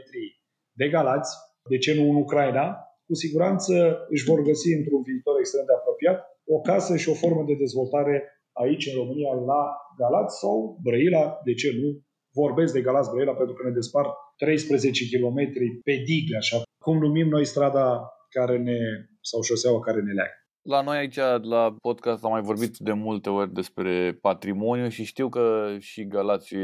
de 0.81 0.89
Galați, 0.89 1.33
de 1.73 1.79
ce 1.79 1.95
nu 1.95 2.05
în 2.11 2.17
Ucraina, 2.17 2.67
cu 3.07 3.15
siguranță 3.15 3.75
își 4.09 4.25
vor 4.31 4.41
găsi 4.43 4.69
într-un 4.79 5.03
viitor 5.03 5.35
extrem 5.39 5.65
de 5.67 5.73
apropiat 5.77 6.19
o 6.55 6.61
casă 6.61 6.97
și 6.97 7.09
o 7.09 7.21
formă 7.23 7.43
de 7.47 7.55
dezvoltare 7.65 8.15
aici 8.63 8.87
în 8.91 8.97
România 9.01 9.33
la 9.53 9.63
Galați 10.01 10.39
sau 10.39 10.79
Brăila, 10.83 11.25
de 11.45 11.55
ce 11.55 11.69
nu? 11.81 11.89
Vorbesc 12.43 12.73
de 12.73 12.87
Galați 12.89 13.11
Brăila 13.11 13.35
pentru 13.35 13.55
că 13.55 13.63
ne 13.69 13.75
despart 13.81 14.11
13 14.37 15.17
km 15.17 15.39
pe 15.89 15.95
dig, 16.09 16.27
așa 16.43 16.59
cum 16.85 16.99
numim 16.99 17.29
noi 17.29 17.45
strada 17.45 17.87
care 18.37 18.59
ne, 18.59 18.79
sau 19.21 19.43
șoseaua 19.43 19.81
care 19.81 20.01
ne 20.01 20.13
leagă. 20.13 20.40
La 20.63 20.83
noi 20.83 20.97
aici, 20.97 21.17
la 21.43 21.77
podcast, 21.83 22.25
am 22.25 22.31
mai 22.31 22.41
vorbit 22.43 22.77
de 22.77 22.93
multe 22.93 23.31
ori 23.31 23.53
despre 23.53 24.19
patrimoniu 24.21 24.89
și 24.89 25.05
știu 25.05 25.29
că 25.29 25.77
și 25.79 26.07
Galați 26.07 26.55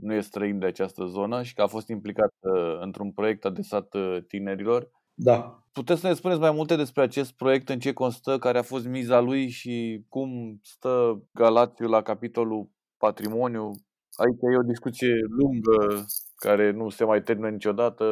nu 0.00 0.14
e 0.14 0.20
străin 0.20 0.58
de 0.58 0.66
această 0.66 1.04
zonă 1.04 1.42
și 1.42 1.54
că 1.54 1.62
a 1.62 1.66
fost 1.66 1.88
implicat 1.88 2.34
uh, 2.40 2.78
într-un 2.80 3.12
proiect 3.12 3.44
adresat 3.44 3.94
uh, 3.94 4.18
tinerilor. 4.28 4.90
Da. 5.14 5.62
Puteți 5.72 6.00
să 6.00 6.06
ne 6.06 6.14
spuneți 6.14 6.40
mai 6.40 6.50
multe 6.50 6.76
despre 6.76 7.02
acest 7.02 7.32
proiect, 7.32 7.68
în 7.68 7.78
ce 7.78 7.92
constă, 7.92 8.38
care 8.38 8.58
a 8.58 8.62
fost 8.62 8.86
miza 8.86 9.20
lui 9.20 9.48
și 9.48 10.04
cum 10.08 10.60
stă 10.62 11.22
Galațiu 11.32 11.88
la 11.88 12.02
capitolul 12.02 12.70
patrimoniu? 12.96 13.70
Aici 14.16 14.54
e 14.54 14.58
o 14.58 14.68
discuție 14.68 15.14
lungă 15.28 16.06
care 16.36 16.70
nu 16.70 16.88
se 16.88 17.04
mai 17.04 17.22
termină 17.22 17.48
niciodată. 17.48 18.04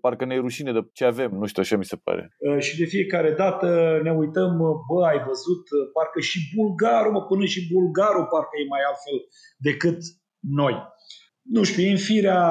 Parcă 0.00 0.24
ne 0.24 0.34
e 0.34 0.38
rușine 0.38 0.72
de 0.72 0.88
ce 0.92 1.04
avem, 1.04 1.30
nu 1.30 1.46
știu, 1.46 1.62
așa 1.62 1.76
mi 1.76 1.84
se 1.84 1.96
pare. 1.96 2.34
Uh, 2.38 2.58
și 2.58 2.78
de 2.78 2.84
fiecare 2.84 3.32
dată 3.32 4.00
ne 4.02 4.12
uităm, 4.12 4.56
bă, 4.88 5.04
ai 5.04 5.18
văzut, 5.26 5.64
uh, 5.70 5.90
parcă 5.92 6.20
și 6.20 6.38
bulgarul, 6.54 7.12
mă, 7.12 7.22
până 7.24 7.44
și 7.44 7.68
bulgarul 7.72 8.26
parcă 8.32 8.54
e 8.62 8.72
mai 8.74 8.82
altfel 8.88 9.18
decât 9.58 9.98
noi. 10.40 10.74
Nu 11.42 11.62
știu, 11.62 11.82
e 11.82 11.90
în 11.90 12.04
firea 12.10 12.42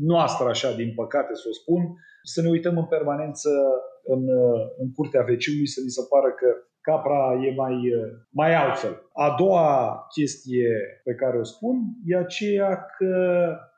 noastră, 0.00 0.48
așa, 0.48 0.72
din 0.72 0.94
păcate 0.94 1.34
să 1.34 1.46
o 1.48 1.52
spun, 1.60 1.82
să 2.22 2.42
ne 2.42 2.48
uităm 2.48 2.78
în 2.78 2.86
permanență 2.86 3.50
în, 4.04 4.22
uh, 4.42 4.60
în 4.82 4.92
curtea 4.92 5.22
vecinului, 5.22 5.74
să 5.74 5.80
ni 5.80 5.96
se 5.96 6.02
pară 6.12 6.30
că 6.40 6.48
capra 6.88 7.22
e 7.46 7.54
mai, 7.62 7.76
mai 8.30 8.54
altfel. 8.54 8.94
A 9.12 9.34
doua 9.38 9.68
chestie 10.14 10.70
pe 11.04 11.14
care 11.14 11.38
o 11.38 11.42
spun 11.42 11.76
e 12.04 12.16
aceea 12.16 12.86
că 12.96 13.12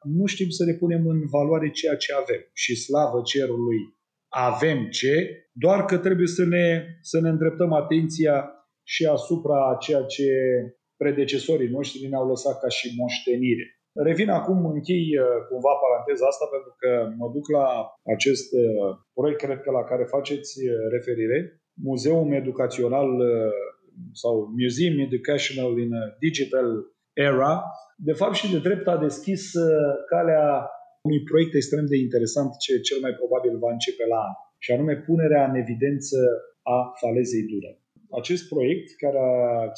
nu 0.03 0.27
știm 0.27 0.49
să 0.49 0.65
ne 0.65 0.73
punem 0.73 1.07
în 1.07 1.21
valoare 1.37 1.71
ceea 1.71 1.97
ce 1.97 2.13
avem. 2.13 2.43
Și 2.53 2.83
slavă 2.85 3.21
cerului 3.25 3.81
avem 4.29 4.89
ce, 4.89 5.15
doar 5.53 5.85
că 5.85 5.97
trebuie 5.99 6.27
să 6.27 6.45
ne, 6.45 6.85
să 7.01 7.21
ne 7.21 7.29
îndreptăm 7.29 7.73
atenția 7.73 8.37
și 8.83 9.07
asupra 9.07 9.77
ceea 9.81 10.03
ce 10.03 10.31
predecesorii 10.97 11.75
noștri 11.77 12.09
ne-au 12.09 12.27
lăsat 12.29 12.61
ca 12.61 12.69
și 12.69 12.95
moștenire. 12.99 13.67
Revin 14.09 14.31
acum, 14.31 14.59
închei 14.67 15.07
uh, 15.19 15.27
cumva 15.49 15.73
paranteza 15.85 16.27
asta 16.27 16.47
pentru 16.55 16.73
că 16.81 16.91
mă 17.21 17.29
duc 17.35 17.47
la 17.59 17.67
acest 18.15 18.49
uh, 18.53 18.91
proiect, 19.17 19.41
cred 19.45 19.61
că 19.61 19.71
la 19.71 19.85
care 19.91 20.05
faceți 20.17 20.53
uh, 20.65 20.73
referire, 20.95 21.39
Muzeum 21.83 22.33
Educațional 22.33 23.09
sau 24.13 24.35
Museum 24.63 24.99
Educational 24.99 25.79
in 25.79 25.95
a 25.95 26.17
Digital 26.19 26.69
Era, 27.13 27.65
de 27.97 28.13
fapt 28.13 28.35
și 28.35 28.51
de 28.53 28.59
drept 28.59 28.87
a 28.87 28.97
deschis 28.97 29.53
calea 30.09 30.71
unui 31.03 31.23
proiect 31.23 31.55
extrem 31.55 31.87
de 31.87 31.97
interesant 31.97 32.51
ce 32.65 32.81
cel 32.81 32.99
mai 33.01 33.13
probabil 33.21 33.59
va 33.59 33.71
începe 33.73 34.07
la 34.07 34.17
an, 34.17 34.33
și 34.59 34.73
anume 34.73 34.95
punerea 34.97 35.43
în 35.49 35.55
evidență 35.63 36.17
a 36.63 36.93
falezei 37.01 37.43
Dunăre 37.43 37.81
acest 38.21 38.45
proiect, 38.53 38.87
care 39.03 39.23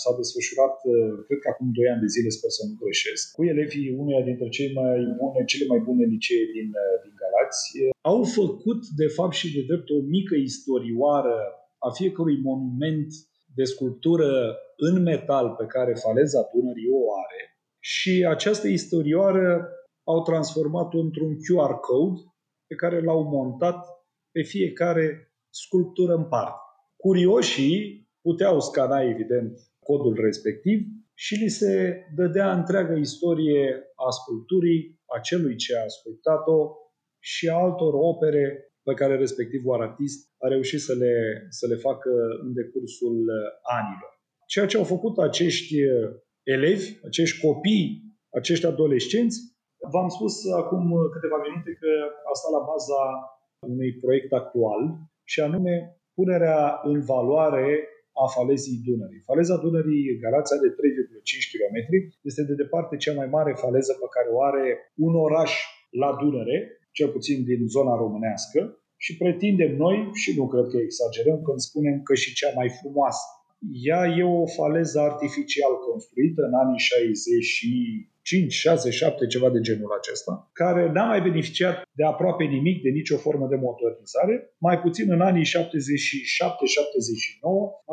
s-a 0.02 0.12
desfășurat, 0.20 0.76
uh, 0.84 1.14
cred 1.26 1.38
că 1.42 1.48
acum 1.50 1.68
2 1.72 1.92
ani 1.92 2.04
de 2.04 2.12
zile, 2.14 2.28
sper 2.38 2.50
să 2.58 2.62
nu 2.68 2.74
greșesc, 2.82 3.24
cu 3.36 3.42
elevii 3.52 3.94
uneia 4.02 4.22
dintre 4.28 4.48
cei 4.56 4.70
mai 4.80 4.98
bune, 5.18 5.40
cele 5.52 5.66
mai 5.72 5.80
bune 5.86 6.04
licee 6.14 6.44
din, 6.56 6.68
uh, 6.84 6.96
din 7.04 7.14
Galați, 7.22 7.62
uh, 7.82 7.90
au 8.12 8.20
făcut, 8.38 8.80
de 9.02 9.08
fapt 9.16 9.34
și 9.40 9.48
de 9.54 9.62
drept, 9.68 9.88
o 9.96 10.00
mică 10.16 10.34
istorioară 10.50 11.36
a 11.78 11.90
fiecărui 11.90 12.40
monument 12.42 13.06
de 13.54 13.64
sculptură 13.64 14.56
în 14.76 15.02
metal 15.02 15.54
pe 15.58 15.66
care 15.66 15.94
faleza 15.94 16.48
Dunării 16.52 16.90
o 16.90 17.12
are 17.24 17.58
și 17.78 18.26
această 18.28 18.68
istorioară 18.68 19.68
au 20.04 20.22
transformat-o 20.22 20.98
într-un 20.98 21.32
QR 21.34 21.74
code 21.80 22.20
pe 22.66 22.74
care 22.74 23.00
l-au 23.00 23.22
montat 23.22 23.86
pe 24.30 24.42
fiecare 24.42 25.32
sculptură 25.50 26.14
în 26.14 26.24
parte. 26.24 26.60
Curioșii 26.96 28.08
puteau 28.20 28.60
scana, 28.60 29.02
evident, 29.02 29.58
codul 29.78 30.14
respectiv 30.20 30.78
și 31.14 31.34
li 31.34 31.48
se 31.48 32.04
dădea 32.14 32.52
întreaga 32.52 32.94
istorie 32.94 33.92
a 34.06 34.10
sculpturii, 34.10 35.00
a 35.16 35.18
celui 35.20 35.56
ce 35.56 35.76
a 35.76 35.86
sculptat-o 35.86 36.76
și 37.18 37.48
a 37.48 37.54
altor 37.54 37.92
opere 37.94 38.67
pe 38.88 38.94
care 39.00 39.14
respectivul 39.16 39.82
artist 39.82 40.18
a 40.44 40.46
reușit 40.54 40.80
să 40.88 40.94
le, 41.02 41.14
să 41.58 41.66
le 41.66 41.78
facă 41.86 42.10
în 42.44 42.52
decursul 42.60 43.18
anilor. 43.78 44.10
Ceea 44.52 44.66
ce 44.66 44.76
au 44.76 44.84
făcut 44.94 45.18
acești 45.18 45.74
elevi, 46.42 46.86
acești 47.08 47.40
copii, 47.46 47.90
acești 48.40 48.66
adolescenți, 48.66 49.38
v-am 49.92 50.08
spus 50.16 50.34
acum 50.62 50.86
câteva 51.14 51.38
minute 51.46 51.70
că 51.80 51.90
asta 52.32 52.48
la 52.56 52.62
baza 52.70 53.02
unui 53.72 53.92
proiect 54.02 54.32
actual 54.32 54.82
și 55.32 55.40
anume 55.40 55.74
punerea 56.18 56.80
în 56.90 57.00
valoare 57.12 57.88
a 58.22 58.26
falezii 58.36 58.82
Dunării. 58.86 59.26
Faleza 59.30 59.56
Dunării, 59.64 60.18
Galația 60.24 60.58
de 60.64 60.70
3,5 60.70 61.52
km, 61.52 61.76
este 62.28 62.42
de 62.42 62.54
departe 62.62 62.96
cea 62.96 63.14
mai 63.20 63.28
mare 63.36 63.52
faleză 63.64 63.92
pe 63.92 64.08
care 64.14 64.28
o 64.36 64.42
are 64.50 64.92
un 65.06 65.14
oraș 65.26 65.52
la 65.90 66.16
Dunăre, 66.20 66.77
cel 66.98 67.10
puțin 67.16 67.38
din 67.50 67.62
zona 67.76 67.94
românească, 68.02 68.60
și 69.04 69.12
pretindem 69.22 69.72
noi, 69.84 69.96
și 70.22 70.30
nu 70.38 70.44
cred 70.52 70.66
că 70.72 70.78
exagerăm 70.80 71.38
când 71.46 71.58
spunem 71.68 71.96
că 72.06 72.14
și 72.22 72.34
cea 72.38 72.52
mai 72.58 72.68
frumoasă. 72.80 73.26
Ea 73.88 74.02
e 74.18 74.22
o 74.42 74.46
faleză 74.58 74.98
artificial 75.10 75.72
construită 75.88 76.40
în 76.48 76.54
anii 76.62 76.78
65, 76.78 78.52
6, 78.52 78.90
7, 78.90 79.26
ceva 79.26 79.50
de 79.50 79.60
genul 79.60 79.92
acesta, 79.98 80.32
care 80.60 80.82
n-a 80.94 81.06
mai 81.12 81.20
beneficiat 81.28 81.76
de 81.98 82.04
aproape 82.12 82.44
nimic, 82.44 82.76
de 82.82 82.90
nicio 82.98 83.16
formă 83.24 83.46
de 83.52 83.58
modernizare, 83.66 84.34
mai 84.66 84.76
puțin 84.84 85.06
în 85.16 85.20
anii 85.30 85.50
77-79, 85.54 85.56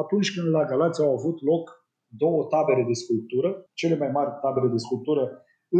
atunci 0.03 0.33
când 0.33 0.47
la 0.57 0.63
Galați 0.69 1.01
au 1.01 1.11
avut 1.17 1.37
loc 1.51 1.65
două 2.07 2.41
tabere 2.53 2.83
de 2.87 2.95
sculptură, 3.01 3.49
cele 3.79 3.95
mai 4.01 4.11
mari 4.17 4.31
tabere 4.45 4.67
de 4.75 4.79
sculptură 4.85 5.23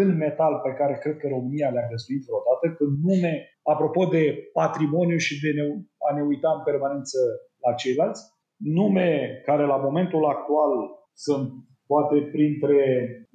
în 0.01 0.09
metal 0.23 0.53
pe 0.65 0.71
care 0.79 0.95
cred 1.03 1.17
că 1.17 1.27
România 1.27 1.69
le-a 1.69 1.91
găsuit 1.93 2.23
vreodată, 2.27 2.65
când 2.77 2.93
nume, 3.09 3.33
apropo 3.73 4.03
de 4.15 4.23
patrimoniu 4.59 5.17
și 5.25 5.33
de 5.43 5.51
ne, 5.57 5.65
a 6.07 6.09
ne 6.15 6.23
uita 6.31 6.49
în 6.57 6.63
permanență 6.69 7.19
la 7.65 7.71
ceilalți, 7.81 8.21
nume 8.79 9.09
care 9.47 9.65
la 9.65 9.77
momentul 9.87 10.23
actual 10.35 10.71
sunt 11.13 11.47
poate 11.91 12.17
printre 12.35 12.79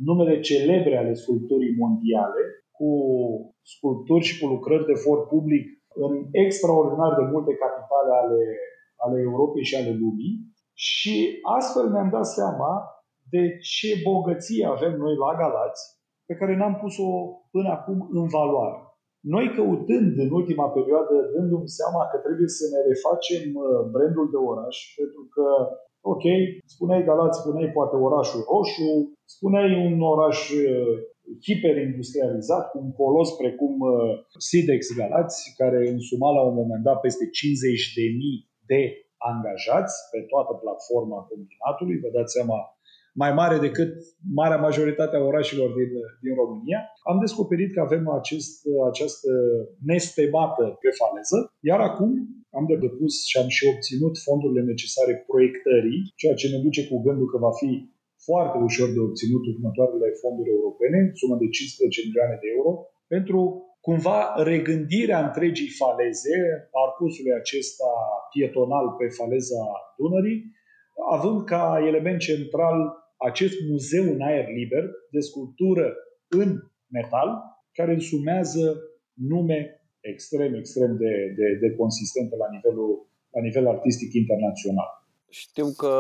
numele 0.09 0.41
celebre 0.41 0.97
ale 0.97 1.13
sculpturii 1.15 1.77
mondiale, 1.83 2.43
cu 2.79 2.91
sculpturi 3.63 4.25
și 4.25 4.39
cu 4.41 4.47
lucrări 4.47 4.87
de 4.87 4.97
for 5.05 5.27
public 5.27 5.67
în 5.95 6.13
extraordinar 6.45 7.13
de 7.15 7.25
multe 7.33 7.53
capitale 7.65 8.13
ale, 8.23 8.43
ale 9.05 9.21
Europei 9.21 9.65
și 9.65 9.77
ale 9.77 9.93
lumii. 10.03 10.35
Și 10.75 11.39
astfel 11.59 11.91
ne-am 11.91 12.11
dat 12.11 12.27
seama 12.27 12.73
de 13.31 13.43
ce 13.59 13.89
bogăție 14.03 14.65
avem 14.67 14.95
noi 14.97 15.15
la 15.25 15.31
Galați, 15.41 16.00
pe 16.31 16.39
care 16.41 16.55
n-am 16.57 16.77
pus-o 16.83 17.11
până 17.55 17.69
acum 17.77 17.99
în 18.19 18.27
valoare. 18.37 18.79
Noi 19.35 19.47
căutând 19.57 20.13
în 20.25 20.31
ultima 20.41 20.67
perioadă, 20.77 21.15
dându-mi 21.35 21.75
seama 21.79 22.03
că 22.11 22.17
trebuie 22.27 22.51
să 22.59 22.65
ne 22.73 22.81
refacem 22.91 23.45
uh, 23.55 23.65
brandul 23.95 24.27
de 24.35 24.41
oraș, 24.51 24.77
pentru 24.99 25.23
că, 25.35 25.47
ok, 26.13 26.25
spuneai 26.75 27.07
Galați, 27.09 27.41
spuneai 27.41 27.77
poate 27.79 27.97
orașul 28.09 28.43
roșu, 28.53 28.91
spuneai 29.37 29.71
un 29.87 29.97
oraș 30.15 30.39
uh, 30.51 30.95
hiperindustrializat, 31.47 32.65
cu 32.71 32.77
un 32.85 32.91
colos 33.01 33.31
precum 33.43 33.75
uh, 33.81 34.13
Sidex 34.47 34.81
Galați, 35.01 35.39
care 35.61 35.81
însuma 35.95 36.31
la 36.37 36.43
un 36.49 36.55
moment 36.61 36.83
dat 36.89 36.99
peste 37.07 37.25
50.000 37.25 37.31
de 38.71 38.81
angajați 39.31 39.95
pe 40.13 40.21
toată 40.31 40.53
platforma 40.63 41.19
combinatului. 41.31 41.97
Vă 42.03 42.09
dați 42.17 42.35
seama 42.37 42.59
mai 43.13 43.33
mare 43.33 43.59
decât 43.59 43.93
marea 44.41 44.57
majoritate 44.57 45.17
a 45.17 45.29
orașelor 45.31 45.71
din, 45.79 45.91
din 46.25 46.35
România, 46.35 46.81
am 47.11 47.19
descoperit 47.25 47.71
că 47.75 47.81
avem 47.81 48.05
acest, 48.21 48.53
această 48.91 49.31
nestemată 49.91 50.65
pe 50.83 50.91
faleză, 51.01 51.39
iar 51.71 51.81
acum 51.81 52.11
am 52.59 52.65
de 52.71 52.77
depus 52.85 53.15
și 53.31 53.39
am 53.43 53.49
și 53.57 53.63
obținut 53.73 54.15
fondurile 54.27 54.63
necesare 54.73 55.15
proiectării, 55.31 56.01
ceea 56.21 56.35
ce 56.41 56.47
ne 56.49 56.59
duce 56.67 56.83
cu 56.91 56.97
gândul 57.07 57.29
că 57.33 57.39
va 57.47 57.53
fi 57.61 57.71
foarte 58.29 58.57
ușor 58.69 58.89
de 58.97 59.01
obținut 59.09 59.43
următoarele 59.53 60.09
fonduri 60.23 60.55
europene, 60.57 60.99
sumă 61.21 61.37
de 61.43 61.49
15 61.49 62.07
milioane 62.07 62.37
de 62.43 62.49
euro, 62.57 62.71
pentru 63.15 63.41
cumva 63.87 64.19
regândirea 64.53 65.21
întregii 65.27 65.77
faleze, 65.83 66.37
parcursului 66.77 67.35
acesta 67.43 67.91
pietonal 68.33 68.87
pe 68.99 69.07
faleza 69.19 69.63
Dunării, 69.99 70.41
având 71.17 71.45
ca 71.45 71.63
element 71.91 72.21
central 72.29 72.77
acest 73.29 73.57
muzeu 73.71 74.05
în 74.15 74.21
aer 74.21 74.47
liber 74.61 74.85
de 75.11 75.21
sculptură 75.21 75.95
în 76.29 76.51
metal, 76.87 77.29
care 77.73 77.93
însumează 77.93 78.65
nume 79.13 79.59
extrem, 80.01 80.55
extrem 80.55 80.97
de, 80.97 81.13
de, 81.37 81.59
de 81.61 81.75
consistente 81.77 82.37
la, 82.37 82.47
nivelul, 82.51 83.09
la 83.31 83.41
nivel 83.41 83.67
artistic 83.67 84.13
internațional. 84.13 84.91
Știu 85.29 85.73
că 85.77 85.95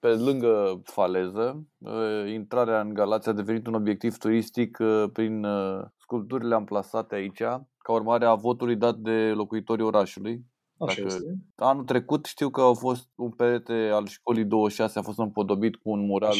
pe 0.00 0.08
lângă 0.08 0.80
faleză, 0.84 1.66
ă, 1.84 2.26
intrarea 2.26 2.80
în 2.80 2.94
Galați 2.94 3.28
a 3.28 3.32
devenit 3.32 3.66
un 3.66 3.74
obiectiv 3.74 4.16
turistic 4.16 4.78
ă, 4.78 5.10
prin 5.12 5.44
ă, 5.44 5.92
sculpturile 6.00 6.54
amplasate 6.54 7.14
aici, 7.14 7.42
ca 7.78 7.92
urmare 7.92 8.24
a 8.24 8.34
votului 8.34 8.76
dat 8.76 8.96
de 8.96 9.32
locuitorii 9.34 9.84
orașului. 9.84 10.44
Așa 10.86 11.02
este. 11.06 11.36
Anul 11.54 11.84
trecut 11.84 12.24
știu 12.24 12.50
că 12.50 12.60
au 12.60 12.74
fost 12.74 13.08
un 13.16 13.30
perete 13.30 13.72
al 13.72 14.06
școlii 14.06 14.44
26 14.44 14.98
a 14.98 15.02
fost 15.02 15.18
împodobit 15.18 15.76
cu 15.76 15.90
un 15.90 16.04
mural 16.04 16.36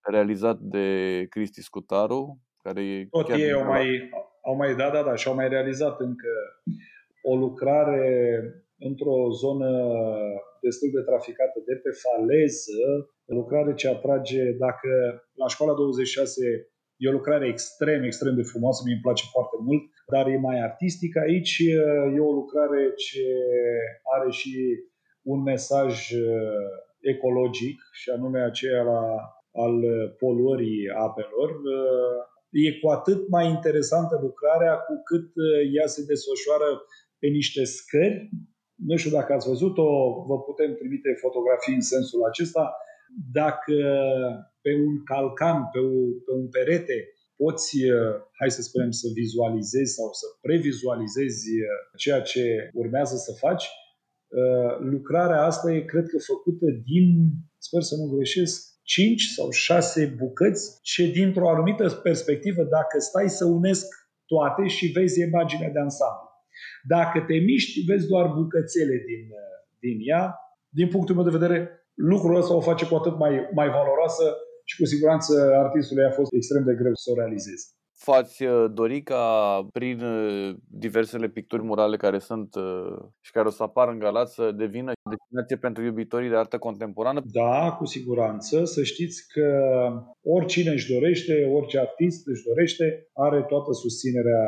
realizat 0.00 0.58
de 0.58 0.86
Cristi 1.28 1.62
Scutaru, 1.62 2.38
care 2.62 2.82
e 2.82 3.06
Tot 3.10 3.26
chiar 3.26 3.38
ei 3.38 3.52
au 3.52 3.64
mai, 3.64 4.10
au 4.42 4.56
mai, 4.56 4.76
da, 4.76 4.90
da, 4.90 5.02
da, 5.02 5.14
și 5.14 5.28
au 5.28 5.34
mai 5.34 5.48
realizat 5.48 6.00
încă 6.00 6.28
o 7.22 7.36
lucrare 7.36 8.42
într-o 8.78 9.30
zonă 9.30 9.70
destul 10.62 10.90
de 10.94 11.00
traficată 11.00 11.62
de 11.66 11.74
pe 11.74 11.90
faleză, 12.04 13.10
lucrare 13.24 13.74
ce 13.74 13.88
atrage, 13.88 14.52
dacă 14.52 14.88
la 15.34 15.46
școala 15.46 15.74
26 15.74 16.68
e 17.02 17.08
o 17.08 17.18
lucrare 17.18 17.46
extrem, 17.48 18.00
extrem 18.02 18.34
de 18.34 18.48
frumoasă, 18.52 18.80
mi-e 18.84 19.06
place 19.06 19.24
foarte 19.34 19.56
mult, 19.66 19.82
dar 20.12 20.24
e 20.26 20.46
mai 20.48 20.58
artistic. 20.68 21.12
Aici 21.16 21.56
e 22.16 22.20
o 22.30 22.32
lucrare 22.40 22.82
ce 23.04 23.24
are 24.14 24.30
și 24.30 24.54
un 25.32 25.42
mesaj 25.42 25.92
ecologic, 27.12 27.78
și 28.00 28.10
anume 28.10 28.40
aceea 28.40 28.82
la, 28.82 29.02
al 29.64 29.76
poluării 30.18 30.82
apelor. 31.06 31.50
E 32.50 32.78
cu 32.80 32.88
atât 32.88 33.28
mai 33.28 33.46
interesantă 33.56 34.18
lucrarea 34.22 34.74
cu 34.86 34.94
cât 35.08 35.28
ea 35.76 35.86
se 35.86 36.02
desfășoară 36.10 36.68
pe 37.18 37.26
niște 37.26 37.64
scări 37.64 38.30
nu 38.86 38.96
știu 38.96 39.10
dacă 39.10 39.32
ați 39.32 39.48
văzut-o, 39.48 39.88
vă 40.28 40.36
putem 40.40 40.74
trimite 40.74 41.10
fotografii 41.20 41.74
în 41.74 41.80
sensul 41.80 42.24
acesta. 42.24 42.76
Dacă 43.32 43.76
pe 44.62 44.70
un 44.86 44.94
calcan, 45.10 45.58
pe, 45.72 45.78
o, 45.78 45.98
pe 46.24 46.32
un 46.40 46.48
perete, 46.48 46.96
poți, 47.36 47.84
uh, 47.84 48.14
hai 48.38 48.50
să 48.50 48.62
spunem, 48.62 48.90
să 48.90 49.06
vizualizezi 49.14 49.94
sau 49.94 50.08
să 50.12 50.26
previzualizezi 50.40 51.50
uh, 51.60 51.68
ceea 51.96 52.20
ce 52.20 52.70
urmează 52.74 53.16
să 53.16 53.32
faci, 53.44 53.64
uh, 53.64 54.72
lucrarea 54.92 55.44
asta 55.44 55.72
e, 55.72 55.90
cred 55.92 56.06
că, 56.08 56.18
făcută 56.32 56.66
din, 56.90 57.06
sper 57.58 57.82
să 57.82 57.94
nu 57.96 58.06
greșesc, 58.16 58.68
5 58.82 59.22
sau 59.22 59.50
6 59.50 60.14
bucăți 60.18 60.78
ce 60.82 61.04
dintr-o 61.06 61.50
anumită 61.50 61.90
perspectivă, 61.90 62.62
dacă 62.62 62.98
stai 62.98 63.28
să 63.28 63.44
unesc 63.44 63.86
toate 64.26 64.66
și 64.66 64.86
vezi 64.86 65.20
imaginea 65.20 65.70
de 65.70 65.78
ansamblu. 65.78 66.28
Dacă 66.88 67.20
te 67.20 67.34
miști, 67.34 67.84
vezi 67.84 68.06
doar 68.06 68.26
bucățele 68.26 68.96
din, 69.08 69.22
din 69.78 69.98
ea. 70.00 70.34
Din 70.68 70.88
punctul 70.88 71.14
meu 71.14 71.24
de 71.24 71.38
vedere, 71.38 71.80
lucrul 71.94 72.36
ăsta 72.36 72.54
o 72.54 72.60
face 72.60 72.86
cu 72.86 72.94
atât 72.94 73.18
mai, 73.18 73.48
mai 73.54 73.68
valoroasă 73.68 74.36
și 74.70 74.76
cu 74.80 74.86
siguranță 74.94 75.32
artistului 75.64 76.04
a 76.04 76.10
fost 76.10 76.32
extrem 76.32 76.64
de 76.64 76.74
greu 76.80 76.94
să 76.94 77.10
o 77.10 77.18
realizeze. 77.20 77.66
V-ați 78.04 78.42
uh, 78.44 78.70
dori 78.80 79.02
ca 79.02 79.24
prin 79.72 79.98
uh, 80.00 80.54
diversele 80.84 81.28
picturi 81.28 81.62
murale 81.62 81.96
care 81.96 82.18
sunt 82.18 82.54
uh, 82.54 82.96
și 83.20 83.32
care 83.32 83.46
o 83.46 83.50
să 83.50 83.62
apară 83.62 83.90
în 83.90 83.98
Galați 83.98 84.34
să 84.34 84.44
devină 84.64 84.92
destinație 85.14 85.56
pentru 85.56 85.82
iubitorii 85.84 86.28
de 86.28 86.36
artă 86.36 86.58
contemporană? 86.58 87.20
Da, 87.24 87.76
cu 87.78 87.84
siguranță. 87.84 88.64
Să 88.64 88.82
știți 88.82 89.18
că 89.34 89.48
oricine 90.36 90.70
își 90.70 90.92
dorește, 90.92 91.34
orice 91.58 91.78
artist 91.78 92.26
își 92.26 92.44
dorește, 92.44 92.84
are 93.12 93.40
toată 93.48 93.72
susținerea 93.72 94.42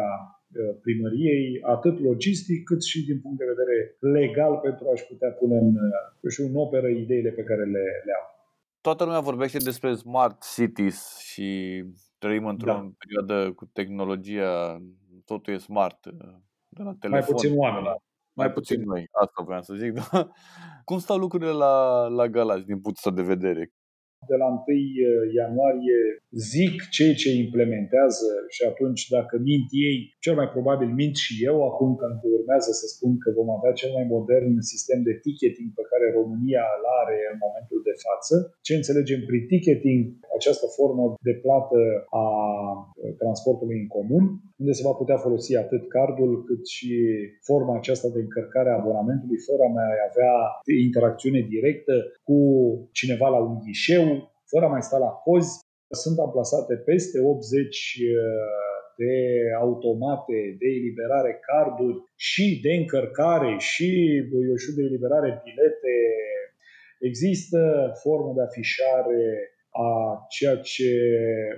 Uh, 0.53 0.75
primăriei, 0.85 1.47
atât 1.75 1.97
logistic 2.11 2.59
cât 2.71 2.83
și 2.91 2.99
din 3.09 3.19
punct 3.23 3.39
de 3.39 3.53
vedere 3.53 3.77
legal 4.19 4.55
pentru 4.67 4.85
a-și 4.89 5.09
putea 5.11 5.31
pune 5.41 5.57
în, 5.65 5.73
uh, 5.89 6.31
și 6.35 6.41
în 6.41 6.55
operă 6.65 6.89
ideile 6.89 7.31
pe 7.39 7.47
care 7.49 7.65
le, 7.75 7.85
le 8.07 8.13
au. 8.21 8.27
Toată 8.83 9.05
lumea 9.05 9.21
vorbește 9.21 9.59
despre 9.59 9.95
smart 9.95 10.45
cities 10.55 11.19
și 11.19 11.83
trăim 12.19 12.47
într-o 12.47 12.73
da. 12.73 12.91
perioadă 12.99 13.53
cu 13.53 13.67
tehnologia, 13.67 14.83
totul 15.25 15.53
e 15.53 15.59
smart, 15.59 16.05
uh, 16.05 16.13
de 16.69 16.83
la 16.83 16.95
telefon. 17.01 17.11
Mai 17.11 17.21
puțin 17.21 17.59
oameni. 17.59 17.85
Mai, 17.85 17.97
mai 18.33 18.53
puțin, 18.53 18.77
puțin 18.77 18.91
noi, 18.91 19.09
asta 19.11 19.43
vreau 19.43 19.63
să 19.63 19.75
zic. 19.75 19.93
Da? 20.11 20.31
Cum 20.85 20.99
stau 20.99 21.19
lucrurile 21.19 21.51
la, 21.51 22.07
la 22.07 22.29
Galați 22.29 22.67
din 22.67 22.81
punctul 22.81 23.15
de 23.15 23.23
vedere? 23.23 23.73
De 24.31 24.37
la 24.43 24.49
1 24.49 24.55
uh, 24.55 24.85
ianuarie 25.41 26.01
zic 26.55 26.75
cei 26.97 27.15
ce 27.21 27.31
implementează 27.45 28.31
și 28.55 28.63
atunci 28.71 29.03
dacă 29.17 29.35
mint 29.49 29.69
ei, 29.89 29.99
cel 30.25 30.35
mai 30.41 30.49
probabil 30.57 30.91
mint 31.01 31.17
și 31.25 31.33
eu 31.51 31.57
acum 31.71 31.91
când 32.01 32.19
urmează 32.39 32.71
să 32.81 32.87
spun 32.95 33.13
că 33.23 33.29
vom 33.39 33.51
avea 33.59 33.73
cel 33.81 33.91
mai 33.97 34.07
modern 34.17 34.53
sistem 34.73 35.01
de 35.09 35.15
ticketing 35.25 35.69
pe 35.79 35.85
care 35.91 36.17
România 36.19 36.65
îl 36.77 36.85
are 37.03 37.19
în 37.33 37.39
momentul 37.47 37.81
de 37.89 37.95
față. 38.07 38.35
Ce 38.67 38.73
înțelegem 38.75 39.21
prin 39.29 39.45
ticketing? 39.51 40.01
Această 40.39 40.67
formă 40.77 41.05
de 41.29 41.35
plată 41.45 41.81
a 42.25 42.27
uh, 42.81 43.15
transportului 43.23 43.79
în 43.83 43.89
comun, 43.97 44.25
unde 44.61 44.73
se 44.73 44.87
va 44.89 44.95
putea 45.03 45.19
folosi 45.27 45.57
atât 45.65 45.83
cardul 45.97 46.33
cât 46.49 46.63
și 46.77 46.91
forma 47.49 47.75
aceasta 47.77 48.09
de 48.15 48.21
încărcare 48.21 48.71
a 48.71 48.79
abonamentului 48.81 49.39
fără 49.49 49.63
a 49.65 49.73
mai 49.79 49.93
avea 50.09 50.35
interacțiune 50.87 51.41
directă 51.55 51.95
cu 52.29 52.39
cineva 52.99 53.29
la 53.29 53.41
un 53.49 53.55
ghișeu, 53.65 54.05
fără 54.53 54.65
a 54.65 54.75
mai 54.75 54.83
sta 54.89 54.99
la 55.07 55.13
cozi. 55.27 55.55
Sunt 56.05 56.19
amplasate 56.19 56.75
peste 56.91 57.19
80 57.21 57.99
uh, 58.01 58.83
de 59.03 59.15
automate, 59.65 60.39
de 60.61 60.69
eliberare 60.79 61.33
carduri 61.49 61.99
și 62.29 62.61
de 62.65 62.73
încărcare 62.81 63.53
și, 63.59 63.89
eu 64.51 64.57
știu, 64.57 64.75
de 64.79 64.83
eliberare 64.83 65.31
bilete. 65.45 65.97
Există 67.11 67.61
formă 68.03 68.33
de 68.37 68.43
afișare 68.43 69.25
a 69.73 69.91
ceea 70.29 70.57
ce 70.57 70.93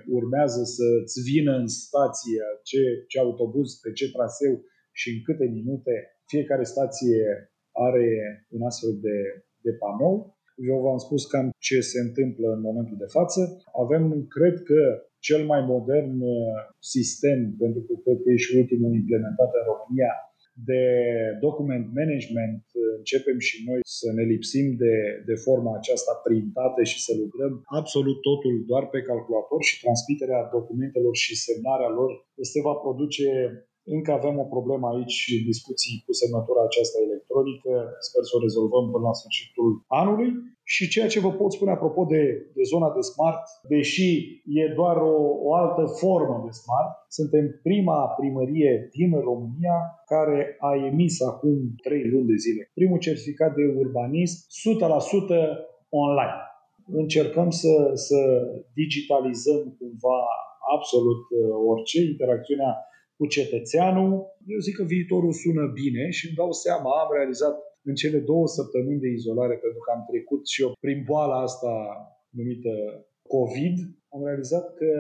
urmează 0.09 0.63
să-ți 0.77 1.21
vină 1.31 1.53
în 1.57 1.67
stație, 1.67 2.43
ce, 2.63 3.05
ce 3.09 3.19
autobuz, 3.19 3.75
pe 3.83 3.93
ce 3.93 4.13
traseu 4.13 4.65
și 4.93 5.09
în 5.15 5.23
câte 5.27 5.45
minute. 5.45 5.95
Fiecare 6.27 6.65
stație 6.65 7.53
are 7.73 8.09
un 8.49 8.63
astfel 8.63 8.99
de, 9.01 9.19
de 9.61 9.73
panou. 9.73 10.34
Eu 10.71 10.77
v-am 10.85 11.01
spus 11.07 11.23
cam 11.27 11.51
ce 11.59 11.81
se 11.81 11.99
întâmplă 12.07 12.47
în 12.57 12.61
momentul 12.61 12.97
de 13.05 13.13
față. 13.17 13.41
Avem, 13.83 14.27
cred 14.37 14.57
că, 14.63 14.81
cel 15.29 15.43
mai 15.53 15.61
modern 15.75 16.21
uh, 16.21 16.59
sistem, 16.79 17.39
pentru 17.63 17.81
că 17.87 17.93
cred 18.05 18.19
că 18.23 18.29
e 18.31 18.45
și 18.45 18.57
ultimul 18.63 18.93
implementat 18.95 19.51
în 19.59 19.65
România, 19.73 20.13
de 20.71 20.83
document 21.47 21.87
management. 22.01 22.63
Începem 23.01 23.39
și 23.49 23.57
noi 23.69 23.81
să 23.99 24.09
ne 24.17 24.25
lipsim 24.33 24.67
de, 24.85 24.95
de 25.31 25.37
forma 25.47 25.73
aceasta 25.77 26.13
printată 26.27 26.81
și 26.91 26.99
să 27.07 27.13
lucrăm 27.23 27.53
absolut 27.81 28.19
totul 28.29 28.55
doar 28.71 28.85
pe 28.93 29.01
calculator 29.11 29.61
și 29.69 29.81
transmiterea 29.85 30.49
documentelor 30.57 31.15
și 31.25 31.43
semnarea 31.47 31.91
lor 31.99 32.11
se 32.53 32.61
va 32.67 32.75
produce 32.85 33.29
încă 33.97 34.11
avem 34.13 34.37
o 34.39 34.53
problemă 34.55 34.87
aici 34.89 35.17
și 35.23 35.45
discuții 35.51 36.03
cu 36.07 36.13
semnătura 36.13 36.63
aceasta 36.65 36.99
electronică. 37.09 37.73
Sper 38.09 38.23
să 38.29 38.33
o 38.37 38.45
rezolvăm 38.47 38.85
până 38.93 39.05
la 39.09 39.19
sfârșitul 39.21 39.71
anului. 40.03 40.31
Și 40.75 40.89
ceea 40.89 41.09
ce 41.13 41.25
vă 41.27 41.33
pot 41.33 41.53
spune 41.53 41.71
apropo 41.71 42.03
de, 42.15 42.23
de 42.57 42.63
zona 42.73 42.89
de 42.97 43.01
smart, 43.01 43.43
deși 43.69 44.09
e 44.61 44.75
doar 44.81 44.97
o, 44.97 45.15
o 45.47 45.55
altă 45.55 45.85
formă 46.01 46.37
de 46.47 46.53
smart, 46.61 46.93
suntem 47.09 47.45
prima 47.63 47.99
primărie 48.21 48.89
din 48.93 49.11
România 49.29 49.79
care 50.07 50.57
a 50.61 50.71
emis 50.91 51.21
acum 51.23 51.57
3 51.83 52.11
luni 52.11 52.27
de 52.27 52.37
zile 52.45 52.63
primul 52.75 52.99
certificat 52.99 53.55
de 53.55 53.65
urbanism 53.83 54.37
100% 55.37 55.45
online. 55.89 56.41
Încercăm 57.03 57.51
să, 57.51 57.91
să 57.95 58.19
digitalizăm 58.75 59.77
cumva 59.79 60.19
absolut 60.77 61.23
uh, 61.31 61.39
orice, 61.71 62.01
interacțiunea 62.01 62.73
cu 63.17 63.27
cetățeanul. 63.27 64.11
Eu 64.47 64.59
zic 64.59 64.75
că 64.77 64.85
viitorul 64.85 65.33
sună 65.33 65.65
bine 65.81 66.11
și 66.11 66.27
îmi 66.27 66.37
dau 66.37 66.53
seama, 66.53 66.91
am 67.03 67.11
realizat 67.19 67.57
în 67.83 67.95
cele 67.95 68.19
două 68.19 68.47
săptămâni 68.47 69.01
de 69.01 69.09
izolare, 69.09 69.57
pentru 69.65 69.81
că 69.85 69.91
am 69.91 70.05
trecut 70.11 70.43
și 70.49 70.63
eu 70.63 70.71
prin 70.81 71.03
boala 71.07 71.39
asta 71.41 71.73
numită 72.31 72.73
COVID, 73.23 73.77
am 74.15 74.25
realizat 74.25 74.75
că 74.75 74.91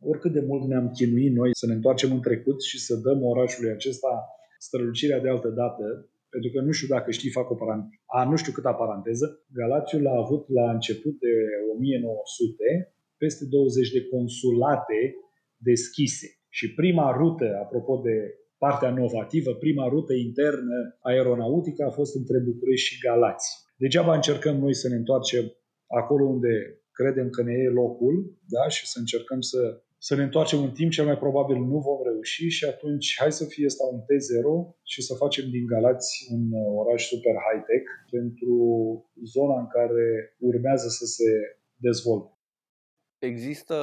oricât 0.00 0.32
de 0.32 0.40
mult 0.40 0.68
ne-am 0.68 0.90
chinuit 0.90 1.32
noi 1.32 1.50
să 1.52 1.66
ne 1.66 1.72
întoarcem 1.72 2.12
în 2.12 2.20
trecut 2.20 2.62
și 2.62 2.78
să 2.80 2.94
dăm 2.96 3.24
orașului 3.24 3.70
acesta 3.70 4.12
strălucirea 4.58 5.20
de 5.20 5.28
altă 5.28 5.48
dată, 5.48 5.84
pentru 6.28 6.50
că 6.50 6.60
nu 6.60 6.70
știu 6.70 6.88
dacă 6.88 7.10
știi, 7.10 7.30
fac 7.30 7.50
o 7.50 7.54
paranteză, 7.54 8.00
a, 8.06 8.24
nu 8.24 8.36
știu 8.36 8.52
câta 8.52 8.72
paranteză, 8.72 9.44
Galațiul 9.52 10.06
a 10.06 10.16
avut 10.16 10.48
la 10.48 10.70
început 10.70 11.18
de 11.18 11.32
1900 11.72 12.94
peste 13.16 13.44
20 13.44 13.90
de 13.90 14.04
consulate 14.04 15.16
deschise. 15.56 16.37
Și 16.48 16.74
prima 16.74 17.16
rută, 17.16 17.58
apropo 17.62 18.00
de 18.04 18.34
partea 18.58 18.90
novativă, 18.90 19.54
prima 19.54 19.88
rută 19.88 20.12
internă 20.12 20.96
aeronautică 21.00 21.84
a 21.84 21.90
fost 21.90 22.16
între 22.16 22.38
București 22.38 22.88
și 22.88 23.00
Galați. 23.00 23.48
Degeaba 23.76 24.14
încercăm 24.14 24.56
noi 24.56 24.74
să 24.74 24.88
ne 24.88 24.96
întoarcem 24.96 25.44
acolo 25.86 26.24
unde 26.24 26.82
credem 26.92 27.28
că 27.30 27.42
ne 27.42 27.52
e 27.52 27.78
locul 27.82 28.14
da? 28.54 28.68
și 28.68 28.86
să 28.86 28.98
încercăm 28.98 29.40
să, 29.40 29.82
să 29.98 30.14
ne 30.14 30.22
întoarcem 30.22 30.62
în 30.62 30.70
timp, 30.70 30.90
cel 30.90 31.04
mai 31.04 31.18
probabil 31.18 31.56
nu 31.56 31.78
vom 31.88 32.00
reuși 32.08 32.48
și 32.48 32.64
atunci 32.64 33.16
hai 33.18 33.32
să 33.32 33.44
fie 33.44 33.66
asta 33.66 33.84
un 33.92 34.00
T0 34.08 34.50
și 34.82 35.02
să 35.02 35.14
facem 35.14 35.50
din 35.50 35.66
Galați 35.66 36.28
un 36.34 36.42
oraș 36.80 37.02
super 37.12 37.34
high-tech 37.46 37.86
pentru 38.10 38.56
zona 39.24 39.58
în 39.60 39.66
care 39.66 40.36
urmează 40.38 40.88
să 40.88 41.04
se 41.04 41.30
dezvolte. 41.76 42.30
Există 43.18 43.76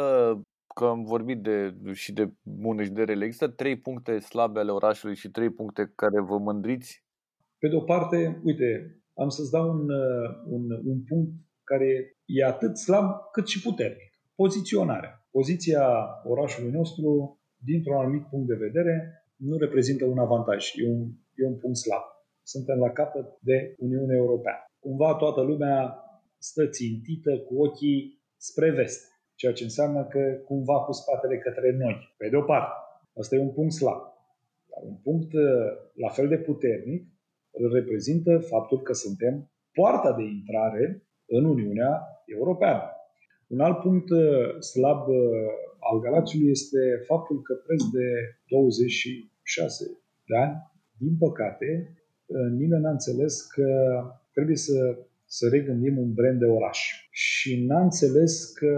că 0.78 0.86
am 0.86 1.04
vorbit 1.04 1.40
de, 1.42 1.76
și 1.94 2.12
de 2.14 2.26
bune 2.42 2.84
și 2.84 2.92
de 2.92 3.04
rele. 3.04 3.26
Există 3.26 3.48
trei 3.48 3.78
puncte 3.80 4.20
slabe 4.20 4.60
ale 4.60 4.72
orașului 4.72 5.16
și 5.16 5.30
trei 5.30 5.50
puncte 5.50 5.92
care 5.96 6.20
vă 6.22 6.38
mândriți? 6.38 7.04
Pe 7.58 7.68
de 7.68 7.76
o 7.76 7.82
parte, 7.82 8.42
uite, 8.44 8.70
am 9.14 9.30
să-ți 9.30 9.52
dau 9.52 9.70
un, 9.70 9.90
uh, 9.90 10.30
un, 10.46 10.64
un 10.92 11.04
punct 11.04 11.32
care 11.64 12.18
e 12.26 12.44
atât 12.44 12.78
slab 12.78 13.08
cât 13.32 13.48
și 13.48 13.62
puternic. 13.62 14.12
Poziționarea. 14.36 15.28
Poziția 15.32 15.86
orașului 16.24 16.72
nostru, 16.72 17.40
dintr-un 17.58 17.96
anumit 17.96 18.26
punct 18.26 18.48
de 18.48 18.64
vedere, 18.68 19.26
nu 19.36 19.58
reprezintă 19.58 20.06
un 20.06 20.18
avantaj. 20.18 20.72
E 20.76 20.90
un, 20.90 21.02
e 21.36 21.46
un 21.46 21.58
punct 21.58 21.78
slab. 21.78 22.04
Suntem 22.44 22.78
la 22.78 22.90
capăt 22.90 23.28
de 23.40 23.76
Uniunea 23.78 24.16
Europeană. 24.16 24.64
Cumva 24.80 25.16
toată 25.16 25.42
lumea 25.42 26.00
stă 26.38 26.68
țintită 26.68 27.38
cu 27.38 27.54
ochii 27.64 28.24
spre 28.38 28.72
vest 28.72 29.15
ceea 29.36 29.54
ce 29.54 29.64
înseamnă 29.64 30.06
că 30.06 30.20
cumva 30.46 30.78
cu 30.80 30.92
spatele 30.92 31.38
către 31.38 31.72
noi, 31.72 32.16
pe 32.18 32.30
de 32.30 32.36
o 32.36 32.42
parte. 32.42 32.76
Asta 33.20 33.36
e 33.36 33.40
un 33.40 33.54
punct 33.54 33.74
slab. 33.74 34.02
Dar 34.70 34.82
un 34.92 34.98
punct 35.04 35.34
uh, 35.34 35.68
la 35.94 36.10
fel 36.10 36.28
de 36.28 36.38
puternic 36.38 37.04
îl 37.52 37.74
reprezintă 37.74 38.38
faptul 38.38 38.82
că 38.82 38.94
suntem 38.94 39.52
poarta 39.74 40.12
de 40.14 40.24
intrare 40.24 41.04
în 41.26 41.46
Uniunea 41.46 41.92
Europeană. 42.26 42.84
Un 43.48 43.60
alt 43.60 43.80
punct 43.80 44.10
uh, 44.10 44.60
slab 44.60 45.08
uh, 45.08 45.18
al 45.80 46.00
Galațiului 46.00 46.50
este 46.50 46.80
faptul 47.06 47.42
că 47.42 47.54
preț 47.54 47.84
de 47.84 48.08
26 48.50 49.86
de 50.28 50.36
ani, 50.38 50.56
din 50.98 51.16
păcate, 51.18 51.68
nimeni 52.58 52.82
n-a 52.82 52.90
înțeles 52.90 53.42
că 53.42 53.68
trebuie 54.34 54.56
să 54.56 54.98
să 55.38 55.44
regândim 55.56 55.98
un 55.98 56.12
brand 56.14 56.40
de 56.40 56.46
oraș. 56.46 56.80
Și 57.12 57.66
n-a 57.68 57.82
înțeles 57.82 58.52
că 58.60 58.74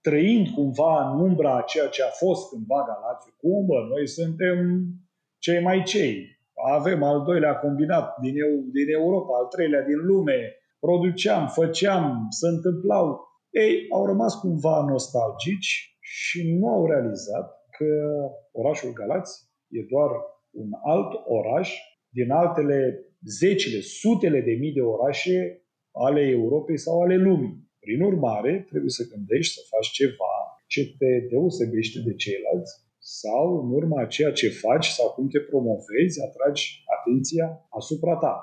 trăind 0.00 0.46
cumva 0.48 1.10
în 1.10 1.20
umbra 1.28 1.56
a 1.56 1.68
ceea 1.72 1.88
ce 1.88 2.02
a 2.02 2.12
fost 2.22 2.42
cândva 2.50 2.80
Galațiu, 2.88 3.32
cum 3.40 3.66
bă, 3.66 3.78
noi 3.92 4.06
suntem 4.08 4.58
cei 5.38 5.60
mai 5.62 5.82
cei. 5.82 6.14
Avem 6.78 7.02
al 7.02 7.22
doilea 7.22 7.54
combinat 7.64 8.06
din, 8.22 8.34
Eu, 8.44 8.52
din 8.78 8.88
Europa, 9.00 9.32
al 9.38 9.46
treilea 9.46 9.82
din 9.82 10.00
lume, 10.10 10.38
produceam, 10.80 11.48
făceam, 11.48 12.26
se 12.40 12.46
întâmplau. 12.48 13.04
Ei, 13.50 13.86
au 13.90 14.06
rămas 14.06 14.34
cumva 14.34 14.84
nostalgici 14.88 15.98
și 16.00 16.56
nu 16.58 16.66
au 16.68 16.86
realizat 16.86 17.46
că 17.76 17.90
orașul 18.52 18.92
Galați 18.92 19.32
e 19.68 19.80
doar 19.92 20.10
un 20.50 20.70
alt 20.82 21.10
oraș 21.38 21.68
din 22.08 22.30
altele 22.30 22.78
zecile, 23.40 23.80
sutele 23.80 24.40
de 24.40 24.52
mii 24.52 24.72
de 24.72 24.80
orașe 24.80 25.64
ale 25.92 26.20
Europei 26.20 26.78
sau 26.78 27.02
ale 27.02 27.16
lumii. 27.16 27.68
Prin 27.80 28.00
urmare, 28.02 28.64
trebuie 28.68 28.90
să 28.90 29.08
gândești 29.12 29.54
să 29.54 29.60
faci 29.68 29.90
ceva 29.90 30.34
ce 30.66 30.82
te 30.98 31.26
deosebește 31.30 31.98
de 32.06 32.14
ceilalți 32.14 32.72
sau 32.98 33.46
în 33.62 33.68
urma 33.78 34.00
a 34.00 34.06
ceea 34.06 34.32
ce 34.32 34.48
faci 34.48 34.86
sau 34.86 35.08
cum 35.10 35.28
te 35.28 35.40
promovezi, 35.40 36.22
atragi 36.28 36.84
atenția 36.96 37.46
asupra 37.70 38.14
ta. 38.16 38.34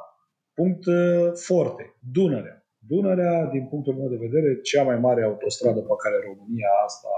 Punct 0.54 0.86
uh, 0.86 1.32
foarte. 1.34 1.84
Dunărea. 2.14 2.58
Dunărea, 2.88 3.46
din 3.46 3.68
punctul 3.72 3.94
meu 3.94 4.10
de 4.10 4.26
vedere, 4.26 4.62
cea 4.62 4.84
mai 4.84 5.00
mare 5.00 5.24
autostradă 5.24 5.80
pe 5.80 5.96
care 6.04 6.26
România 6.30 6.72
asta 6.86 7.10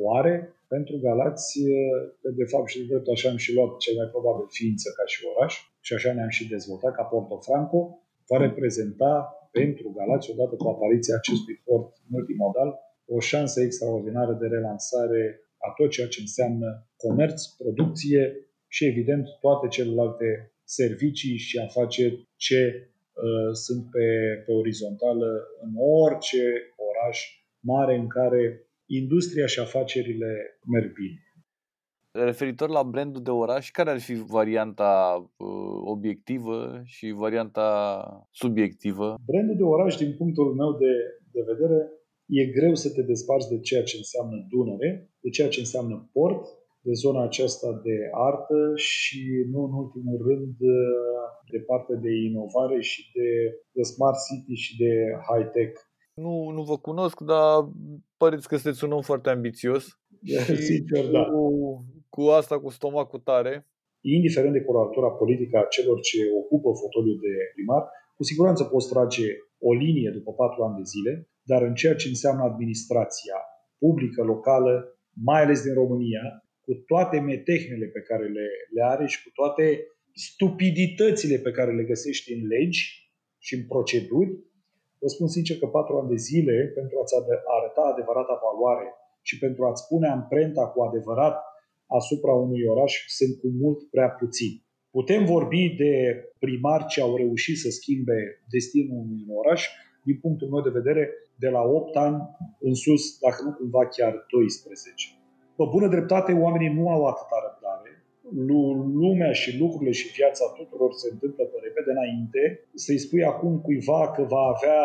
o 0.00 0.14
are. 0.16 0.34
Pentru 0.68 0.94
Galați, 1.06 1.58
uh, 1.60 2.34
de 2.40 2.44
fapt 2.44 2.68
și 2.68 2.78
de 2.78 2.84
drept 2.88 3.08
așa 3.08 3.28
am 3.30 3.36
și 3.36 3.54
luat 3.54 3.76
cel 3.76 3.96
mai 3.96 4.08
probabil 4.14 4.46
ființă 4.48 4.88
ca 4.96 5.04
și 5.06 5.18
oraș 5.32 5.54
și 5.80 5.94
așa 5.94 6.12
ne-am 6.12 6.28
și 6.28 6.48
dezvoltat 6.48 6.94
ca 6.94 7.02
Portofranco, 7.02 7.80
va 8.28 8.36
reprezenta 8.36 9.12
pentru 9.58 9.86
Galați, 9.98 10.30
odată 10.30 10.54
cu 10.56 10.68
apariția 10.68 11.14
acestui 11.16 11.56
port 11.64 11.96
multimodal, 12.14 12.70
o 13.06 13.20
șansă 13.20 13.60
extraordinară 13.60 14.32
de 14.40 14.46
relansare 14.46 15.40
a 15.58 15.70
tot 15.76 15.90
ceea 15.90 16.08
ce 16.08 16.20
înseamnă 16.20 16.86
comerț, 16.96 17.44
producție 17.44 18.22
și, 18.68 18.84
evident, 18.84 19.26
toate 19.40 19.66
celelalte 19.68 20.52
servicii 20.64 21.36
și 21.36 21.58
afaceri 21.58 22.28
ce 22.36 22.60
uh, 23.12 23.52
sunt 23.52 23.90
pe, 23.90 24.06
pe 24.46 24.52
orizontală 24.52 25.28
în 25.60 25.72
orice 25.76 26.44
oraș 26.90 27.18
mare 27.60 27.94
în 27.96 28.06
care 28.06 28.66
industria 28.86 29.46
și 29.46 29.60
afacerile 29.60 30.58
merg 30.72 30.92
bine. 30.92 31.31
Referitor 32.12 32.68
la 32.68 32.82
brandul 32.82 33.22
de 33.22 33.30
oraș, 33.30 33.70
care 33.70 33.90
ar 33.90 34.00
fi 34.00 34.14
varianta 34.14 34.92
uh, 35.36 35.48
obiectivă 35.94 36.80
și 36.84 37.10
varianta 37.10 37.66
subiectivă? 38.30 39.14
Brandul 39.26 39.56
de 39.56 39.62
oraș, 39.62 39.96
din 39.96 40.14
punctul 40.16 40.54
meu 40.54 40.72
de, 40.72 40.92
de 41.32 41.42
vedere, 41.50 41.78
e 42.26 42.44
greu 42.58 42.74
să 42.74 42.88
te 42.90 43.02
desparți 43.02 43.48
de 43.48 43.58
ceea 43.60 43.82
ce 43.82 43.96
înseamnă 43.96 44.46
Dunăre, 44.50 45.10
de 45.20 45.28
ceea 45.28 45.48
ce 45.48 45.60
înseamnă 45.60 46.10
port, 46.12 46.42
de 46.80 46.92
zona 46.92 47.22
aceasta 47.22 47.80
de 47.86 47.96
artă 48.28 48.72
și, 48.74 49.22
nu 49.52 49.60
în 49.64 49.72
ultimul 49.82 50.18
rând, 50.28 50.54
de 51.50 51.58
partea 51.58 51.96
de 51.96 52.10
inovare 52.28 52.80
și 52.80 53.10
de, 53.14 53.28
de 53.72 53.82
smart 53.82 54.16
city 54.26 54.54
și 54.54 54.76
de 54.76 54.92
high-tech. 55.28 55.74
Nu, 56.14 56.50
nu 56.56 56.62
vă 56.62 56.76
cunosc, 56.78 57.20
dar 57.20 57.68
păreți 58.16 58.48
că 58.48 58.56
sunteți 58.56 58.84
un 58.84 58.92
om 58.92 59.00
foarte 59.00 59.30
ambițios. 59.30 59.84
Și 60.24 60.56
Sincer, 60.70 61.04
da 61.06 61.24
cu 61.24 61.84
asta, 62.20 62.60
cu 62.60 62.70
stomacul 62.70 63.20
tare. 63.30 63.66
indiferent 64.00 64.52
de 64.52 64.66
coloratura 64.68 65.10
politică 65.10 65.54
a 65.58 65.70
celor 65.74 66.00
ce 66.00 66.18
ocupă 66.40 66.70
fotoliul 66.82 67.18
de 67.26 67.34
primar, 67.54 67.82
cu 68.16 68.22
siguranță 68.22 68.62
poți 68.64 68.88
trage 68.92 69.26
o 69.68 69.72
linie 69.72 70.10
după 70.18 70.32
patru 70.32 70.62
ani 70.62 70.78
de 70.80 70.86
zile, 70.92 71.12
dar 71.50 71.60
în 71.62 71.74
ceea 71.74 71.94
ce 71.94 72.08
înseamnă 72.08 72.42
administrația 72.42 73.38
publică, 73.78 74.22
locală, 74.22 74.74
mai 75.28 75.42
ales 75.42 75.62
din 75.62 75.74
România, 75.82 76.24
cu 76.64 76.72
toate 76.90 77.16
metehnele 77.30 77.86
pe 77.96 78.02
care 78.08 78.26
le, 78.36 78.46
le 78.74 78.82
are 78.92 79.06
și 79.12 79.22
cu 79.24 79.30
toate 79.38 79.64
stupiditățile 80.28 81.36
pe 81.46 81.50
care 81.50 81.72
le 81.78 81.84
găsești 81.92 82.32
în 82.32 82.42
legi 82.52 82.82
și 83.38 83.52
în 83.58 83.62
proceduri, 83.72 84.30
vă 85.00 85.08
spun 85.14 85.28
sincer 85.36 85.56
că 85.58 85.66
patru 85.66 85.96
ani 85.96 86.12
de 86.14 86.20
zile 86.30 86.56
pentru 86.78 86.94
a-ți 86.98 87.16
ade- 87.18 87.42
arăta 87.56 87.84
adevărata 87.92 88.36
valoare 88.46 88.86
și 89.28 89.38
pentru 89.38 89.64
a-ți 89.64 89.86
pune 89.90 90.08
amprenta 90.08 90.64
cu 90.72 90.82
adevărat 90.82 91.36
asupra 91.98 92.32
unui 92.32 92.62
oraș 92.72 92.92
sunt 93.06 93.40
cu 93.40 93.48
mult 93.62 93.90
prea 93.90 94.08
puțini. 94.20 94.64
Putem 94.90 95.24
vorbi 95.24 95.74
de 95.82 95.92
primari 96.38 96.86
ce 96.86 97.00
au 97.00 97.16
reușit 97.16 97.56
să 97.58 97.70
schimbe 97.70 98.18
destinul 98.50 98.98
unui 98.98 99.24
oraș, 99.40 99.68
din 100.04 100.18
punctul 100.24 100.48
meu 100.48 100.62
de 100.62 100.76
vedere, 100.78 101.08
de 101.38 101.48
la 101.48 101.62
8 101.62 101.96
ani 101.96 102.18
în 102.60 102.74
sus, 102.74 103.02
dacă 103.18 103.38
nu 103.44 103.52
cumva 103.52 103.86
chiar 103.86 104.12
12. 104.28 105.08
Pe 105.56 105.64
bună 105.74 105.88
dreptate, 105.88 106.32
oamenii 106.32 106.74
nu 106.78 106.84
au 106.94 107.02
atâta 107.12 107.36
răbdare. 107.46 107.90
Lu- 108.48 108.90
Lumea 109.02 109.32
și 109.32 109.58
lucrurile 109.62 109.90
și 110.00 110.12
viața 110.18 110.44
tuturor 110.58 110.90
se 110.92 111.08
întâmplă 111.12 111.44
pe 111.44 111.58
repede 111.66 111.90
înainte. 111.96 112.42
Să-i 112.74 112.98
spui 113.04 113.24
acum 113.24 113.52
cuiva 113.60 114.10
că 114.14 114.22
va 114.22 114.42
avea 114.54 114.80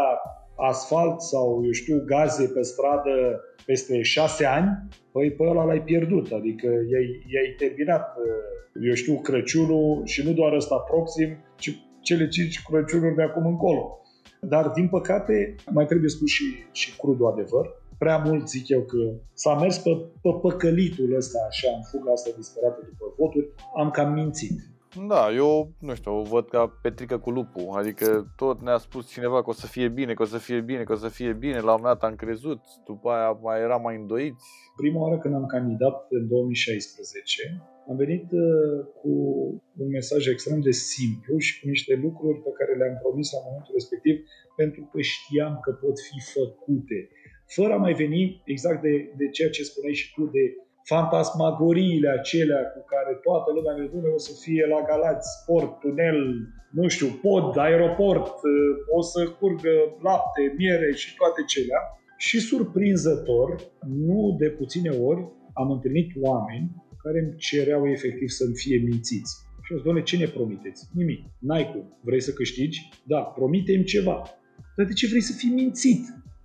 asfalt 0.58 1.22
sau, 1.22 1.62
eu 1.66 1.72
știu, 1.72 2.03
gaze 2.05 2.47
pe 2.47 2.62
stradă 2.62 3.41
peste 3.66 4.01
șase 4.01 4.45
ani, 4.45 4.88
păi 5.12 5.32
pe 5.32 5.43
ăla 5.43 5.64
l-ai 5.64 5.82
pierdut. 5.82 6.32
Adică 6.32 6.68
i-ai, 6.68 7.08
i-ai 7.34 7.55
terminat, 7.58 8.16
eu 8.82 8.93
știu, 8.93 9.20
Crăciunul 9.20 10.05
și 10.05 10.26
nu 10.26 10.34
doar 10.34 10.53
ăsta 10.53 10.76
proxim, 10.76 11.38
ci 11.58 11.80
cele 12.01 12.28
cinci 12.28 12.62
Crăciunuri 12.70 13.16
de 13.16 13.22
acum 13.22 13.45
încolo. 13.45 14.01
Dar, 14.41 14.68
din 14.68 14.88
păcate, 14.88 15.55
mai 15.72 15.86
trebuie 15.86 16.10
spus 16.10 16.30
și, 16.30 16.43
și 16.72 16.97
crudul 16.97 17.28
adevăr. 17.28 17.66
Prea 17.97 18.18
mult 18.18 18.49
zic 18.49 18.68
eu 18.68 18.82
că 18.82 18.97
s-a 19.34 19.55
mers 19.55 19.78
pe, 19.78 19.89
pe 20.22 20.30
păcălitul 20.41 21.16
ăsta, 21.16 21.39
așa, 21.47 21.70
în 21.76 21.82
fuga 21.91 22.12
asta 22.12 22.30
disperată 22.36 22.80
după 22.89 23.14
voturi, 23.18 23.49
am 23.76 23.89
cam 23.89 24.14
mințit. 24.14 24.51
Da, 25.07 25.33
eu, 25.33 25.71
nu 25.79 25.95
știu, 25.95 26.11
o 26.19 26.21
văd 26.21 26.49
ca 26.49 26.79
Petrică 26.81 27.17
cu 27.17 27.29
lupul. 27.29 27.67
Adică 27.79 28.33
tot 28.35 28.61
ne-a 28.61 28.77
spus 28.77 29.09
cineva 29.09 29.43
că 29.43 29.49
o 29.49 29.53
să 29.53 29.67
fie 29.67 29.88
bine, 29.88 30.13
că 30.13 30.21
o 30.21 30.25
să 30.25 30.38
fie 30.38 30.61
bine, 30.61 30.83
că 30.83 30.93
o 30.93 30.95
să 30.95 31.09
fie 31.09 31.33
bine. 31.33 31.59
La 31.59 31.73
un 31.73 31.79
moment 31.81 31.99
dat 31.99 32.09
am 32.09 32.15
crezut, 32.15 32.61
după 32.85 33.09
aia 33.09 33.31
mai 33.31 33.59
era 33.59 33.75
mai 33.75 33.95
îndoiți. 33.95 34.45
Prima 34.75 35.01
oară 35.01 35.17
când 35.17 35.33
am 35.33 35.45
candidat 35.45 36.05
în 36.09 36.27
2016, 36.27 37.61
am 37.89 37.95
venit 37.95 38.27
uh, 38.31 38.85
cu 39.01 39.11
un 39.81 39.88
mesaj 39.97 40.27
extrem 40.27 40.59
de 40.59 40.71
simplu 40.71 41.38
și 41.38 41.59
cu 41.59 41.67
niște 41.67 41.93
lucruri 42.05 42.39
pe 42.45 42.51
care 42.57 42.77
le-am 42.79 42.97
promis 43.03 43.31
la 43.31 43.39
momentul 43.47 43.73
respectiv 43.79 44.15
pentru 44.55 44.81
că 44.91 44.97
știam 45.01 45.53
că 45.63 45.71
pot 45.83 45.95
fi 46.07 46.17
făcute. 46.38 46.99
Fără 47.57 47.73
a 47.73 47.83
mai 47.85 47.93
veni 47.93 48.41
exact 48.45 48.81
de, 48.81 48.93
de 49.19 49.27
ceea 49.35 49.49
ce 49.49 49.63
spuneai 49.63 49.93
și 50.01 50.13
tu, 50.13 50.21
de 50.38 50.43
fantasmagoriile 50.93 52.09
acelea 52.19 52.61
cu 52.73 52.81
care 52.93 53.11
toată 53.27 53.49
lumea 53.55 53.73
ne 53.75 53.85
spune 53.88 54.07
o 54.17 54.19
să 54.27 54.31
fie 54.43 54.65
la 54.73 54.79
Galați, 54.89 55.27
sport, 55.38 55.71
tunel, 55.79 56.19
nu 56.79 56.88
știu, 56.88 57.09
pod, 57.25 57.57
aeroport, 57.57 58.27
uh, 58.27 58.97
o 58.97 59.01
să 59.11 59.19
curgă 59.39 59.75
lapte, 60.07 60.41
miere 60.57 60.89
și 61.01 61.15
toate 61.19 61.41
celea. 61.53 61.81
Și 62.17 62.38
surprinzător, 62.39 63.47
nu 64.05 64.35
de 64.41 64.49
puține 64.49 64.89
ori, 64.89 65.21
am 65.53 65.69
întâlnit 65.71 66.09
oameni 66.29 66.67
care 67.03 67.17
îmi 67.19 67.35
cereau 67.35 67.89
efectiv 67.95 68.27
să-mi 68.39 68.59
fie 68.63 68.77
mințiți. 68.89 69.33
Și 69.63 69.71
eu 69.71 69.77
zic, 69.77 69.85
doamne, 69.85 70.03
ce 70.03 70.17
ne 70.17 70.27
promiteți? 70.38 70.81
Nimic. 70.93 71.21
N-ai 71.39 71.65
cum. 71.71 71.85
Vrei 72.07 72.21
să 72.21 72.31
câștigi? 72.31 72.89
Da, 73.03 73.19
promite-mi 73.19 73.83
ceva. 73.83 74.17
Dar 74.75 74.85
de 74.85 74.93
ce 74.93 75.07
vrei 75.07 75.21
să 75.29 75.33
fii 75.38 75.49
mințit? 75.49 76.01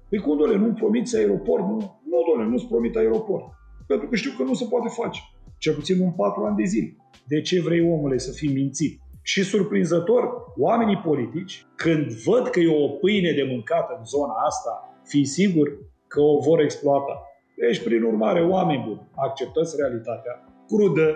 Păi 0.09 0.19
cum, 0.19 0.37
doamne, 0.37 0.57
nu-mi 0.57 0.75
promiți 0.75 1.17
aeroport? 1.17 1.63
Nu, 1.63 1.77
nu 2.11 2.19
doamne, 2.27 2.51
nu-ți 2.53 2.67
promit 2.67 2.97
aeroport. 2.97 3.45
Pentru 3.87 4.09
că 4.09 4.15
știu 4.17 4.31
că 4.37 4.43
nu 4.43 4.55
se 4.55 4.67
poate 4.71 4.89
face. 4.89 5.21
Cel 5.59 5.75
puțin 5.75 6.03
în 6.03 6.13
patru 6.13 6.45
ani 6.45 6.57
de 6.57 6.65
zile. 6.65 6.97
De 7.27 7.41
ce 7.41 7.61
vrei, 7.61 7.91
omule, 7.93 8.19
să 8.19 8.33
fii 8.33 8.53
mințit? 8.53 9.01
Și 9.23 9.43
surprinzător, 9.43 10.23
oamenii 10.57 10.97
politici, 10.97 11.67
când 11.77 12.13
văd 12.13 12.49
că 12.49 12.61
e 12.61 12.85
o 12.85 12.89
pâine 12.89 13.33
de 13.33 13.47
mâncat 13.51 13.91
în 13.99 14.05
zona 14.05 14.35
asta, 14.47 14.95
fii 15.05 15.25
sigur 15.25 15.79
că 16.07 16.21
o 16.21 16.39
vor 16.39 16.61
exploata. 16.61 17.23
Deci, 17.57 17.83
prin 17.83 18.03
urmare, 18.03 18.45
oameni 18.45 18.85
buni, 18.87 19.09
acceptați 19.17 19.77
realitatea 19.77 20.45
crudă 20.67 21.15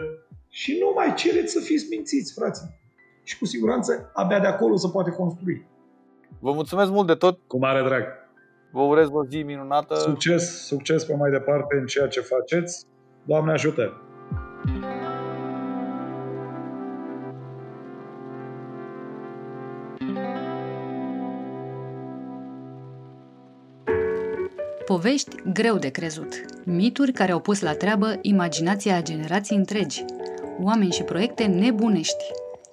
și 0.48 0.78
nu 0.80 0.92
mai 0.94 1.14
cereți 1.14 1.52
să 1.52 1.60
fiți 1.60 1.86
mințiți, 1.90 2.32
frații. 2.32 2.68
Și 3.22 3.38
cu 3.38 3.44
siguranță, 3.44 4.10
abia 4.14 4.40
de 4.40 4.46
acolo 4.46 4.76
se 4.76 4.88
poate 4.92 5.10
construi. 5.10 5.66
Vă 6.38 6.52
mulțumesc 6.52 6.90
mult 6.90 7.06
de 7.06 7.14
tot. 7.14 7.38
Cu 7.46 7.58
mare 7.58 7.82
drag. 7.82 8.04
Vă 8.76 8.82
urez 8.82 9.08
o 9.12 9.24
zi 9.24 9.42
minunată. 9.42 9.94
Succes, 9.94 10.66
succes 10.66 11.04
pe 11.04 11.14
mai 11.14 11.30
departe 11.30 11.76
în 11.80 11.86
ceea 11.86 12.06
ce 12.06 12.20
faceți. 12.20 12.86
Doamne 13.24 13.52
ajută! 13.52 14.00
Povești 24.84 25.36
greu 25.52 25.76
de 25.76 25.88
crezut. 25.88 26.44
Mituri 26.64 27.12
care 27.12 27.32
au 27.32 27.40
pus 27.40 27.60
la 27.60 27.74
treabă 27.74 28.18
imaginația 28.20 28.96
a 28.96 29.02
generații 29.02 29.56
întregi. 29.56 30.04
Oameni 30.62 30.92
și 30.92 31.02
proiecte 31.02 31.44
nebunești. 31.44 32.24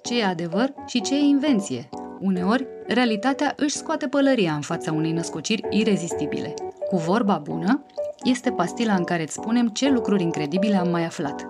Ce 0.02 0.20
e 0.20 0.24
adevăr 0.24 0.74
și 0.86 1.00
ce 1.00 1.14
e 1.14 1.18
invenție. 1.18 1.88
Uneori, 2.20 2.66
realitatea 2.86 3.52
își 3.56 3.76
scoate 3.76 4.08
pălăria 4.08 4.54
în 4.54 4.60
fața 4.60 4.92
unei 4.92 5.12
născociri 5.12 5.62
irezistibile. 5.70 6.54
Cu 6.88 6.96
vorba 6.96 7.38
bună, 7.38 7.86
este 8.22 8.52
pastila 8.52 8.94
în 8.94 9.04
care 9.04 9.22
îți 9.22 9.32
spunem 9.32 9.68
ce 9.68 9.90
lucruri 9.90 10.22
incredibile 10.22 10.76
am 10.76 10.88
mai 10.88 11.04
aflat. 11.04 11.48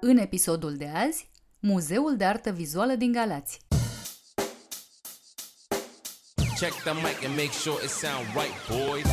În 0.00 0.16
episodul 0.16 0.74
de 0.76 0.90
azi, 1.06 1.30
Muzeul 1.60 2.14
de 2.16 2.24
Artă 2.24 2.50
Vizuală 2.50 2.92
din 2.92 3.12
Galați. 3.12 3.60
Check 6.58 6.74
the 6.74 6.92
mic 6.92 7.24
and 7.26 7.36
make 7.36 7.52
sure 7.52 7.84
it 7.84 7.90
sound 7.90 8.26
right, 8.34 8.88
boys. 8.88 9.06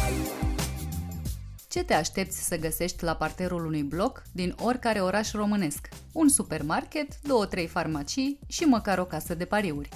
Ce 1.69 1.83
te 1.83 1.93
aștepți 1.93 2.47
să 2.47 2.57
găsești 2.57 3.03
la 3.03 3.15
parterul 3.15 3.65
unui 3.65 3.83
bloc 3.83 4.23
din 4.31 4.55
oricare 4.59 4.99
oraș 4.99 5.31
românesc? 5.31 5.89
Un 6.11 6.29
supermarket, 6.29 7.21
două-trei 7.21 7.67
farmacii 7.67 8.39
și 8.47 8.63
măcar 8.63 8.97
o 8.97 9.05
casă 9.05 9.33
de 9.33 9.45
pariuri. 9.45 9.89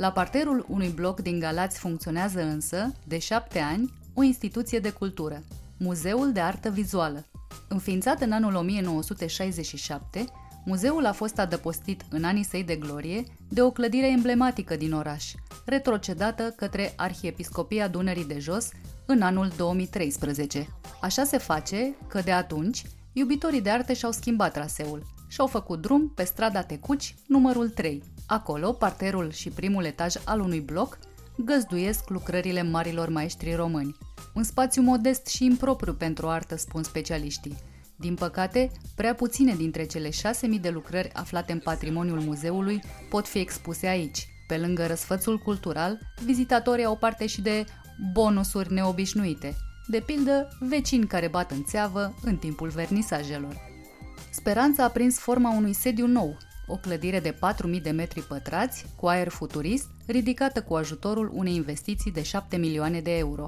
La 0.00 0.12
parterul 0.12 0.66
unui 0.68 0.88
bloc 0.88 1.20
din 1.20 1.38
Galați 1.38 1.78
funcționează 1.78 2.42
însă, 2.42 2.92
de 3.04 3.18
șapte 3.18 3.58
ani, 3.58 3.92
o 4.14 4.22
instituție 4.22 4.78
de 4.78 4.90
cultură, 4.90 5.42
Muzeul 5.76 6.32
de 6.32 6.40
Artă 6.40 6.70
Vizuală. 6.70 7.26
Înființat 7.68 8.20
în 8.20 8.32
anul 8.32 8.54
1967, 8.54 10.24
muzeul 10.64 11.06
a 11.06 11.12
fost 11.12 11.38
adăpostit 11.38 12.04
în 12.10 12.24
anii 12.24 12.42
săi 12.42 12.64
de 12.64 12.76
glorie 12.76 13.24
de 13.48 13.62
o 13.62 13.70
clădire 13.70 14.10
emblematică 14.10 14.76
din 14.76 14.92
oraș, 14.92 15.32
retrocedată 15.64 16.52
către 16.56 16.92
Arhiepiscopia 16.96 17.88
Dunării 17.88 18.26
de 18.26 18.38
Jos 18.38 18.68
în 19.06 19.22
anul 19.22 19.52
2013. 19.56 20.68
Așa 21.00 21.24
se 21.24 21.38
face 21.38 21.94
că 22.06 22.20
de 22.20 22.32
atunci 22.32 22.82
iubitorii 23.12 23.62
de 23.62 23.70
arte 23.70 23.94
și-au 23.94 24.12
schimbat 24.12 24.52
traseul 24.52 25.06
și 25.28 25.40
au 25.40 25.46
făcut 25.46 25.80
drum 25.80 26.08
pe 26.08 26.24
strada 26.24 26.62
Tecuci, 26.62 27.14
numărul 27.26 27.68
3. 27.68 28.02
Acolo, 28.30 28.72
parterul 28.72 29.30
și 29.30 29.48
primul 29.48 29.84
etaj 29.84 30.14
al 30.24 30.40
unui 30.40 30.60
bloc 30.60 30.98
găzduiesc 31.36 32.08
lucrările 32.08 32.62
marilor 32.62 33.08
maestri 33.08 33.54
români. 33.54 33.96
Un 34.34 34.42
spațiu 34.42 34.82
modest 34.82 35.26
și 35.26 35.44
impropriu 35.44 35.92
pentru 35.92 36.28
artă, 36.28 36.56
spun 36.56 36.82
specialiștii. 36.82 37.56
Din 37.96 38.14
păcate, 38.14 38.70
prea 38.94 39.14
puține 39.14 39.54
dintre 39.54 39.84
cele 39.84 40.08
6.000 40.08 40.60
de 40.60 40.68
lucrări 40.68 41.12
aflate 41.12 41.52
în 41.52 41.58
patrimoniul 41.58 42.20
muzeului 42.20 42.82
pot 43.08 43.28
fi 43.28 43.38
expuse 43.38 43.86
aici. 43.86 44.28
Pe 44.46 44.56
lângă 44.56 44.86
răsfățul 44.86 45.38
cultural, 45.38 45.98
vizitatorii 46.24 46.84
au 46.84 46.96
parte 46.96 47.26
și 47.26 47.40
de 47.40 47.64
bonusuri 48.12 48.72
neobișnuite, 48.72 49.56
de 49.86 50.02
pildă 50.06 50.48
vecini 50.60 51.06
care 51.06 51.28
bat 51.28 51.50
în 51.50 51.64
țeavă 51.64 52.14
în 52.22 52.36
timpul 52.36 52.68
vernisajelor. 52.68 53.56
Speranța 54.30 54.84
a 54.84 54.88
prins 54.88 55.18
forma 55.18 55.56
unui 55.56 55.72
sediu 55.72 56.06
nou, 56.06 56.36
o 56.70 56.76
clădire 56.76 57.20
de 57.20 57.34
4.000 57.74 57.82
de 57.82 57.90
metri 57.90 58.20
pătrați, 58.20 58.86
cu 58.96 59.06
aer 59.06 59.28
futurist, 59.28 59.88
ridicată 60.06 60.62
cu 60.62 60.74
ajutorul 60.74 61.30
unei 61.34 61.54
investiții 61.54 62.12
de 62.12 62.22
7 62.22 62.56
milioane 62.56 63.00
de 63.00 63.16
euro. 63.16 63.46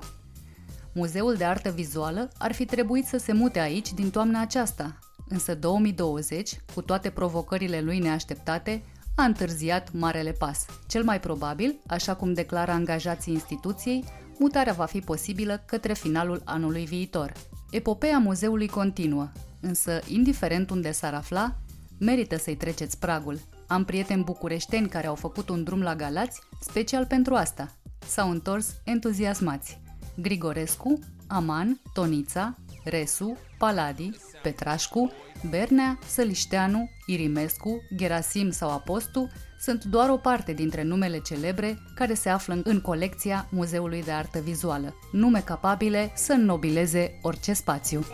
Muzeul 0.94 1.34
de 1.34 1.44
artă 1.44 1.70
vizuală 1.70 2.30
ar 2.38 2.52
fi 2.52 2.64
trebuit 2.64 3.06
să 3.06 3.16
se 3.16 3.32
mute 3.32 3.58
aici 3.58 3.92
din 3.92 4.10
toamna 4.10 4.40
aceasta, 4.40 4.98
însă 5.28 5.54
2020, 5.54 6.60
cu 6.74 6.82
toate 6.82 7.10
provocările 7.10 7.80
lui 7.80 7.98
neașteptate, 7.98 8.82
a 9.16 9.24
întârziat 9.24 9.92
marele 9.92 10.32
pas. 10.32 10.66
Cel 10.86 11.04
mai 11.04 11.20
probabil, 11.20 11.78
așa 11.86 12.14
cum 12.14 12.32
declară 12.32 12.70
angajații 12.70 13.32
instituției, 13.32 14.04
mutarea 14.38 14.72
va 14.72 14.84
fi 14.84 15.00
posibilă 15.00 15.62
către 15.66 15.92
finalul 15.92 16.42
anului 16.44 16.84
viitor. 16.84 17.32
Epopeea 17.70 18.18
muzeului 18.18 18.68
continuă. 18.68 19.30
însă, 19.60 20.00
indiferent 20.06 20.70
unde 20.70 20.92
s-ar 20.92 21.14
afla, 21.14 21.56
merită 22.02 22.36
să-i 22.36 22.56
treceți 22.56 22.98
pragul. 22.98 23.40
Am 23.66 23.84
prieteni 23.84 24.24
bucureșteni 24.24 24.88
care 24.88 25.06
au 25.06 25.14
făcut 25.14 25.48
un 25.48 25.64
drum 25.64 25.82
la 25.82 25.94
Galați 25.94 26.40
special 26.60 27.06
pentru 27.06 27.34
asta. 27.34 27.72
S-au 28.06 28.30
întors 28.30 28.74
entuziasmați. 28.84 29.80
Grigorescu, 30.16 30.98
Aman, 31.26 31.80
Tonița, 31.92 32.56
Resu, 32.84 33.36
Paladi, 33.58 34.10
Petrașcu, 34.42 35.12
Bernea, 35.50 35.98
Sălișteanu, 36.06 36.90
Irimescu, 37.06 37.82
Gerasim 37.96 38.50
sau 38.50 38.70
Apostu 38.70 39.30
sunt 39.60 39.84
doar 39.84 40.08
o 40.08 40.16
parte 40.16 40.52
dintre 40.52 40.82
numele 40.82 41.18
celebre 41.18 41.78
care 41.94 42.14
se 42.14 42.28
află 42.28 42.60
în 42.64 42.80
colecția 42.80 43.48
Muzeului 43.50 44.02
de 44.02 44.10
Artă 44.10 44.38
Vizuală, 44.38 44.94
nume 45.12 45.40
capabile 45.40 46.12
să 46.14 46.32
înnobileze 46.32 47.18
orice 47.22 47.52
spațiu. 47.52 48.04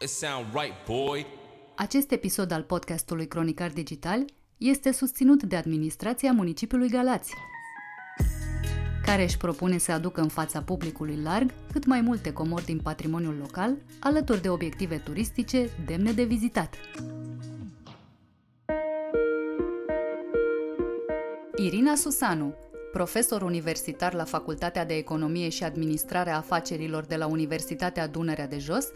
It 0.00 0.08
sound 0.08 0.46
right, 0.52 0.74
boy. 0.86 1.26
Acest 1.78 2.10
episod 2.10 2.50
al 2.50 2.62
podcastului 2.62 3.26
Cronicar 3.26 3.70
Digital 3.70 4.24
este 4.56 4.92
susținut 4.92 5.42
de 5.42 5.56
administrația 5.56 6.32
municipiului 6.32 6.88
Galați, 6.88 7.34
care 9.04 9.22
își 9.22 9.36
propune 9.36 9.78
să 9.78 9.92
aducă 9.92 10.20
în 10.20 10.28
fața 10.28 10.62
publicului 10.62 11.18
larg 11.22 11.50
cât 11.72 11.84
mai 11.84 12.00
multe 12.00 12.32
comori 12.32 12.64
din 12.64 12.78
patrimoniul 12.78 13.36
local, 13.40 13.76
alături 14.00 14.42
de 14.42 14.48
obiective 14.48 14.96
turistice 14.96 15.68
demne 15.86 16.12
de 16.12 16.24
vizitat. 16.24 16.74
Irina 21.56 21.94
Susanu, 21.94 22.54
profesor 22.92 23.42
universitar 23.42 24.14
la 24.14 24.24
Facultatea 24.24 24.84
de 24.84 24.94
Economie 24.94 25.48
și 25.48 25.64
Administrare 25.64 26.30
a 26.30 26.36
Afacerilor 26.36 27.04
de 27.04 27.16
la 27.16 27.26
Universitatea 27.26 28.06
Dunărea 28.06 28.46
de 28.46 28.58
Jos, 28.58 28.88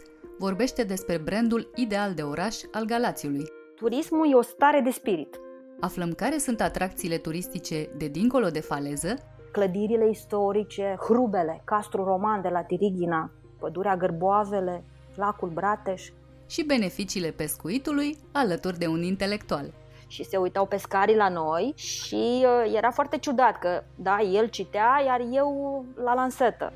vorbește 0.45 0.83
despre 0.83 1.17
brandul 1.17 1.71
ideal 1.75 2.13
de 2.13 2.21
oraș 2.21 2.55
al 2.71 2.85
Galațiului. 2.85 3.45
Turismul 3.75 4.31
e 4.31 4.35
o 4.35 4.41
stare 4.41 4.79
de 4.79 4.89
spirit. 4.89 5.39
Aflăm 5.79 6.11
care 6.11 6.37
sunt 6.37 6.61
atracțiile 6.61 7.17
turistice 7.17 7.89
de 7.97 8.07
dincolo 8.07 8.47
de 8.49 8.59
faleză, 8.59 9.15
Clădirile 9.51 10.09
istorice, 10.09 10.97
hrubele, 10.99 11.61
Castru 11.63 12.03
Roman 12.03 12.41
de 12.41 12.49
la 12.49 12.61
Tirighina, 12.61 13.31
pădurea 13.59 13.97
Gărboavele, 13.97 14.83
lacul 15.15 15.49
Brateș 15.49 16.09
și 16.49 16.63
beneficiile 16.65 17.31
pescuitului 17.31 18.17
alături 18.31 18.77
de 18.77 18.87
un 18.87 19.03
intelectual. 19.03 19.73
și 20.07 20.23
se 20.23 20.37
uitau 20.37 20.65
pescarii 20.65 21.15
la 21.15 21.29
noi 21.29 21.73
și 21.75 22.45
uh, 22.45 22.73
era 22.75 22.91
foarte 22.91 23.17
ciudat 23.17 23.59
că, 23.59 23.83
da, 23.95 24.19
el 24.21 24.47
citea, 24.47 25.01
iar 25.05 25.21
eu 25.31 25.85
la 26.03 26.13
lansetă. 26.13 26.73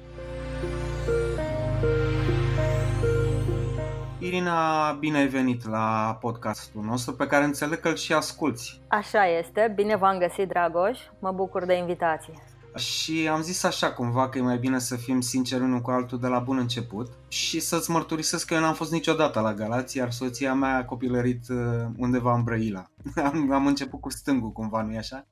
Irina, 4.25 4.91
bine 4.91 5.17
ai 5.17 5.27
venit 5.27 5.67
la 5.67 6.17
podcastul 6.21 6.81
nostru 6.83 7.13
pe 7.13 7.27
care 7.27 7.43
înțeleg 7.43 7.79
că 7.79 7.87
îl 7.87 7.95
și 7.95 8.13
asculți. 8.13 8.81
Așa 8.87 9.25
este, 9.27 9.71
bine 9.75 9.95
v-am 9.95 10.17
găsit, 10.17 10.47
Dragoș, 10.47 10.99
mă 11.19 11.31
bucur 11.31 11.65
de 11.65 11.73
invitație. 11.73 12.33
Și 12.75 13.27
am 13.31 13.41
zis 13.41 13.63
așa 13.63 13.91
cumva 13.91 14.29
că 14.29 14.37
e 14.37 14.41
mai 14.41 14.57
bine 14.57 14.79
să 14.79 14.95
fim 14.95 15.21
sinceri 15.21 15.63
unul 15.63 15.79
cu 15.79 15.91
altul 15.91 16.19
de 16.19 16.27
la 16.27 16.39
bun 16.39 16.57
început 16.57 17.07
și 17.27 17.59
să-ți 17.59 17.91
mărturisesc 17.91 18.47
că 18.47 18.53
eu 18.53 18.59
n-am 18.59 18.73
fost 18.73 18.91
niciodată 18.91 19.39
la 19.39 19.53
Galați, 19.53 19.97
iar 19.97 20.11
soția 20.11 20.53
mea 20.53 20.77
a 20.77 20.85
copilărit 20.85 21.49
uh, 21.49 21.57
undeva 21.97 22.33
în 22.33 22.43
Brăila. 22.43 22.85
Am, 23.31 23.51
am 23.51 23.67
început 23.67 24.01
cu 24.01 24.09
stângul 24.09 24.51
cumva, 24.51 24.81
nu-i 24.81 24.97
așa? 24.97 25.25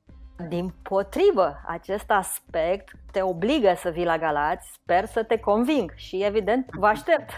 Din 0.48 0.74
potrivă, 0.82 1.62
acest 1.66 2.10
aspect 2.10 2.96
te 3.12 3.22
obligă 3.22 3.74
să 3.76 3.90
vii 3.90 4.04
la 4.04 4.18
Galați, 4.18 4.68
sper 4.72 5.06
să 5.06 5.24
te 5.24 5.38
conving 5.38 5.92
și 5.96 6.24
evident 6.24 6.66
vă 6.72 6.86
aștept. 6.86 7.30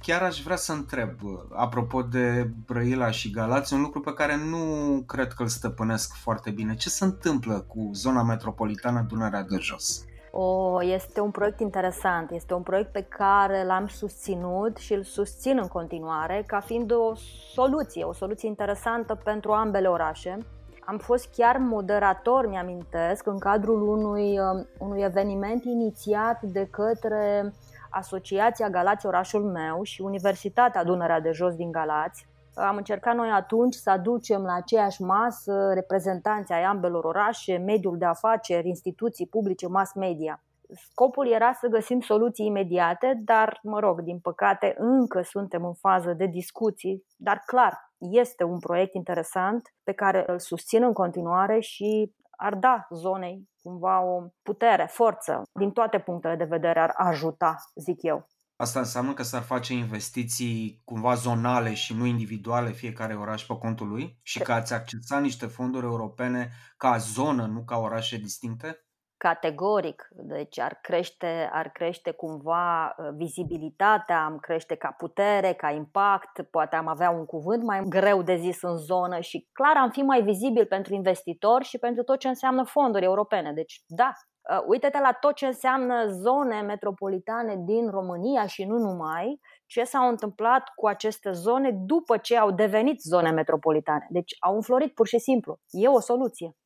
Chiar 0.00 0.22
aș 0.22 0.42
vrea 0.42 0.56
să 0.56 0.72
întreb, 0.72 1.10
uh, 1.22 1.32
apropo 1.52 2.02
de 2.02 2.50
Brăila 2.66 3.10
și 3.10 3.30
Galați, 3.30 3.74
un 3.74 3.80
lucru 3.80 4.00
pe 4.00 4.12
care 4.12 4.36
nu 4.36 5.02
cred 5.06 5.32
că 5.32 5.42
îl 5.42 5.48
stăpânesc 5.48 6.14
foarte 6.14 6.50
bine. 6.50 6.74
Ce 6.74 6.88
se 6.88 7.04
întâmplă 7.04 7.64
cu 7.68 7.90
zona 7.92 8.22
metropolitană 8.22 9.06
Dunărea 9.08 9.42
de 9.42 9.56
Jos? 9.60 10.04
O, 10.30 10.82
este 10.82 11.20
un 11.20 11.30
proiect 11.30 11.60
interesant, 11.60 12.30
este 12.30 12.54
un 12.54 12.62
proiect 12.62 12.92
pe 12.92 13.02
care 13.02 13.64
l-am 13.64 13.86
susținut 13.86 14.76
și 14.76 14.92
îl 14.92 15.02
susțin 15.02 15.58
în 15.62 15.68
continuare 15.68 16.44
ca 16.46 16.60
fiind 16.60 16.92
o 16.92 17.14
soluție, 17.54 18.04
o 18.04 18.12
soluție 18.12 18.48
interesantă 18.48 19.14
pentru 19.24 19.52
ambele 19.52 19.88
orașe. 19.88 20.38
Am 20.84 20.98
fost 20.98 21.28
chiar 21.36 21.56
moderator, 21.56 22.48
mi-amintesc, 22.48 23.26
în 23.26 23.38
cadrul 23.38 23.88
unui, 23.88 24.38
um, 24.38 24.66
unui 24.78 25.02
eveniment 25.02 25.64
inițiat 25.64 26.42
de 26.42 26.68
către 26.70 27.54
Asociația 27.96 28.70
Galați 28.70 29.06
Orașul 29.06 29.44
meu 29.44 29.82
și 29.82 30.00
Universitatea 30.00 30.84
Dunărea 30.84 31.20
de 31.20 31.30
Jos 31.30 31.54
din 31.54 31.70
Galați. 31.70 32.26
Am 32.54 32.76
încercat 32.76 33.14
noi 33.14 33.30
atunci 33.30 33.74
să 33.74 33.90
aducem 33.90 34.42
la 34.42 34.54
aceeași 34.54 35.02
masă 35.02 35.70
reprezentanții 35.74 36.54
ai 36.54 36.62
ambelor 36.62 37.04
orașe, 37.04 37.56
mediul 37.56 37.98
de 37.98 38.04
afaceri, 38.04 38.68
instituții 38.68 39.26
publice, 39.26 39.68
mass 39.68 39.94
media. 39.94 40.42
Scopul 40.90 41.28
era 41.28 41.52
să 41.52 41.66
găsim 41.66 42.00
soluții 42.00 42.46
imediate, 42.46 43.20
dar, 43.24 43.60
mă 43.62 43.78
rog, 43.78 44.00
din 44.00 44.18
păcate 44.18 44.74
încă 44.78 45.22
suntem 45.22 45.64
în 45.64 45.74
fază 45.74 46.12
de 46.12 46.26
discuții, 46.26 47.04
dar 47.16 47.42
clar, 47.46 47.92
este 47.98 48.44
un 48.44 48.58
proiect 48.58 48.94
interesant 48.94 49.74
pe 49.84 49.92
care 49.92 50.24
îl 50.26 50.38
susțin 50.38 50.82
în 50.82 50.92
continuare 50.92 51.60
și 51.60 52.14
ar 52.36 52.54
da 52.54 52.86
zonei 52.90 53.48
cumva 53.62 54.02
o 54.02 54.26
putere, 54.42 54.86
forță, 54.90 55.42
din 55.52 55.70
toate 55.70 55.98
punctele 55.98 56.36
de 56.36 56.44
vedere 56.44 56.80
ar 56.80 56.92
ajuta, 56.96 57.56
zic 57.74 58.02
eu. 58.02 58.26
Asta 58.56 58.78
înseamnă 58.78 59.14
că 59.14 59.22
s-ar 59.22 59.42
face 59.42 59.72
investiții 59.72 60.82
cumva 60.84 61.14
zonale 61.14 61.74
și 61.74 61.94
nu 61.94 62.04
individuale 62.04 62.70
fiecare 62.70 63.14
oraș 63.14 63.44
pe 63.44 63.58
contul 63.58 63.88
lui 63.88 64.18
și 64.22 64.38
că 64.38 64.52
ați 64.52 64.74
accesa 64.74 65.18
niște 65.18 65.46
fonduri 65.46 65.84
europene 65.84 66.52
ca 66.76 66.96
zonă, 66.96 67.46
nu 67.46 67.64
ca 67.64 67.76
orașe 67.76 68.16
distincte? 68.16 68.85
Categoric, 69.16 70.08
deci 70.10 70.58
ar 70.60 70.78
crește, 70.82 71.50
ar 71.52 71.68
crește 71.68 72.10
cumva 72.10 72.94
uh, 72.98 73.08
vizibilitatea, 73.16 74.24
am 74.24 74.38
crește 74.38 74.74
ca 74.74 74.94
putere, 74.98 75.52
ca 75.52 75.70
impact, 75.70 76.42
poate 76.50 76.76
am 76.76 76.86
avea 76.86 77.10
un 77.10 77.24
cuvânt 77.24 77.62
mai 77.62 77.82
greu 77.88 78.22
de 78.22 78.36
zis 78.36 78.62
în 78.62 78.76
zonă 78.76 79.20
și 79.20 79.48
clar 79.52 79.76
am 79.76 79.90
fi 79.90 80.02
mai 80.02 80.22
vizibil 80.22 80.66
pentru 80.66 80.94
investitori 80.94 81.64
și 81.64 81.78
pentru 81.78 82.02
tot 82.02 82.18
ce 82.18 82.28
înseamnă 82.28 82.64
fonduri 82.64 83.04
europene. 83.04 83.52
Deci 83.52 83.82
da, 83.86 84.12
Uh, 84.50 84.64
uite-te 84.66 85.00
la 85.00 85.12
tot 85.12 85.34
ce 85.34 85.46
înseamnă 85.46 86.06
zone 86.06 86.60
metropolitane 86.60 87.56
din 87.64 87.90
România 87.90 88.46
și 88.46 88.64
nu 88.64 88.78
numai, 88.78 89.40
ce 89.66 89.84
s-au 89.84 90.08
întâmplat 90.08 90.68
cu 90.74 90.86
aceste 90.86 91.30
zone 91.32 91.70
după 91.70 92.16
ce 92.16 92.36
au 92.36 92.50
devenit 92.50 93.00
zone 93.00 93.30
metropolitane. 93.30 94.06
Deci 94.10 94.36
au 94.40 94.54
înflorit 94.54 94.94
pur 94.94 95.06
și 95.06 95.18
simplu. 95.18 95.58
E 95.70 95.88
o 95.88 96.00
soluție. 96.00 96.56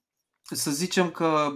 Să 0.43 0.71
zicem 0.71 1.11
că 1.11 1.53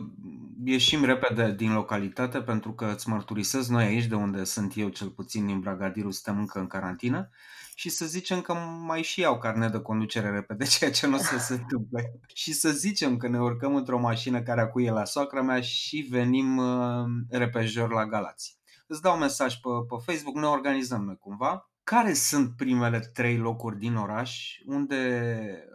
ieșim 0.64 1.04
repede 1.04 1.54
din 1.54 1.72
localitate 1.72 2.42
pentru 2.42 2.72
că 2.72 2.92
îți 2.94 3.08
mărturisesc 3.08 3.68
noi 3.68 3.84
aici 3.84 4.06
de 4.06 4.14
unde 4.14 4.44
sunt 4.44 4.72
eu 4.76 4.88
cel 4.88 5.08
puțin 5.08 5.46
din 5.46 5.60
Bragadiru 5.60 6.10
suntem 6.10 6.40
încă 6.40 6.58
în 6.58 6.66
carantină 6.66 7.30
și 7.74 7.88
să 7.88 8.06
zicem 8.06 8.40
că 8.40 8.54
mai 8.86 9.02
și 9.02 9.20
iau 9.20 9.38
carnet 9.38 9.72
de 9.72 9.80
conducere 9.80 10.30
repede, 10.30 10.64
ceea 10.78 10.90
ce 10.90 11.06
nu 11.06 11.14
o 11.14 11.18
să 11.18 11.38
se 11.38 11.52
întâmple. 11.54 12.20
Și 12.34 12.52
să 12.52 12.70
zicem 12.70 13.16
că 13.16 13.28
ne 13.28 13.40
urcăm 13.40 13.74
într-o 13.74 13.98
mașină 13.98 14.42
care 14.42 14.60
acuie 14.60 14.90
la 14.90 15.04
soacra 15.04 15.42
mea 15.42 15.60
și 15.60 16.06
venim 16.10 16.56
uh, 16.56 17.04
repejor 17.30 17.92
la 17.92 18.06
Galați. 18.06 18.58
Îți 18.86 19.02
dau 19.02 19.16
mesaj 19.16 19.54
pe, 19.54 19.68
pe 19.88 19.94
Facebook, 20.04 20.36
ne 20.36 20.46
organizăm 20.46 21.04
noi 21.04 21.16
cumva. 21.16 21.70
Care 21.84 22.12
sunt 22.12 22.56
primele 22.56 22.98
trei 22.98 23.36
locuri 23.36 23.78
din 23.78 23.96
oraș 23.96 24.58
unde 24.66 24.98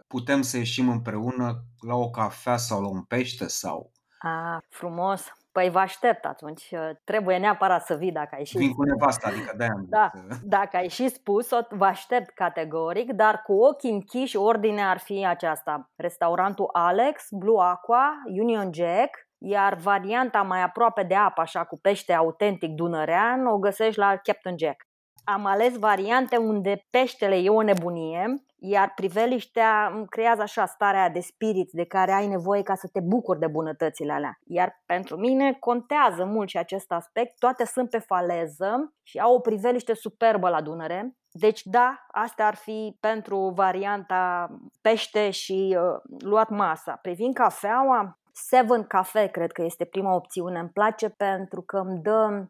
putem 0.06 0.42
să 0.42 0.56
ieșim 0.56 0.88
împreună 0.88 1.64
la 1.86 1.94
o 1.94 2.10
cafea 2.10 2.56
sau 2.56 2.80
la 2.80 2.88
un 2.88 3.02
pește 3.02 3.48
sau... 3.48 3.92
A, 4.18 4.62
frumos. 4.68 5.34
Păi 5.52 5.70
vă 5.70 5.78
aștept 5.78 6.24
atunci. 6.24 6.68
Uh, 6.70 6.90
Trebuie 7.04 7.38
neapărat 7.38 7.84
să 7.84 7.94
vii 7.94 8.12
dacă 8.12 8.34
ai 8.34 8.44
și 8.44 8.56
Vin 8.56 8.72
cu 8.72 8.82
nevasta, 8.82 9.28
adică 9.28 9.54
de-aia 9.56 9.72
am 9.72 9.86
Da, 9.88 10.10
zis, 10.14 10.36
uh, 10.36 10.42
dacă 10.42 10.76
ai 10.76 10.88
și 10.88 11.08
spus-o, 11.08 11.56
vă 11.70 11.84
aștept 11.84 12.30
categoric, 12.34 13.12
dar 13.12 13.42
cu 13.42 13.52
ochii 13.52 13.90
închiși, 13.90 14.36
ordinea 14.36 14.90
ar 14.90 14.98
fi 14.98 15.26
aceasta. 15.26 15.90
Restaurantul 15.96 16.68
Alex, 16.72 17.26
Blue 17.30 17.64
Aqua, 17.64 18.12
Union 18.40 18.72
Jack, 18.72 19.28
iar 19.38 19.74
varianta 19.74 20.42
mai 20.42 20.62
aproape 20.62 21.02
de 21.02 21.14
apă, 21.14 21.40
așa 21.40 21.64
cu 21.64 21.78
pește 21.78 22.12
autentic 22.12 22.70
dunărean, 22.70 23.46
o 23.46 23.58
găsești 23.58 23.98
la 23.98 24.16
Captain 24.22 24.58
Jack. 24.58 24.88
Am 25.24 25.44
ales 25.44 25.78
variante 25.78 26.36
unde 26.36 26.86
peștele 26.90 27.36
e 27.36 27.48
o 27.48 27.62
nebunie, 27.62 28.34
iar 28.58 28.92
priveliștea 28.94 29.92
îmi 29.94 30.06
creează 30.06 30.42
așa 30.42 30.66
starea 30.66 31.08
de 31.08 31.20
spirit 31.20 31.70
de 31.72 31.84
care 31.84 32.12
ai 32.12 32.26
nevoie 32.26 32.62
ca 32.62 32.74
să 32.74 32.88
te 32.92 33.00
bucuri 33.00 33.38
de 33.38 33.46
bunătățile 33.46 34.12
alea. 34.12 34.38
Iar 34.44 34.82
pentru 34.86 35.16
mine 35.16 35.52
contează 35.52 36.24
mult 36.24 36.48
și 36.48 36.58
acest 36.58 36.92
aspect. 36.92 37.38
Toate 37.38 37.64
sunt 37.64 37.90
pe 37.90 37.98
faleză 37.98 38.94
și 39.02 39.18
au 39.18 39.34
o 39.34 39.40
priveliște 39.40 39.94
superbă 39.94 40.48
la 40.48 40.62
Dunăre. 40.62 41.14
Deci 41.32 41.62
da, 41.64 42.06
asta 42.10 42.46
ar 42.46 42.54
fi 42.54 42.96
pentru 43.00 43.52
varianta 43.54 44.48
pește 44.80 45.30
și 45.30 45.76
uh, 45.78 46.14
luat 46.18 46.48
masa. 46.48 46.98
Privind 47.02 47.34
cafeaua, 47.34 48.18
Seven 48.32 48.84
Cafe 48.84 49.26
cred 49.26 49.52
că 49.52 49.62
este 49.62 49.84
prima 49.84 50.14
opțiune. 50.14 50.58
Îmi 50.58 50.68
place 50.68 51.08
pentru 51.08 51.62
că 51.62 51.76
îmi 51.76 51.98
dă 51.98 52.44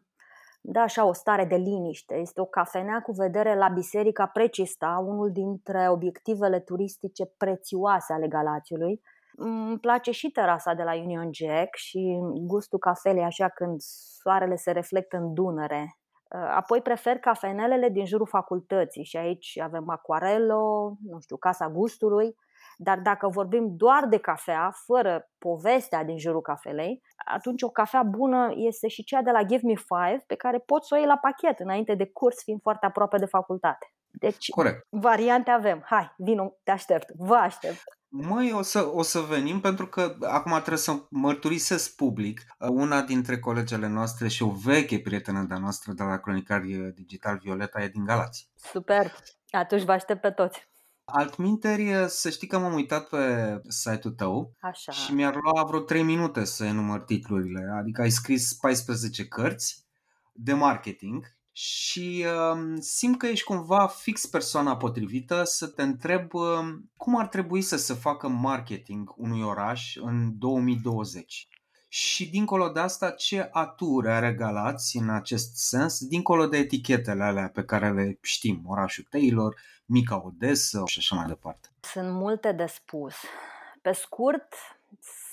da 0.61 0.81
așa 0.81 1.05
o 1.05 1.13
stare 1.13 1.45
de 1.45 1.55
liniște. 1.55 2.15
Este 2.15 2.41
o 2.41 2.45
cafenea 2.45 3.01
cu 3.01 3.11
vedere 3.11 3.55
la 3.55 3.67
Biserica 3.67 4.25
Precista, 4.25 5.03
unul 5.05 5.31
dintre 5.31 5.89
obiectivele 5.89 6.59
turistice 6.59 7.25
prețioase 7.37 8.13
ale 8.13 8.27
Galațiului. 8.27 9.01
Îmi 9.35 9.79
place 9.79 10.11
și 10.11 10.31
terasa 10.31 10.73
de 10.73 10.83
la 10.83 10.95
Union 10.95 11.29
Jack 11.33 11.75
și 11.75 12.19
gustul 12.33 12.79
cafelei 12.79 13.23
așa 13.23 13.49
când 13.49 13.75
soarele 14.21 14.55
se 14.55 14.71
reflectă 14.71 15.17
în 15.17 15.33
Dunăre. 15.33 15.95
Apoi 16.55 16.81
prefer 16.81 17.17
cafenelele 17.17 17.89
din 17.89 18.05
jurul 18.05 18.27
facultății 18.27 19.03
și 19.03 19.17
aici 19.17 19.59
avem 19.59 19.89
Aquarello, 19.89 20.95
nu 21.07 21.19
știu, 21.19 21.37
Casa 21.37 21.69
Gustului, 21.69 22.35
dar 22.83 22.99
dacă 22.99 23.27
vorbim 23.27 23.75
doar 23.75 24.05
de 24.05 24.17
cafea, 24.17 24.71
fără 24.85 25.29
povestea 25.37 26.03
din 26.03 26.17
jurul 26.17 26.41
cafelei, 26.41 27.01
atunci 27.25 27.61
o 27.61 27.69
cafea 27.69 28.03
bună 28.03 28.51
este 28.55 28.87
și 28.87 29.03
cea 29.03 29.21
de 29.21 29.31
la 29.31 29.43
Give 29.43 29.61
Me 29.65 29.75
Five, 29.75 30.23
pe 30.27 30.35
care 30.35 30.59
poți 30.59 30.87
să 30.87 30.95
o 30.95 30.97
iei 30.97 31.07
la 31.07 31.17
pachet 31.17 31.59
înainte 31.59 31.95
de 31.95 32.05
curs, 32.05 32.43
fiind 32.43 32.61
foarte 32.61 32.85
aproape 32.85 33.17
de 33.17 33.25
facultate. 33.25 33.93
Deci, 34.11 34.49
Corect. 34.49 34.87
variante 34.89 35.51
avem. 35.51 35.81
Hai, 35.85 36.13
vino, 36.17 36.53
te 36.63 36.71
aștept, 36.71 37.11
vă 37.17 37.35
aștept. 37.35 37.83
Măi, 38.07 38.51
o 38.51 38.61
să, 38.61 38.91
o 38.93 39.01
să 39.01 39.19
venim 39.19 39.59
pentru 39.59 39.87
că 39.87 40.15
acum 40.21 40.51
trebuie 40.51 40.77
să 40.77 41.05
mărturisesc 41.09 41.95
public. 41.95 42.41
Una 42.59 43.01
dintre 43.01 43.39
colegele 43.39 43.87
noastre 43.87 44.27
și 44.27 44.43
o 44.43 44.49
veche 44.49 44.99
prietenă 44.99 45.41
de-a 45.47 45.57
noastră 45.57 45.91
de 45.91 46.03
la 46.03 46.17
Cronicari 46.17 46.93
Digital, 46.93 47.37
Violeta, 47.37 47.81
e 47.81 47.87
din 47.87 48.05
Galați. 48.05 48.49
Super. 48.55 49.15
Atunci 49.49 49.83
vă 49.83 49.91
aștept 49.91 50.21
pe 50.21 50.31
toți. 50.31 50.70
Altminteri, 51.11 52.05
să 52.07 52.29
știi 52.29 52.47
că 52.47 52.59
m-am 52.59 52.73
uitat 52.73 53.07
pe 53.07 53.55
site-ul 53.67 54.13
tău 54.13 54.55
Așa. 54.61 54.91
și 54.91 55.13
mi-ar 55.13 55.35
lua 55.41 55.63
vreo 55.63 55.79
3 55.79 56.03
minute 56.03 56.43
să 56.43 56.65
enumăr 56.65 57.01
titlurile. 57.01 57.71
Adică 57.79 58.01
ai 58.01 58.09
scris 58.09 58.53
14 58.53 59.27
cărți 59.27 59.85
de 60.33 60.53
marketing 60.53 61.25
și 61.51 62.25
uh, 62.25 62.77
simt 62.79 63.17
că 63.17 63.27
ești 63.27 63.45
cumva 63.45 63.87
fix 63.87 64.25
persoana 64.25 64.77
potrivită 64.77 65.43
să 65.43 65.67
te 65.67 65.81
întreb 65.81 66.33
uh, 66.33 66.59
cum 66.97 67.19
ar 67.19 67.27
trebui 67.27 67.61
să 67.61 67.77
se 67.77 67.93
facă 67.93 68.27
marketing 68.27 69.13
unui 69.15 69.41
oraș 69.41 69.95
în 69.95 70.37
2020. 70.37 71.47
Și 71.93 72.29
dincolo 72.29 72.69
de 72.69 72.79
asta, 72.79 73.11
ce 73.11 73.49
aturi 73.51 74.09
are 74.09 74.33
Galați 74.33 74.97
în 74.97 75.09
acest 75.09 75.55
sens, 75.55 76.05
dincolo 76.05 76.47
de 76.47 76.57
etichetele 76.57 77.23
alea 77.23 77.49
pe 77.53 77.63
care 77.63 77.91
le 77.91 78.17
știm, 78.21 78.61
orașul 78.65 79.05
Taylor, 79.09 79.55
mica 79.85 80.21
Odessa 80.25 80.83
și 80.85 80.97
așa 80.99 81.15
mai 81.15 81.25
departe. 81.25 81.67
Sunt 81.79 82.11
multe 82.11 82.51
de 82.51 82.65
spus. 82.65 83.15
Pe 83.81 83.91
scurt, 83.91 84.53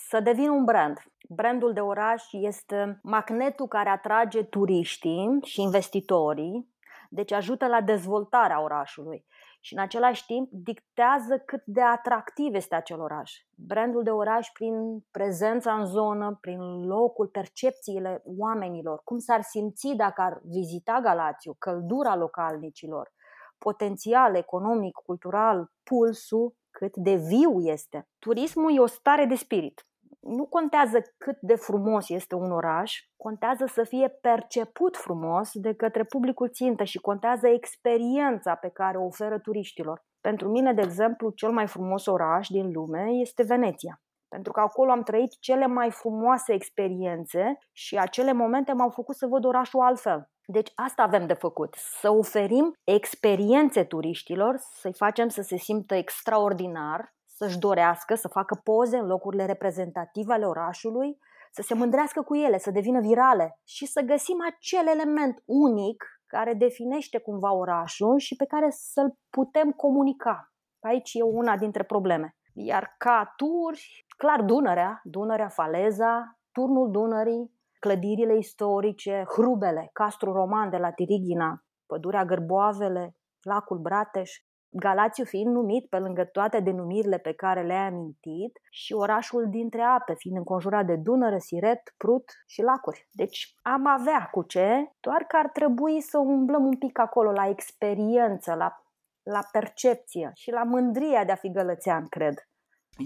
să 0.08 0.20
devină 0.20 0.50
un 0.50 0.64
brand. 0.64 1.02
Brandul 1.28 1.72
de 1.72 1.80
oraș 1.80 2.22
este 2.32 3.00
magnetul 3.02 3.68
care 3.68 3.88
atrage 3.88 4.42
turiștii 4.42 5.38
și 5.44 5.60
investitorii, 5.60 6.68
deci 7.08 7.32
ajută 7.32 7.66
la 7.66 7.80
dezvoltarea 7.80 8.62
orașului 8.62 9.24
și 9.60 9.74
în 9.74 9.80
același 9.80 10.26
timp 10.26 10.48
dictează 10.52 11.38
cât 11.38 11.62
de 11.64 11.82
atractiv 11.82 12.54
este 12.54 12.74
acel 12.74 13.00
oraș. 13.00 13.32
Brandul 13.54 14.02
de 14.02 14.10
oraș 14.10 14.48
prin 14.52 14.74
prezența 15.10 15.72
în 15.74 15.84
zonă, 15.84 16.38
prin 16.40 16.86
locul, 16.86 17.26
percepțiile 17.26 18.22
oamenilor, 18.24 19.00
cum 19.04 19.18
s-ar 19.18 19.42
simți 19.42 19.88
dacă 19.96 20.20
ar 20.20 20.40
vizita 20.44 21.00
Galațiu, 21.02 21.54
căldura 21.58 22.16
localnicilor, 22.16 23.12
potențial 23.58 24.34
economic, 24.34 24.94
cultural, 25.04 25.70
pulsul, 25.82 26.56
cât 26.70 26.96
de 26.96 27.14
viu 27.14 27.60
este. 27.60 28.08
Turismul 28.18 28.76
e 28.76 28.80
o 28.80 28.86
stare 28.86 29.24
de 29.24 29.34
spirit. 29.34 29.87
Nu 30.28 30.46
contează 30.46 30.98
cât 31.18 31.36
de 31.40 31.54
frumos 31.54 32.08
este 32.08 32.34
un 32.34 32.50
oraș, 32.50 33.00
contează 33.16 33.66
să 33.66 33.82
fie 33.82 34.08
perceput 34.08 34.96
frumos 34.96 35.50
de 35.52 35.74
către 35.74 36.04
publicul 36.04 36.48
țintă 36.48 36.84
și 36.84 36.98
contează 36.98 37.48
experiența 37.48 38.54
pe 38.54 38.68
care 38.68 38.98
o 38.98 39.04
oferă 39.04 39.38
turiștilor. 39.38 40.04
Pentru 40.20 40.48
mine, 40.48 40.72
de 40.72 40.82
exemplu, 40.82 41.30
cel 41.30 41.50
mai 41.50 41.66
frumos 41.66 42.06
oraș 42.06 42.48
din 42.48 42.72
lume 42.72 43.04
este 43.10 43.42
Veneția. 43.42 44.00
Pentru 44.28 44.52
că 44.52 44.60
acolo 44.60 44.90
am 44.90 45.02
trăit 45.02 45.38
cele 45.40 45.66
mai 45.66 45.90
frumoase 45.90 46.52
experiențe 46.52 47.58
și 47.72 47.96
acele 47.96 48.32
momente 48.32 48.72
m-au 48.72 48.90
făcut 48.90 49.16
să 49.16 49.26
văd 49.26 49.44
orașul 49.44 49.80
altfel. 49.80 50.30
Deci 50.46 50.72
asta 50.74 51.02
avem 51.02 51.26
de 51.26 51.32
făcut, 51.32 51.74
să 51.74 52.10
oferim 52.10 52.72
experiențe 52.84 53.84
turiștilor, 53.84 54.54
să-i 54.58 54.94
facem 54.94 55.28
să 55.28 55.42
se 55.42 55.56
simtă 55.56 55.94
extraordinar, 55.94 57.16
să-și 57.38 57.58
dorească 57.58 58.14
să 58.14 58.28
facă 58.28 58.60
poze 58.64 58.96
în 58.96 59.06
locurile 59.06 59.44
reprezentative 59.44 60.32
ale 60.32 60.46
orașului, 60.46 61.18
să 61.50 61.62
se 61.62 61.74
mândrească 61.74 62.22
cu 62.22 62.34
ele, 62.34 62.58
să 62.58 62.70
devină 62.70 63.00
virale 63.00 63.58
și 63.64 63.86
să 63.86 64.00
găsim 64.00 64.36
acel 64.50 64.86
element 64.86 65.42
unic 65.44 66.04
care 66.26 66.54
definește 66.54 67.18
cumva 67.18 67.52
orașul 67.52 68.18
și 68.18 68.36
pe 68.36 68.44
care 68.44 68.66
să-l 68.70 69.18
putem 69.30 69.70
comunica. 69.70 70.52
Aici 70.80 71.10
e 71.14 71.22
una 71.22 71.56
dintre 71.56 71.82
probleme. 71.82 72.36
Iar 72.52 72.94
ca 72.98 73.32
turi, 73.36 74.06
clar 74.16 74.42
Dunărea, 74.42 75.00
Dunărea 75.04 75.48
Faleza, 75.48 76.38
turnul 76.52 76.90
Dunării, 76.90 77.52
clădirile 77.78 78.36
istorice, 78.36 79.24
Hrubele, 79.28 79.90
Castru 79.92 80.32
Roman 80.32 80.70
de 80.70 80.76
la 80.76 80.90
Tirighina, 80.90 81.64
pădurea 81.86 82.24
Gărboavele, 82.24 83.16
lacul 83.42 83.78
Brateș, 83.78 84.30
Galațiu 84.70 85.24
fiind 85.24 85.54
numit 85.54 85.88
pe 85.88 85.98
lângă 85.98 86.24
toate 86.24 86.60
denumirile 86.60 87.18
pe 87.18 87.32
care 87.32 87.62
le-ai 87.62 87.86
amintit 87.86 88.58
și 88.70 88.92
orașul 88.92 89.46
dintre 89.50 89.82
ape, 89.82 90.14
fiind 90.16 90.36
înconjurat 90.36 90.86
de 90.86 90.96
Dunăre, 90.96 91.38
Siret, 91.38 91.94
Prut 91.96 92.24
și 92.46 92.62
lacuri. 92.62 93.08
Deci 93.10 93.54
am 93.62 93.86
avea 93.86 94.28
cu 94.30 94.42
ce, 94.42 94.92
doar 95.00 95.22
că 95.22 95.36
ar 95.36 95.48
trebui 95.48 96.00
să 96.00 96.18
umblăm 96.18 96.64
un 96.64 96.76
pic 96.76 96.98
acolo 96.98 97.30
la 97.30 97.48
experiență, 97.48 98.54
la, 98.54 98.82
la 99.22 99.40
percepție 99.52 100.30
și 100.34 100.50
la 100.50 100.62
mândria 100.62 101.24
de 101.24 101.32
a 101.32 101.36
fi 101.36 101.50
gălățean, 101.50 102.06
cred. 102.08 102.34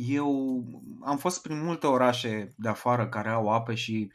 Eu 0.09 0.63
am 1.05 1.17
fost 1.17 1.43
prin 1.43 1.65
multe 1.65 1.87
orașe 1.87 2.49
de 2.57 2.69
afară 2.69 3.09
care 3.09 3.29
au 3.29 3.49
apă 3.49 3.75
și 3.75 4.13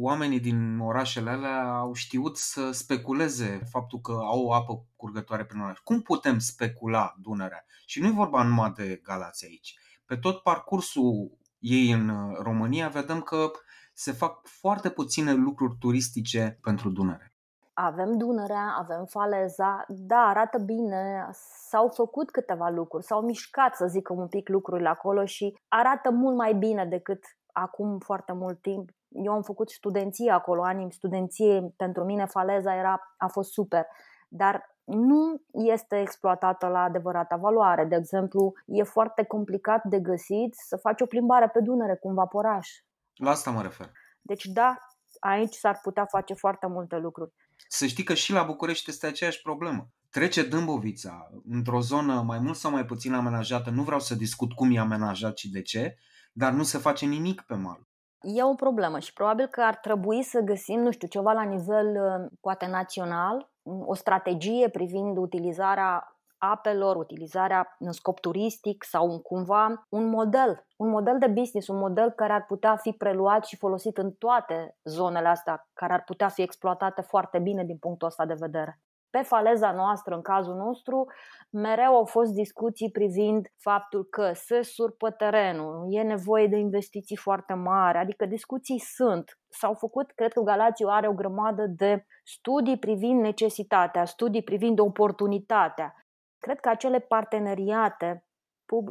oamenii 0.00 0.40
din 0.40 0.78
orașele 0.78 1.30
alea 1.30 1.76
au 1.78 1.92
știut 1.92 2.36
să 2.36 2.70
speculeze 2.70 3.60
faptul 3.70 3.98
că 4.00 4.12
au 4.12 4.44
o 4.44 4.52
apă 4.52 4.86
curgătoare 4.96 5.44
prin 5.44 5.60
oraș. 5.60 5.78
Cum 5.78 6.02
putem 6.02 6.38
specula 6.38 7.14
Dunărea? 7.22 7.64
Și 7.86 8.00
nu 8.00 8.06
e 8.06 8.10
vorba 8.10 8.42
numai 8.42 8.72
de 8.76 9.00
Galați 9.04 9.44
aici. 9.44 9.78
Pe 10.06 10.16
tot 10.16 10.42
parcursul 10.42 11.38
ei 11.58 11.90
în 11.90 12.08
uh, 12.08 12.38
România 12.42 12.88
vedem 12.88 13.20
că 13.20 13.50
se 13.94 14.12
fac 14.12 14.46
foarte 14.46 14.90
puține 14.90 15.32
lucruri 15.32 15.76
turistice 15.80 16.58
pentru 16.62 16.90
Dunăre. 16.90 17.32
Avem 17.72 18.16
Dunărea, 18.16 18.76
avem 18.78 19.04
Faleza, 19.04 19.84
da, 19.88 20.16
arată 20.16 20.58
bine, 20.58 21.28
s-au 21.68 21.88
făcut 21.88 22.30
câteva 22.30 22.68
lucruri, 22.68 23.04
s-au 23.04 23.22
mișcat, 23.22 23.74
să 23.74 23.86
zic 23.86 24.08
un 24.10 24.28
pic 24.28 24.48
lucrurile 24.48 24.88
acolo 24.88 25.24
și 25.24 25.58
arată 25.68 26.10
mult 26.10 26.36
mai 26.36 26.54
bine 26.54 26.86
decât 26.86 27.24
acum 27.52 27.98
foarte 27.98 28.32
mult 28.32 28.62
timp. 28.62 28.90
Eu 29.08 29.32
am 29.32 29.42
făcut 29.42 29.70
studenție 29.70 30.30
acolo, 30.30 30.62
anii 30.62 30.92
studenție, 30.92 31.74
pentru 31.76 32.04
mine 32.04 32.26
Faleza 32.26 32.74
era, 32.74 33.14
a 33.16 33.26
fost 33.26 33.52
super, 33.52 33.86
dar 34.28 34.76
nu 34.84 35.42
este 35.52 36.00
exploatată 36.00 36.66
la 36.66 36.82
adevărata 36.82 37.36
valoare. 37.36 37.84
De 37.84 37.96
exemplu, 37.96 38.52
e 38.66 38.82
foarte 38.82 39.24
complicat 39.24 39.84
de 39.84 40.00
găsit 40.00 40.54
să 40.54 40.76
faci 40.76 41.00
o 41.00 41.06
plimbare 41.06 41.48
pe 41.48 41.60
Dunăre 41.60 41.96
cu 41.96 42.08
un 42.08 42.14
vaporaș. 42.14 42.68
La 43.14 43.30
asta 43.30 43.50
mă 43.50 43.62
refer. 43.62 43.90
Deci 44.20 44.44
da, 44.44 44.76
aici 45.20 45.54
s-ar 45.54 45.78
putea 45.82 46.04
face 46.04 46.34
foarte 46.34 46.66
multe 46.66 46.96
lucruri. 46.96 47.32
Să 47.68 47.86
știi 47.86 48.04
că 48.04 48.14
și 48.14 48.32
la 48.32 48.42
București 48.42 48.90
este 48.90 49.06
aceeași 49.06 49.42
problemă. 49.42 49.88
Trece 50.10 50.48
Dâmbovița 50.48 51.30
într-o 51.48 51.80
zonă 51.80 52.22
mai 52.26 52.38
mult 52.38 52.56
sau 52.56 52.70
mai 52.70 52.84
puțin 52.84 53.12
amenajată, 53.12 53.70
nu 53.70 53.82
vreau 53.82 54.00
să 54.00 54.14
discut 54.14 54.52
cum 54.52 54.76
e 54.76 54.78
amenajat 54.78 55.36
și 55.36 55.50
de 55.50 55.62
ce, 55.62 55.96
dar 56.32 56.52
nu 56.52 56.62
se 56.62 56.78
face 56.78 57.06
nimic 57.06 57.40
pe 57.40 57.54
mal. 57.54 57.87
E 58.20 58.42
o 58.42 58.54
problemă 58.54 58.98
și 58.98 59.12
probabil 59.12 59.46
că 59.46 59.62
ar 59.62 59.76
trebui 59.76 60.22
să 60.22 60.40
găsim, 60.40 60.80
nu 60.80 60.90
știu, 60.90 61.08
ceva 61.08 61.32
la 61.32 61.42
nivel 61.42 61.86
uh, 61.86 62.30
poate 62.40 62.66
național, 62.66 63.50
o 63.62 63.94
strategie 63.94 64.68
privind 64.68 65.16
utilizarea 65.16 66.18
apelor, 66.38 66.96
utilizarea 66.96 67.76
în 67.78 67.92
scop 67.92 68.20
turistic 68.20 68.84
sau 68.84 69.10
un, 69.10 69.20
cumva 69.20 69.86
un 69.88 70.08
model, 70.08 70.66
un 70.76 70.88
model 70.88 71.18
de 71.18 71.26
business, 71.26 71.68
un 71.68 71.78
model 71.78 72.10
care 72.10 72.32
ar 72.32 72.44
putea 72.46 72.76
fi 72.76 72.92
preluat 72.92 73.44
și 73.44 73.56
folosit 73.56 73.98
în 73.98 74.12
toate 74.12 74.76
zonele 74.84 75.28
astea, 75.28 75.68
care 75.72 75.92
ar 75.92 76.02
putea 76.04 76.28
fi 76.28 76.42
exploatate 76.42 77.00
foarte 77.00 77.38
bine 77.38 77.64
din 77.64 77.76
punctul 77.78 78.06
ăsta 78.06 78.26
de 78.26 78.34
vedere. 78.38 78.80
Pe 79.10 79.22
faleza 79.22 79.72
noastră, 79.72 80.14
în 80.14 80.22
cazul 80.22 80.54
nostru, 80.54 81.06
mereu 81.50 81.94
au 81.96 82.04
fost 82.04 82.32
discuții 82.32 82.90
privind 82.90 83.46
faptul 83.56 84.04
că 84.04 84.32
se 84.34 84.62
surpă 84.62 85.10
terenul, 85.10 85.86
e 85.90 86.02
nevoie 86.02 86.46
de 86.46 86.56
investiții 86.56 87.16
foarte 87.16 87.54
mari, 87.54 87.98
adică 87.98 88.26
discuții 88.26 88.78
sunt. 88.78 89.38
S-au 89.48 89.74
făcut, 89.74 90.10
cred 90.10 90.32
că 90.32 90.40
Galațiu 90.40 90.88
are 90.88 91.08
o 91.08 91.12
grămadă 91.12 91.66
de 91.66 92.04
studii 92.24 92.78
privind 92.78 93.20
necesitatea, 93.20 94.04
studii 94.04 94.42
privind 94.42 94.78
oportunitatea. 94.78 95.94
Cred 96.38 96.60
că 96.60 96.68
acele 96.68 96.98
parteneriate, 96.98 98.24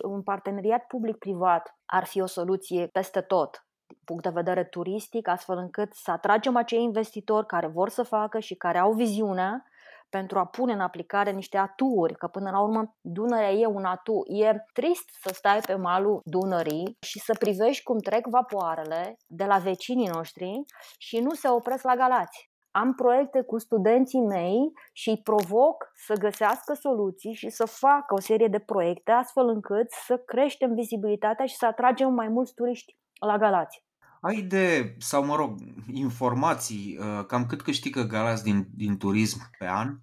un 0.03 0.23
parteneriat 0.23 0.83
public-privat 0.83 1.77
ar 1.85 2.05
fi 2.05 2.21
o 2.21 2.25
soluție 2.25 2.87
peste 2.87 3.21
tot. 3.21 3.61
punct 4.05 4.23
de 4.23 4.29
vedere 4.29 4.63
turistic, 4.63 5.27
astfel 5.27 5.57
încât 5.57 5.93
să 5.93 6.11
atragem 6.11 6.55
acei 6.55 6.83
investitori 6.83 7.45
care 7.45 7.67
vor 7.67 7.89
să 7.89 8.03
facă 8.03 8.39
și 8.39 8.55
care 8.55 8.77
au 8.77 8.91
viziunea 8.91 9.65
pentru 10.09 10.39
a 10.39 10.45
pune 10.45 10.73
în 10.73 10.79
aplicare 10.79 11.31
niște 11.31 11.57
aturi, 11.57 12.15
că 12.15 12.27
până 12.27 12.49
la 12.49 12.61
urmă 12.61 12.95
Dunărea 13.01 13.51
e 13.51 13.65
un 13.65 13.85
atu. 13.85 14.23
E 14.25 14.65
trist 14.73 15.09
să 15.21 15.33
stai 15.33 15.59
pe 15.59 15.75
malul 15.75 16.21
Dunării 16.23 16.97
și 17.01 17.19
să 17.19 17.35
privești 17.39 17.83
cum 17.83 17.97
trec 17.97 18.27
vapoarele 18.27 19.17
de 19.27 19.45
la 19.45 19.57
vecinii 19.57 20.09
noștri 20.13 20.63
și 20.97 21.19
nu 21.19 21.33
se 21.33 21.49
opresc 21.49 21.83
la 21.83 21.95
Galați. 21.95 22.49
Am 22.71 22.93
proiecte 22.93 23.41
cu 23.41 23.57
studenții 23.57 24.21
mei 24.21 24.71
și 24.93 25.09
îi 25.09 25.21
provoc 25.21 25.91
să 26.05 26.13
găsească 26.13 26.73
soluții 26.73 27.33
și 27.33 27.49
să 27.49 27.65
facă 27.65 28.13
o 28.13 28.19
serie 28.19 28.47
de 28.47 28.59
proiecte 28.59 29.11
astfel 29.11 29.47
încât 29.47 29.91
să 29.91 30.17
creștem 30.17 30.73
vizibilitatea 30.73 31.45
și 31.45 31.55
să 31.55 31.65
atragem 31.65 32.13
mai 32.13 32.27
mulți 32.27 32.53
turiști 32.53 32.97
la 33.19 33.37
Galați. 33.37 33.86
Ai 34.21 34.37
idee, 34.37 34.95
sau 34.99 35.25
mă 35.25 35.35
rog, 35.35 35.59
informații, 35.91 36.97
uh, 36.99 37.25
cam 37.25 37.45
cât 37.45 37.61
câștigă 37.61 38.03
Galați 38.03 38.43
din, 38.43 38.67
din 38.73 38.97
turism 38.97 39.49
pe 39.57 39.67
an? 39.67 39.99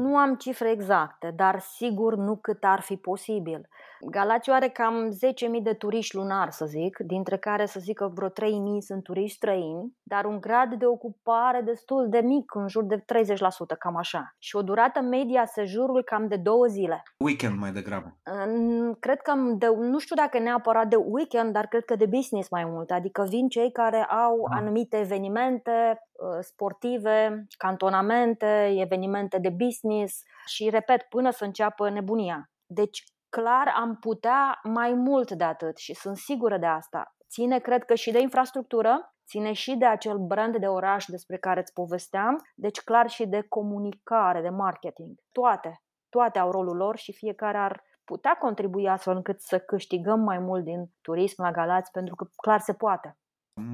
Nu 0.00 0.16
am 0.16 0.34
cifre 0.34 0.70
exacte, 0.70 1.32
dar 1.36 1.60
sigur 1.60 2.16
nu 2.16 2.36
cât 2.36 2.64
ar 2.64 2.80
fi 2.80 2.96
posibil. 2.96 3.68
Galați 4.10 4.50
are 4.50 4.68
cam 4.68 5.08
10.000 5.56 5.62
de 5.62 5.72
turiști 5.72 6.16
lunar, 6.16 6.50
să 6.50 6.64
zic, 6.66 6.98
dintre 6.98 7.36
care 7.36 7.66
să 7.66 7.80
zic 7.80 7.96
că 7.96 8.10
vreo 8.14 8.28
3.000 8.28 8.32
sunt 8.78 9.02
turiști 9.02 9.36
străini, 9.36 9.96
dar 10.02 10.24
un 10.24 10.40
grad 10.40 10.74
de 10.74 10.86
ocupare 10.86 11.60
destul 11.64 12.06
de 12.08 12.18
mic, 12.18 12.54
în 12.54 12.68
jur 12.68 12.84
de 12.84 12.96
30%, 12.96 13.76
cam 13.78 13.96
așa. 13.96 14.34
Și 14.38 14.56
o 14.56 14.62
durată 14.62 15.00
media 15.00 15.40
a 15.40 15.44
sejurului 15.44 16.04
cam 16.04 16.28
de 16.28 16.36
două 16.36 16.66
zile. 16.66 17.02
Weekend 17.24 17.58
mai 17.58 17.72
degrabă. 17.72 18.16
În- 18.22 18.94
Cred 19.00 19.20
că 19.20 19.32
de, 19.56 19.66
nu 19.80 19.98
știu 19.98 20.16
dacă 20.16 20.38
neapărat 20.38 20.86
de 20.88 20.96
weekend, 20.96 21.52
dar 21.52 21.66
cred 21.66 21.84
că 21.84 21.96
de 21.96 22.06
business 22.06 22.50
mai 22.50 22.64
mult. 22.64 22.90
Adică 22.90 23.26
vin 23.28 23.48
cei 23.48 23.72
care 23.72 24.02
au 24.04 24.46
Ah. 24.50 24.58
anumite 24.60 24.96
evenimente 24.96 25.70
uh, 26.12 26.17
sportive, 26.40 27.46
cantonamente, 27.56 28.74
evenimente 28.76 29.38
de 29.38 29.50
business 29.50 30.22
și, 30.46 30.68
repet, 30.70 31.02
până 31.02 31.30
să 31.30 31.44
înceapă 31.44 31.90
nebunia. 31.90 32.50
Deci, 32.66 33.04
clar, 33.28 33.72
am 33.76 33.96
putea 33.96 34.60
mai 34.62 34.92
mult 34.92 35.30
de 35.30 35.44
atât 35.44 35.76
și 35.76 35.94
sunt 35.94 36.16
sigură 36.16 36.58
de 36.58 36.66
asta. 36.66 37.16
Ține, 37.30 37.58
cred 37.58 37.84
că, 37.84 37.94
și 37.94 38.10
de 38.10 38.20
infrastructură, 38.20 39.14
ține 39.26 39.52
și 39.52 39.76
de 39.76 39.86
acel 39.86 40.18
brand 40.18 40.56
de 40.56 40.66
oraș 40.66 41.04
despre 41.04 41.36
care 41.36 41.60
îți 41.60 41.72
povesteam, 41.72 42.36
deci 42.54 42.80
clar 42.80 43.08
și 43.08 43.26
de 43.26 43.46
comunicare, 43.48 44.40
de 44.40 44.48
marketing. 44.48 45.18
Toate, 45.32 45.82
toate 46.08 46.38
au 46.38 46.50
rolul 46.50 46.76
lor 46.76 46.96
și 46.96 47.12
fiecare 47.12 47.58
ar 47.58 47.82
putea 48.04 48.34
contribui 48.34 48.88
astfel 48.88 49.16
încât 49.16 49.40
să 49.40 49.58
câștigăm 49.58 50.20
mai 50.20 50.38
mult 50.38 50.64
din 50.64 50.90
turism 51.00 51.42
la 51.42 51.50
Galați, 51.50 51.90
pentru 51.90 52.14
că 52.14 52.26
clar 52.36 52.60
se 52.60 52.72
poate. 52.72 53.18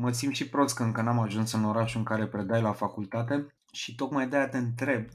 Mă 0.01 0.11
simt 0.11 0.35
și 0.35 0.49
prost 0.49 0.77
că 0.77 0.83
încă 0.83 1.03
n-am 1.03 1.19
ajuns 1.19 1.53
în 1.53 1.65
orașul 1.65 1.99
în 1.99 2.05
care 2.05 2.27
predai 2.27 2.63
la 2.63 2.73
facultate 2.73 3.47
și 3.73 3.95
tocmai 3.95 4.29
de-aia 4.29 4.49
te 4.49 4.57
întreb 4.57 5.09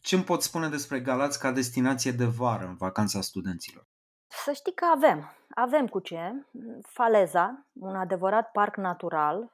ce 0.00 0.14
îmi 0.14 0.24
poți 0.24 0.46
spune 0.46 0.68
despre 0.68 1.00
Galați 1.00 1.38
ca 1.38 1.52
destinație 1.52 2.10
de 2.10 2.24
vară 2.24 2.64
în 2.64 2.76
vacanța 2.76 3.20
studenților? 3.20 3.86
Să 4.44 4.52
știi 4.52 4.74
că 4.74 4.84
avem, 4.94 5.36
avem 5.54 5.86
cu 5.86 5.98
ce. 5.98 6.46
Faleza, 6.82 7.66
un 7.72 7.94
adevărat 7.94 8.50
parc 8.50 8.76
natural. 8.76 9.52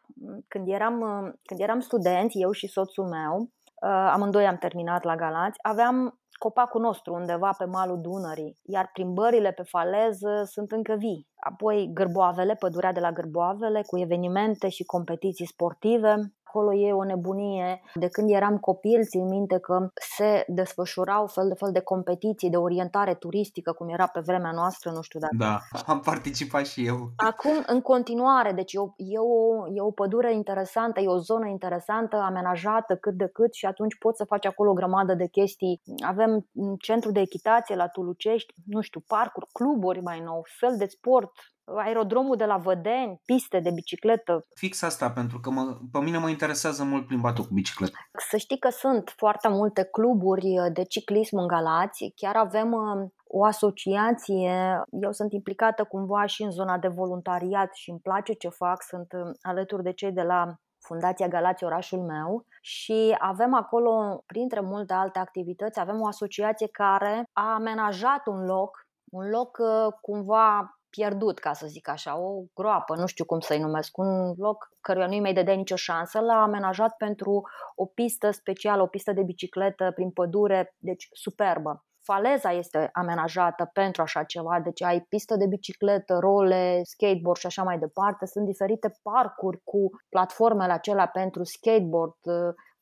Când 0.48 0.68
eram, 0.68 0.98
când 1.42 1.60
eram 1.60 1.80
studenți, 1.80 2.38
eu 2.38 2.50
și 2.50 2.66
soțul 2.66 3.08
meu, 3.08 3.50
amândoi 3.89 4.47
am 4.47 4.57
terminat 4.57 5.05
la 5.05 5.16
Galați, 5.16 5.59
aveam 5.62 6.20
copacul 6.39 6.80
nostru 6.80 7.14
undeva 7.14 7.51
pe 7.59 7.64
malul 7.64 8.01
Dunării, 8.01 8.59
iar 8.62 8.91
plimbările 8.93 9.51
pe 9.53 9.62
faleză 9.62 10.43
sunt 10.45 10.72
încă 10.72 10.95
vii. 10.95 11.28
Apoi 11.37 11.91
Gârboavele, 11.95 12.55
pădurea 12.55 12.93
de 12.93 13.01
la 13.01 13.12
Gârboavele, 13.12 13.83
cu 13.87 13.99
evenimente 13.99 14.68
și 14.68 14.85
competiții 14.85 15.47
sportive. 15.47 16.33
Acolo 16.53 16.72
e 16.72 16.92
o 16.92 17.05
nebunie. 17.05 17.82
De 17.94 18.09
când 18.09 18.30
eram 18.30 18.59
copil, 18.59 19.05
țin 19.05 19.24
minte 19.28 19.59
că 19.59 19.90
se 20.16 20.44
desfășurau 20.46 21.26
fel 21.26 21.48
de 21.48 21.55
fel 21.55 21.72
de 21.72 21.80
competiții 21.80 22.50
de 22.50 22.57
orientare 22.57 23.14
turistică, 23.14 23.72
cum 23.72 23.88
era 23.88 24.07
pe 24.07 24.20
vremea 24.20 24.53
noastră, 24.53 24.90
nu 24.90 25.03
știu 25.03 25.20
dacă 25.20 25.36
Da, 25.38 25.59
am 25.86 26.00
participat 26.00 26.66
și 26.66 26.86
eu. 26.86 27.11
Acum, 27.16 27.62
în 27.66 27.80
continuare, 27.80 28.53
deci 28.53 28.72
e 28.72 28.78
o, 28.78 28.88
e, 28.96 29.18
o, 29.18 29.66
e 29.74 29.80
o 29.80 29.90
pădure 29.90 30.34
interesantă, 30.34 31.00
e 31.00 31.07
o 31.07 31.18
zonă 31.18 31.46
interesantă, 31.46 32.16
amenajată 32.16 32.96
cât 32.96 33.14
de 33.14 33.28
cât 33.32 33.55
și 33.55 33.66
atunci 33.66 33.98
poți 33.98 34.16
să 34.16 34.24
faci 34.24 34.46
acolo 34.46 34.70
o 34.70 34.74
grămadă 34.74 35.14
de 35.14 35.26
chestii. 35.26 35.80
Avem 36.07 36.46
un 36.53 36.76
centru 36.76 37.11
de 37.11 37.20
echitație 37.20 37.74
la 37.74 37.88
Tulucești, 37.88 38.55
nu 38.66 38.80
știu, 38.80 39.00
parcuri, 39.07 39.46
cluburi 39.53 40.00
mai 40.03 40.20
nou, 40.20 40.44
fel 40.59 40.74
de 40.78 40.86
sport, 40.86 41.30
aerodromul 41.64 42.36
de 42.36 42.44
la 42.44 42.56
Vădeni, 42.56 43.20
piste 43.24 43.60
de 43.60 43.70
bicicletă. 43.70 44.46
Fix 44.54 44.82
asta, 44.82 45.10
pentru 45.10 45.40
că 45.40 45.50
mă, 45.50 45.78
pe 45.92 45.98
mine 45.98 46.18
mă 46.18 46.28
interesează 46.28 46.84
mult 46.84 47.06
plimbatul 47.06 47.44
cu 47.44 47.54
bicicletă. 47.54 47.92
Să 48.30 48.36
știi 48.36 48.58
că 48.58 48.68
sunt 48.70 49.14
foarte 49.16 49.48
multe 49.48 49.82
cluburi 49.84 50.54
de 50.72 50.82
ciclism 50.82 51.36
în 51.36 51.46
Galați, 51.46 52.12
chiar 52.16 52.36
avem 52.36 52.72
uh, 52.72 53.08
o 53.26 53.44
asociație, 53.44 54.82
eu 54.90 55.12
sunt 55.12 55.32
implicată 55.32 55.84
cumva 55.84 56.26
și 56.26 56.42
în 56.42 56.50
zona 56.50 56.78
de 56.78 56.88
voluntariat 56.88 57.74
și 57.74 57.90
îmi 57.90 58.00
place 58.00 58.32
ce 58.32 58.48
fac, 58.48 58.82
sunt 58.82 59.12
uh, 59.12 59.30
alături 59.40 59.82
de 59.82 59.92
cei 59.92 60.12
de 60.12 60.22
la 60.22 60.54
Fundația 60.86 61.28
Galați, 61.28 61.64
orașul 61.64 61.98
meu, 61.98 62.46
și 62.60 63.14
avem 63.18 63.54
acolo, 63.54 64.22
printre 64.26 64.60
multe 64.60 64.92
alte 64.92 65.18
activități, 65.18 65.80
avem 65.80 66.00
o 66.00 66.06
asociație 66.06 66.68
care 66.68 67.24
a 67.32 67.54
amenajat 67.54 68.26
un 68.26 68.44
loc, 68.44 68.86
un 69.12 69.28
loc 69.28 69.58
uh, 69.60 69.92
cumva 70.00 70.78
pierdut, 70.97 71.38
ca 71.38 71.53
să 71.53 71.66
zic 71.66 71.88
așa, 71.88 72.18
o 72.18 72.43
groapă, 72.55 72.95
nu 72.97 73.07
știu 73.07 73.24
cum 73.24 73.40
să-i 73.40 73.59
numesc, 73.59 73.97
un 73.97 74.34
loc 74.36 74.68
căruia 74.80 75.07
nu-i 75.07 75.20
mai 75.20 75.32
dădea 75.32 75.55
nicio 75.55 75.76
șansă, 75.76 76.20
l-a 76.20 76.43
amenajat 76.43 76.97
pentru 76.97 77.43
o 77.74 77.86
pistă 77.86 78.30
specială, 78.30 78.82
o 78.82 78.86
pistă 78.86 79.12
de 79.12 79.22
bicicletă 79.22 79.93
prin 79.95 80.11
pădure, 80.11 80.74
deci 80.78 81.09
superbă. 81.12 81.84
Faleza 82.03 82.53
este 82.53 82.88
amenajată 82.93 83.70
pentru 83.72 84.03
așa 84.03 84.22
ceva, 84.22 84.61
deci 84.61 84.82
ai 84.82 85.01
pistă 85.01 85.36
de 85.36 85.47
bicicletă, 85.47 86.18
role, 86.18 86.80
skateboard 86.82 87.38
și 87.38 87.47
așa 87.47 87.62
mai 87.62 87.78
departe. 87.78 88.26
Sunt 88.26 88.47
diferite 88.47 88.93
parcuri 89.03 89.61
cu 89.64 89.90
platformele 90.09 90.72
acelea 90.72 91.07
pentru 91.07 91.45
skateboard, 91.45 92.18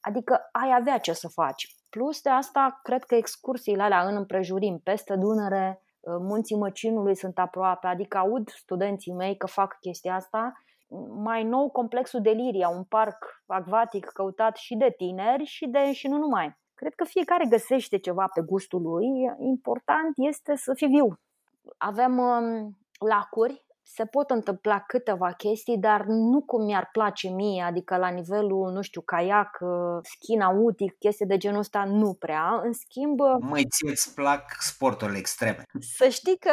adică 0.01 0.49
ai 0.53 0.77
avea 0.81 0.99
ce 0.99 1.13
să 1.13 1.29
faci. 1.29 1.77
Plus 1.91 2.21
de 2.21 2.31
asta, 2.31 2.81
cred 2.83 3.05
că 3.05 3.15
excursiile 3.15 3.83
alea 3.83 4.09
în 4.09 4.17
împrejurim, 4.17 4.81
peste 4.85 5.15
Dunăre, 5.17 5.83
munții 6.19 6.57
Măcinului 6.57 7.17
sunt 7.17 7.39
aproape, 7.39 7.87
adică 7.87 8.19
aud 8.19 8.49
studenții 8.49 9.13
mei 9.13 9.37
că 9.37 9.47
fac 9.47 9.79
chestia 9.81 10.15
asta. 10.15 10.53
Mai 11.23 11.45
nou, 11.45 11.71
complexul 11.71 12.21
Deliria, 12.21 12.69
un 12.69 12.85
parc 12.85 13.43
acvatic 13.47 14.07
căutat 14.07 14.57
și 14.57 14.77
de 14.77 14.95
tineri 14.97 15.45
și, 15.45 15.67
de, 15.67 15.93
și 15.93 16.09
nu 16.09 16.19
numai. 16.19 16.59
Cred 16.75 16.95
că 16.95 17.05
fiecare 17.05 17.45
găsește 17.49 17.99
ceva 17.99 18.27
pe 18.35 18.41
gustul 18.41 18.83
lui. 18.83 19.07
Important 19.39 20.13
este 20.17 20.57
să 20.57 20.75
fii 20.75 20.89
viu. 20.89 21.19
Avem 21.77 22.19
um, 22.19 22.77
lacuri, 22.99 23.65
se 23.95 24.05
pot 24.05 24.31
întâmpla 24.31 24.81
câteva 24.87 25.33
chestii, 25.33 25.79
dar 25.79 26.05
nu 26.07 26.41
cum 26.41 26.65
mi-ar 26.65 26.89
place 26.93 27.29
mie, 27.29 27.63
adică 27.63 27.97
la 27.97 28.09
nivelul, 28.09 28.73
nu 28.73 28.83
știu, 28.83 29.01
caiac, 29.01 29.59
schi 30.03 30.35
nautic, 30.35 30.99
chestii 30.99 31.27
de 31.27 31.37
genul 31.37 31.59
ăsta, 31.59 31.85
nu 31.85 32.13
prea. 32.13 32.61
În 32.65 32.73
schimb, 32.73 33.21
Măi, 33.41 33.67
ție 33.67 33.91
îți 33.91 34.15
plac 34.15 34.43
sporturile 34.59 35.19
extreme. 35.19 35.63
să 35.97 36.09
știi 36.09 36.39
că 36.39 36.53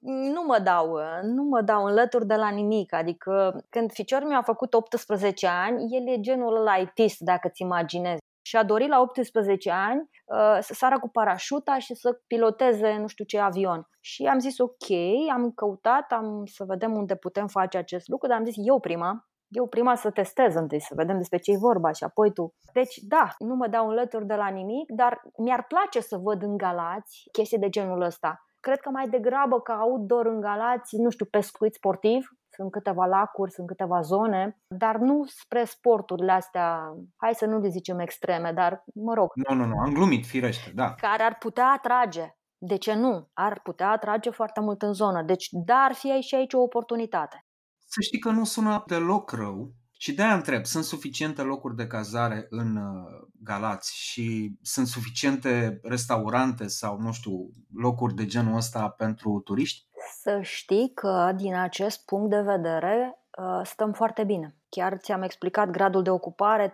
nu 0.00 0.42
mă 0.46 0.58
dau, 0.58 0.98
nu 1.22 1.42
mă 1.42 1.60
dau 1.60 1.84
înlături 1.84 2.26
de 2.26 2.34
la 2.34 2.48
nimic. 2.48 2.94
Adică 2.94 3.64
când 3.68 3.92
ficiorul 3.92 4.28
meu 4.28 4.38
a 4.38 4.42
făcut 4.42 4.74
18 4.74 5.46
ani, 5.46 5.96
el 5.96 6.08
e 6.08 6.20
genul 6.20 6.56
ăla 6.56 6.76
ITist, 6.76 7.18
dacă 7.18 7.48
ți 7.48 7.62
imaginezi. 7.62 8.20
Și 8.42 8.56
a 8.56 8.64
dorit 8.64 8.88
la 8.88 9.00
18 9.00 9.70
ani 9.70 10.00
uh, 10.00 10.58
să 10.60 10.74
sară 10.74 10.98
cu 10.98 11.08
parașuta 11.08 11.78
și 11.78 11.94
să 11.94 12.20
piloteze 12.26 12.96
nu 12.96 13.06
știu 13.06 13.24
ce 13.24 13.38
avion. 13.38 13.86
Și 14.00 14.24
am 14.24 14.38
zis 14.38 14.58
ok, 14.58 14.90
am 15.32 15.50
căutat, 15.50 16.12
am 16.12 16.42
să 16.44 16.64
vedem 16.64 16.96
unde 16.96 17.16
putem 17.16 17.46
face 17.46 17.78
acest 17.78 18.08
lucru, 18.08 18.28
dar 18.28 18.38
am 18.38 18.44
zis 18.44 18.54
eu 18.56 18.80
prima, 18.80 19.26
eu 19.48 19.66
prima 19.66 19.94
să 19.94 20.10
testez 20.10 20.54
întâi, 20.54 20.80
să 20.80 20.94
vedem 20.96 21.16
despre 21.16 21.38
ce 21.38 21.50
e 21.52 21.56
vorba 21.56 21.92
și 21.92 22.04
apoi 22.04 22.32
tu. 22.32 22.54
Deci 22.72 22.96
da, 22.96 23.34
nu 23.38 23.54
mă 23.54 23.66
dau 23.66 23.88
înlături 23.88 24.26
de 24.26 24.34
la 24.34 24.48
nimic, 24.48 24.90
dar 24.90 25.20
mi-ar 25.36 25.64
place 25.68 26.00
să 26.00 26.16
văd 26.16 26.42
în 26.42 26.56
Galați 26.56 27.28
chestii 27.32 27.58
de 27.58 27.68
genul 27.68 28.00
ăsta. 28.00 28.46
Cred 28.60 28.80
că 28.80 28.90
mai 28.90 29.08
degrabă 29.08 29.60
ca 29.60 29.80
outdoor 29.82 30.26
în 30.26 30.40
Galați, 30.40 30.96
nu 30.96 31.10
știu, 31.10 31.26
pescuit 31.26 31.74
sportiv, 31.74 32.28
sunt 32.54 32.70
câteva 32.70 33.04
lacuri, 33.04 33.52
sunt 33.52 33.66
câteva 33.66 34.00
zone, 34.00 34.58
dar 34.66 34.96
nu 34.96 35.24
spre 35.26 35.64
sporturile 35.64 36.32
astea, 36.32 36.94
hai 37.16 37.34
să 37.34 37.46
nu 37.46 37.58
le 37.58 37.68
zicem 37.68 37.98
extreme, 37.98 38.52
dar 38.52 38.84
mă 38.94 39.14
rog, 39.14 39.30
Nu, 39.48 39.54
nu, 39.54 39.64
nu, 39.64 39.78
am 39.78 39.92
glumit, 39.92 40.26
firește, 40.26 40.70
da. 40.74 40.94
care 40.94 41.22
ar 41.22 41.36
putea 41.38 41.66
atrage. 41.66 42.36
De 42.64 42.76
ce 42.76 42.94
nu? 42.94 43.30
Ar 43.32 43.60
putea 43.62 43.90
atrage 43.90 44.30
foarte 44.30 44.60
mult 44.60 44.82
în 44.82 44.92
zonă. 44.92 45.22
Deci, 45.22 45.48
da, 45.50 45.74
ar 45.74 45.92
fi 45.92 46.08
și 46.08 46.34
aici 46.34 46.52
o 46.52 46.60
oportunitate. 46.60 47.46
Să 47.78 48.00
știi 48.00 48.18
că 48.18 48.30
nu 48.30 48.44
sună 48.44 48.82
deloc 48.86 49.30
rău 49.30 49.72
și 50.02 50.14
de-aia 50.14 50.34
întreb, 50.34 50.64
sunt 50.64 50.84
suficiente 50.84 51.42
locuri 51.42 51.76
de 51.76 51.86
cazare 51.86 52.46
în 52.50 52.76
uh, 52.76 53.26
Galați 53.44 53.96
și 53.96 54.56
sunt 54.62 54.86
suficiente 54.86 55.80
restaurante 55.82 56.66
sau, 56.66 56.98
nu 56.98 57.12
știu, 57.12 57.50
locuri 57.74 58.14
de 58.14 58.26
genul 58.26 58.56
ăsta 58.56 58.88
pentru 58.88 59.40
turiști? 59.44 59.86
Să 60.20 60.38
știi 60.40 60.92
că, 60.94 61.32
din 61.36 61.54
acest 61.54 62.04
punct 62.04 62.30
de 62.30 62.40
vedere, 62.40 63.18
uh, 63.38 63.60
stăm 63.64 63.92
foarte 63.92 64.24
bine. 64.24 64.56
Chiar 64.68 64.96
ți-am 64.96 65.22
explicat 65.22 65.70
gradul 65.70 66.02
de 66.02 66.10
ocupare 66.10 66.70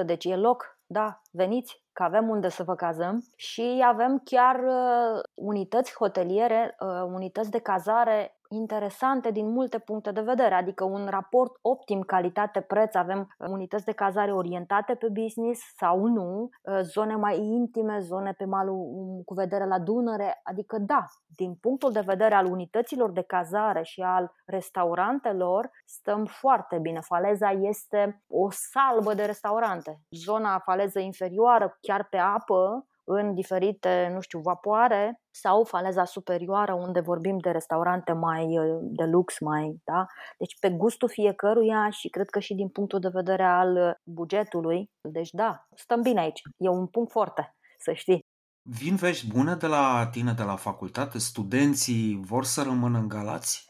30%, 0.00 0.04
deci 0.06 0.24
e 0.24 0.36
loc, 0.36 0.78
da, 0.86 1.22
veniți, 1.30 1.82
că 1.92 2.02
avem 2.02 2.28
unde 2.28 2.48
să 2.48 2.62
vă 2.62 2.74
cazăm 2.74 3.24
și 3.36 3.84
avem 3.84 4.20
chiar 4.24 4.56
uh, 4.56 5.20
unități 5.34 5.94
hoteliere, 5.94 6.76
uh, 6.80 7.02
unități 7.12 7.50
de 7.50 7.58
cazare 7.58 8.38
interesante 8.54 9.30
din 9.30 9.48
multe 9.48 9.78
puncte 9.78 10.12
de 10.12 10.20
vedere, 10.20 10.54
adică 10.54 10.84
un 10.84 11.06
raport 11.10 11.58
optim 11.62 12.00
calitate-preț, 12.00 12.94
avem 12.94 13.34
uh, 13.38 13.48
unități 13.50 13.84
de 13.84 13.92
cazare 13.92 14.32
orientate 14.32 14.94
pe 14.94 15.08
business 15.08 15.60
sau 15.76 16.06
nu, 16.06 16.48
uh, 16.62 16.78
zone 16.80 17.14
mai 17.14 17.38
intime, 17.38 17.98
zone 17.98 18.32
pe 18.32 18.44
malul 18.44 18.76
um, 18.76 19.22
cu 19.24 19.34
vedere 19.34 19.66
la 19.66 19.78
Dunăre, 19.78 20.40
adică 20.42 20.78
da, 20.78 21.04
din 21.36 21.54
punctul 21.54 21.92
de 21.92 22.00
vedere 22.00 22.34
al 22.34 22.46
unităților 22.46 23.10
de 23.10 23.22
cazare 23.22 23.82
și 23.82 24.00
al 24.00 24.32
restaurantelor, 24.46 25.70
stăm 25.84 26.24
foarte 26.24 26.78
bine. 26.78 27.00
Faleza 27.00 27.50
este 27.50 28.22
o 28.28 28.48
salbă 28.50 29.14
de 29.14 29.24
restaurante. 29.24 30.00
Zona 30.10 30.58
faleză 30.58 30.98
inferioară, 30.98 31.78
chiar 31.80 32.06
pe 32.10 32.16
apă, 32.16 32.86
în 33.04 33.34
diferite, 33.34 34.10
nu 34.12 34.20
știu, 34.20 34.40
vapoare 34.40 35.20
sau 35.30 35.64
faleza 35.64 36.04
superioară 36.04 36.74
unde 36.74 37.00
vorbim 37.00 37.38
de 37.38 37.50
restaurante 37.50 38.12
mai 38.12 38.46
de 38.80 39.04
lux, 39.04 39.40
mai, 39.40 39.80
da? 39.84 40.06
Deci 40.38 40.58
pe 40.58 40.70
gustul 40.70 41.08
fiecăruia 41.08 41.90
și 41.90 42.08
cred 42.08 42.30
că 42.30 42.38
și 42.38 42.54
din 42.54 42.68
punctul 42.68 43.00
de 43.00 43.08
vedere 43.12 43.44
al 43.44 44.00
bugetului. 44.02 44.90
Deci 45.00 45.30
da, 45.30 45.66
stăm 45.76 46.00
bine 46.00 46.20
aici. 46.20 46.40
E 46.56 46.68
un 46.68 46.86
punct 46.86 47.10
foarte, 47.10 47.54
să 47.78 47.92
știi. 47.92 48.18
Vin 48.62 48.94
vești 48.94 49.32
bune 49.32 49.54
de 49.54 49.66
la 49.66 50.08
tine 50.10 50.32
de 50.32 50.42
la 50.42 50.56
facultate? 50.56 51.18
Studenții 51.18 52.20
vor 52.24 52.44
să 52.44 52.62
rămână 52.62 52.98
în 52.98 53.08
Galați? 53.08 53.66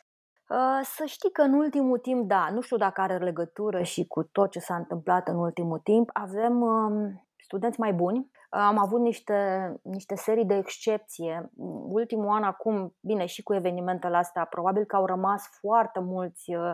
Uh, 0.48 0.80
Să 0.82 1.04
știi 1.06 1.30
că 1.30 1.42
în 1.42 1.52
ultimul 1.52 1.98
timp, 1.98 2.28
da, 2.28 2.48
nu 2.52 2.60
știu 2.60 2.76
dacă 2.76 3.00
are 3.00 3.18
legătură 3.18 3.82
și 3.82 4.06
cu 4.06 4.22
tot 4.22 4.50
ce 4.50 4.58
s-a 4.58 4.76
întâmplat 4.76 5.28
în 5.28 5.36
ultimul 5.36 5.78
timp, 5.78 6.10
avem 6.12 6.60
um, 6.60 7.23
studenți 7.44 7.80
mai 7.80 7.92
buni. 7.92 8.30
Am 8.50 8.78
avut 8.78 9.00
niște, 9.00 9.72
niște 9.82 10.14
serii 10.14 10.44
de 10.44 10.56
excepție. 10.56 11.50
Ultimul 11.88 12.28
an 12.28 12.42
acum, 12.42 12.96
bine, 13.00 13.26
și 13.26 13.42
cu 13.42 13.54
evenimentele 13.54 14.16
astea, 14.16 14.44
probabil 14.44 14.84
că 14.84 14.96
au 14.96 15.06
rămas 15.06 15.48
foarte 15.60 16.00
mulți 16.00 16.54
uh, 16.54 16.72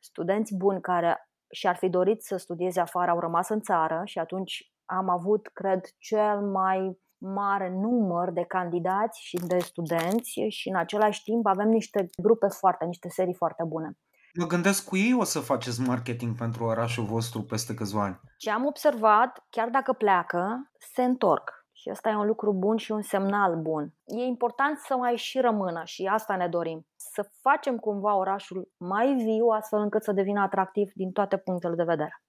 studenți 0.00 0.56
buni 0.56 0.80
care 0.80 1.28
și-ar 1.50 1.76
fi 1.76 1.88
dorit 1.88 2.22
să 2.22 2.36
studieze 2.36 2.80
afară, 2.80 3.10
au 3.10 3.20
rămas 3.20 3.48
în 3.48 3.60
țară 3.60 4.02
și 4.04 4.18
atunci 4.18 4.72
am 4.84 5.08
avut, 5.08 5.48
cred, 5.52 5.80
cel 5.98 6.40
mai 6.40 7.00
mare 7.18 7.70
număr 7.70 8.30
de 8.30 8.44
candidați 8.44 9.20
și 9.20 9.36
de 9.46 9.58
studenți 9.58 10.40
și 10.48 10.68
în 10.68 10.76
același 10.76 11.22
timp 11.22 11.46
avem 11.46 11.68
niște 11.68 12.08
grupe 12.16 12.46
foarte, 12.46 12.84
niște 12.84 13.08
serii 13.08 13.34
foarte 13.34 13.64
bune. 13.66 13.98
Mă 14.38 14.46
gândesc 14.46 14.88
cu 14.88 14.96
ei 14.96 15.14
o 15.18 15.24
să 15.24 15.40
faceți 15.40 15.80
marketing 15.80 16.36
pentru 16.36 16.64
orașul 16.64 17.04
vostru 17.04 17.42
peste 17.42 17.74
câțiva 17.74 18.04
ani. 18.04 18.20
Ce 18.36 18.50
am 18.50 18.66
observat, 18.66 19.46
chiar 19.50 19.68
dacă 19.68 19.92
pleacă, 19.92 20.70
se 20.94 21.02
întorc. 21.02 21.50
Și 21.72 21.88
asta 21.88 22.08
e 22.08 22.14
un 22.14 22.26
lucru 22.26 22.52
bun 22.52 22.76
și 22.76 22.92
un 22.92 23.02
semnal 23.02 23.56
bun. 23.56 23.94
E 24.04 24.22
important 24.22 24.78
să 24.78 24.96
mai 24.96 25.16
și 25.16 25.40
rămână 25.40 25.82
și 25.84 26.10
asta 26.12 26.36
ne 26.36 26.48
dorim. 26.48 26.86
Să 26.96 27.30
facem 27.40 27.76
cumva 27.76 28.16
orașul 28.16 28.72
mai 28.76 29.14
viu, 29.14 29.46
astfel 29.46 29.78
încât 29.78 30.02
să 30.02 30.12
devină 30.12 30.40
atractiv 30.40 30.90
din 30.94 31.10
toate 31.10 31.36
punctele 31.36 31.74
de 31.74 31.84
vedere. 31.84 32.22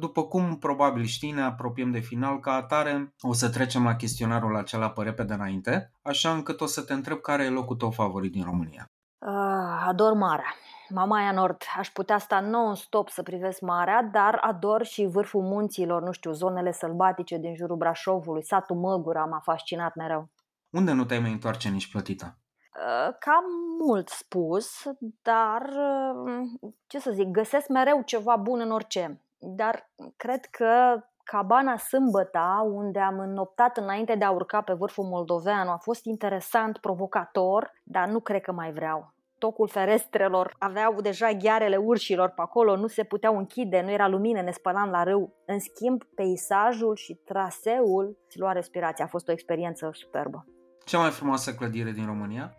După 0.00 0.26
cum 0.26 0.58
probabil 0.58 1.04
știi, 1.04 1.30
ne 1.30 1.42
apropiem 1.42 1.90
de 1.90 1.98
final 1.98 2.40
ca 2.40 2.52
atare, 2.52 3.14
o 3.20 3.32
să 3.32 3.50
trecem 3.50 3.84
la 3.84 3.96
chestionarul 3.96 4.56
acela 4.56 4.90
pe 4.90 5.02
repede 5.02 5.32
înainte, 5.32 5.92
așa 6.02 6.32
încât 6.32 6.60
o 6.60 6.66
să 6.66 6.82
te 6.82 6.92
întreb 6.92 7.20
care 7.20 7.44
e 7.44 7.48
locul 7.48 7.76
tău 7.76 7.90
favorit 7.90 8.32
din 8.32 8.44
România. 8.44 8.89
Uh, 9.26 9.86
ador 9.86 10.12
marea. 10.12 10.54
Mamaia 10.88 11.32
Nord. 11.32 11.62
Aș 11.76 11.88
putea 11.90 12.18
sta 12.18 12.40
non-stop 12.40 13.08
să 13.08 13.22
privesc 13.22 13.60
marea, 13.60 14.02
dar 14.02 14.34
ador 14.34 14.84
și 14.84 15.06
vârful 15.06 15.42
munților, 15.42 16.02
nu 16.02 16.12
știu, 16.12 16.32
zonele 16.32 16.72
sălbatice 16.72 17.36
din 17.36 17.54
jurul 17.54 17.76
Brașovului, 17.76 18.44
satul 18.44 18.76
Măgura 18.76 19.24
m-a 19.24 19.40
fascinat 19.40 19.94
mereu. 19.94 20.30
Unde 20.70 20.92
nu 20.92 21.04
te-ai 21.04 21.20
mai 21.20 21.32
întoarce 21.32 21.68
nici 21.68 21.90
plătită? 21.90 22.38
Uh, 22.76 23.14
Cam 23.18 23.44
mult 23.78 24.08
spus, 24.08 24.82
dar 25.22 25.62
uh, 25.62 26.70
ce 26.86 26.98
să 26.98 27.10
zic, 27.10 27.26
găsesc 27.26 27.68
mereu 27.68 28.02
ceva 28.04 28.36
bun 28.36 28.60
în 28.60 28.70
orice. 28.70 29.24
Dar 29.38 29.90
cred 30.16 30.44
că 30.44 31.00
cabana 31.30 31.76
Sâmbăta, 31.76 32.70
unde 32.72 32.98
am 32.98 33.18
înnoptat 33.18 33.76
înainte 33.76 34.14
de 34.14 34.24
a 34.24 34.30
urca 34.30 34.60
pe 34.60 34.72
vârful 34.72 35.04
Moldoveanu, 35.04 35.70
a 35.70 35.76
fost 35.76 36.04
interesant, 36.04 36.78
provocator, 36.78 37.72
dar 37.82 38.08
nu 38.08 38.20
cred 38.20 38.40
că 38.40 38.52
mai 38.52 38.72
vreau. 38.72 39.14
Tocul 39.38 39.68
ferestrelor 39.68 40.54
aveau 40.58 41.00
deja 41.00 41.30
ghearele 41.32 41.76
urșilor 41.76 42.28
pe 42.28 42.40
acolo, 42.40 42.76
nu 42.76 42.86
se 42.86 43.02
puteau 43.04 43.36
închide, 43.36 43.80
nu 43.80 43.90
era 43.90 44.08
lumină, 44.08 44.40
ne 44.40 44.50
spălam 44.50 44.90
la 44.90 45.02
râu. 45.02 45.34
În 45.46 45.58
schimb, 45.58 46.04
peisajul 46.14 46.94
și 46.94 47.14
traseul 47.14 48.18
îți 48.26 48.38
lua 48.38 48.52
respirația. 48.52 49.04
A 49.04 49.08
fost 49.08 49.28
o 49.28 49.32
experiență 49.32 49.90
superbă. 49.92 50.46
Cea 50.84 50.98
mai 50.98 51.10
frumoasă 51.10 51.54
clădire 51.54 51.90
din 51.90 52.06
România? 52.06 52.54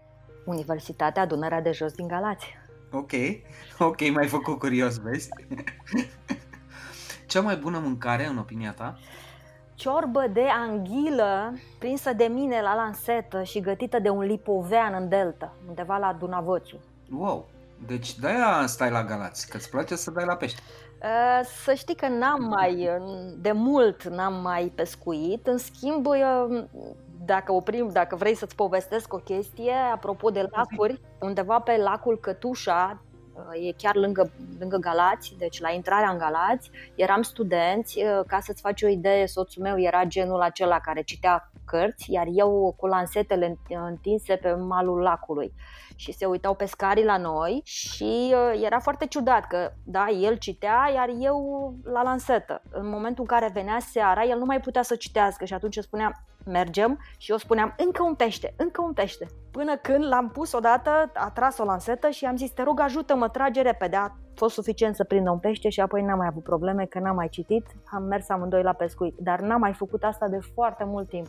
Universitatea 0.46 1.26
Dunărea 1.26 1.62
de 1.62 1.72
Jos 1.72 1.94
din 1.94 2.08
Galați. 2.08 2.58
Ok, 2.92 3.12
ok, 3.80 4.10
m-ai 4.14 4.28
făcut 4.28 4.60
curios, 4.60 4.98
vezi? 4.98 5.30
Cea 7.32 7.42
mai 7.42 7.56
bună 7.56 7.80
mâncare, 7.80 8.26
în 8.26 8.38
opinia 8.38 8.74
ta? 8.78 8.98
Ciorbă 9.76 10.28
de 10.34 10.46
anghilă 10.68 11.54
prinsă 11.80 12.14
de 12.14 12.24
mine 12.24 12.62
la 12.62 12.76
lansetă 12.76 13.44
și 13.44 13.60
gătită 13.60 14.00
de 14.00 14.10
un 14.10 14.22
lipovean 14.22 14.94
în 14.94 15.10
delta, 15.10 15.54
undeva 15.68 15.98
la 15.98 16.16
Dunavățu. 16.20 16.80
Wow, 17.12 17.50
deci 17.88 18.16
de-aia 18.16 18.64
stai 18.66 18.92
la 18.92 19.04
Galați, 19.04 19.50
că 19.50 19.58
îți 19.58 19.70
place 19.70 19.96
să 19.96 20.12
dai 20.12 20.26
la 20.26 20.36
pește. 20.36 20.62
Uh, 21.02 21.46
Să 21.64 21.74
știi 21.74 21.96
că 21.96 22.08
n-am 22.08 22.44
mai, 22.44 22.90
de 23.38 23.52
mult 23.52 24.04
n-am 24.04 24.42
mai 24.42 24.72
pescuit, 24.76 25.48
în 25.48 25.58
schimb, 25.58 26.06
uh, 26.06 26.64
dacă 27.26 27.52
oprim, 27.52 27.90
dacă 27.92 28.16
vrei 28.16 28.36
să-ți 28.36 28.56
povestesc 28.56 29.14
o 29.14 29.18
chestie, 29.18 29.74
apropo 29.94 30.30
de 30.30 30.48
lacuri, 30.52 31.02
undeva 31.20 31.60
pe 31.60 31.78
lacul 31.78 32.20
Cătușa, 32.20 33.02
uh, 33.04 33.11
e 33.54 33.72
chiar 33.78 33.96
lângă, 33.96 34.32
lângă 34.60 34.78
Galați, 34.78 35.36
deci 35.38 35.60
la 35.60 35.72
intrarea 35.72 36.10
în 36.10 36.18
Galați, 36.18 36.72
eram 36.96 37.22
studenți, 37.22 37.98
uh, 38.04 38.26
ca 38.28 38.40
să-ți 38.40 38.62
faci 38.62 38.82
o 38.82 38.88
idee, 38.88 39.26
soțul 39.26 39.62
meu 39.62 39.80
era 39.80 40.04
genul 40.04 40.42
acela 40.42 40.80
care 40.80 41.02
citea 41.02 41.52
cărți, 41.66 42.12
iar 42.12 42.28
eu 42.30 42.76
cu 42.78 42.88
lansetele 42.88 43.58
întinse 43.70 44.36
pe 44.36 44.54
malul 44.54 45.00
lacului 45.00 45.54
și 45.96 46.12
se 46.12 46.26
uitau 46.26 46.56
pescarii 46.56 47.04
la 47.04 47.18
noi 47.18 47.62
și 47.64 48.34
uh, 48.34 48.62
era 48.64 48.80
foarte 48.80 49.06
ciudat 49.06 49.48
că, 49.48 49.72
da, 49.84 50.08
el 50.08 50.36
citea, 50.36 50.92
iar 50.94 51.10
eu 51.20 51.74
la 51.84 52.02
lansetă. 52.02 52.62
În 52.72 52.90
momentul 52.90 53.24
în 53.30 53.38
care 53.38 53.52
venea 53.54 53.80
seara, 53.80 54.24
el 54.24 54.38
nu 54.38 54.46
mai 54.46 54.60
putea 54.60 54.82
să 54.82 54.96
citească 54.96 55.46
și 55.46 55.54
atunci 55.54 55.78
spunea, 55.78 56.26
mergem 56.46 57.00
și 57.18 57.32
eu 57.32 57.38
spuneam, 57.38 57.74
încă 57.78 58.04
un 58.04 58.16
pește, 58.16 58.54
încă 58.58 58.82
un 58.82 58.94
pește. 58.94 59.28
Până 59.52 59.76
când 59.78 60.08
l-am 60.08 60.30
pus 60.30 60.52
odată, 60.54 61.12
a 61.14 61.32
tras 61.34 61.58
o 61.58 61.64
lansetă 61.64 62.10
și 62.10 62.26
am 62.26 62.38
zis, 62.38 62.52
te 62.52 62.64
rog, 62.64 62.80
ajută-mă, 62.80 63.28
trage 63.30 63.62
repede. 63.62 63.96
A 63.96 64.10
fost 64.36 64.54
suficient 64.54 64.96
să 64.96 65.04
prindă 65.04 65.30
un 65.30 65.38
pește 65.38 65.70
și 65.70 65.80
apoi 65.80 66.02
n-am 66.02 66.18
mai 66.18 66.28
avut 66.28 66.44
probleme, 66.44 66.86
că 66.86 67.00
n-am 67.00 67.16
mai 67.16 67.30
citit. 67.30 67.66
Am 67.84 68.04
mers 68.04 68.30
amândoi 68.30 68.64
la 68.64 68.74
pescuit, 68.74 69.16
dar 69.20 69.40
n-am 69.40 69.60
mai 69.60 69.74
făcut 69.74 70.04
asta 70.04 70.28
de 70.28 70.40
foarte 70.54 70.84
mult 70.84 71.10
timp. 71.10 71.28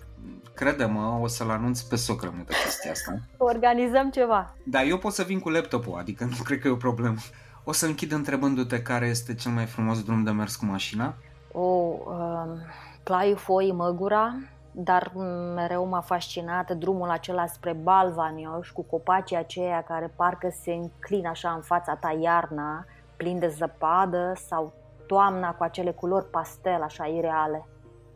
Crede-mă, 0.54 1.18
o 1.22 1.26
să-l 1.26 1.50
anunț 1.50 1.80
pe 1.80 1.96
socră 1.96 2.30
meu 2.34 2.44
de 2.44 2.52
chestia 2.62 2.90
asta. 2.90 3.14
Organizăm 3.36 4.10
ceva. 4.10 4.54
Dar 4.64 4.84
eu 4.84 4.98
pot 4.98 5.12
să 5.12 5.22
vin 5.22 5.40
cu 5.40 5.48
laptopul, 5.48 5.98
adică 5.98 6.24
nu 6.24 6.42
cred 6.44 6.58
că 6.58 6.68
e 6.68 6.70
o 6.70 6.76
problemă. 6.76 7.16
O 7.64 7.72
să 7.72 7.86
închid 7.86 8.12
întrebându-te 8.12 8.82
care 8.82 9.06
este 9.06 9.34
cel 9.34 9.52
mai 9.52 9.66
frumos 9.66 10.02
drum 10.02 10.24
de 10.24 10.30
mers 10.30 10.56
cu 10.56 10.64
mașina. 10.64 11.14
O, 11.52 11.60
um, 11.60 12.58
Plaiul 13.02 13.36
Foi 13.36 13.72
Măgura, 13.72 14.34
dar 14.72 15.12
mereu 15.54 15.86
m-a 15.86 16.00
fascinat 16.00 16.70
drumul 16.70 17.10
acela 17.10 17.46
spre 17.46 17.72
Balvanioș 17.72 18.70
cu 18.70 18.82
copacii 18.82 19.36
aceia 19.36 19.82
care 19.82 20.12
parcă 20.16 20.48
se 20.62 20.72
înclină 20.72 21.28
așa 21.28 21.50
în 21.50 21.60
fața 21.60 21.94
ta 21.94 22.18
iarna, 22.20 22.84
plin 23.16 23.38
de 23.38 23.48
zăpadă 23.48 24.32
sau 24.48 24.72
toamna 25.06 25.54
cu 25.54 25.62
acele 25.62 25.90
culori 25.90 26.30
pastel 26.30 26.82
așa 26.82 27.04
ireale. 27.04 27.66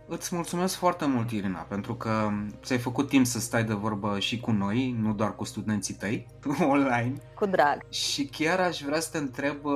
Îți 0.09 0.35
mulțumesc 0.35 0.75
foarte 0.75 1.07
mult, 1.07 1.31
Irina, 1.31 1.59
pentru 1.61 1.95
că 1.95 2.29
ți-ai 2.63 2.79
făcut 2.79 3.09
timp 3.09 3.27
să 3.27 3.39
stai 3.39 3.65
de 3.65 3.75
vorbă 3.75 4.19
și 4.19 4.41
cu 4.41 4.51
noi, 4.51 4.97
nu 5.01 5.13
doar 5.13 5.35
cu 5.35 5.45
studenții 5.45 5.95
tăi, 5.95 6.27
online. 6.71 7.13
Cu 7.35 7.47
drag. 7.47 7.81
Și 7.89 8.25
chiar 8.25 8.61
aș 8.61 8.81
vrea 8.81 9.01
să 9.01 9.09
te 9.13 9.19
întreb 9.19 9.65
uh, 9.65 9.75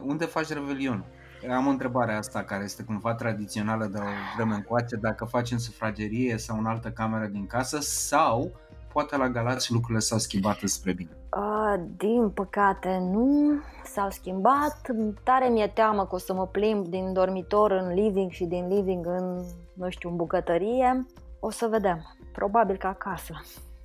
unde 0.00 0.24
faci 0.24 0.48
Revelionul? 0.48 1.04
Am 1.50 1.66
o 1.66 1.70
întrebare 1.70 2.12
asta 2.12 2.42
care 2.42 2.64
este 2.64 2.82
cumva 2.82 3.14
tradițională 3.14 3.86
de 3.86 3.98
o 3.98 4.34
vreme 4.36 4.54
încoace, 4.54 4.96
dacă 4.96 5.24
faci 5.24 5.50
în 5.50 5.58
sufragerie 5.58 6.36
sau 6.36 6.58
în 6.58 6.66
altă 6.66 6.90
cameră 6.90 7.26
din 7.26 7.46
casă 7.46 7.78
sau 7.80 8.50
poate 8.92 9.16
la 9.16 9.28
Galați 9.28 9.72
lucrurile 9.72 9.98
s-au 9.98 10.18
schimbat 10.18 10.58
spre 10.64 10.92
bine. 10.92 11.10
Uh, 11.36 11.84
din 11.96 12.30
păcate 12.30 12.98
nu 12.98 13.60
s-au 13.84 14.10
schimbat. 14.10 14.80
Tare 15.22 15.48
mi-e 15.48 15.66
teamă 15.74 16.06
că 16.06 16.14
o 16.14 16.18
să 16.18 16.34
mă 16.34 16.46
plimb 16.46 16.86
din 16.86 17.12
dormitor 17.12 17.70
în 17.70 17.94
living 17.94 18.30
și 18.30 18.44
din 18.44 18.68
living 18.68 19.06
în, 19.06 19.44
nu 19.74 19.90
știu, 19.90 20.08
în 20.08 20.16
bucătărie. 20.16 21.06
O 21.40 21.50
să 21.50 21.66
vedem. 21.70 22.16
Probabil 22.32 22.76
că 22.76 22.86
acasă. 22.86 23.34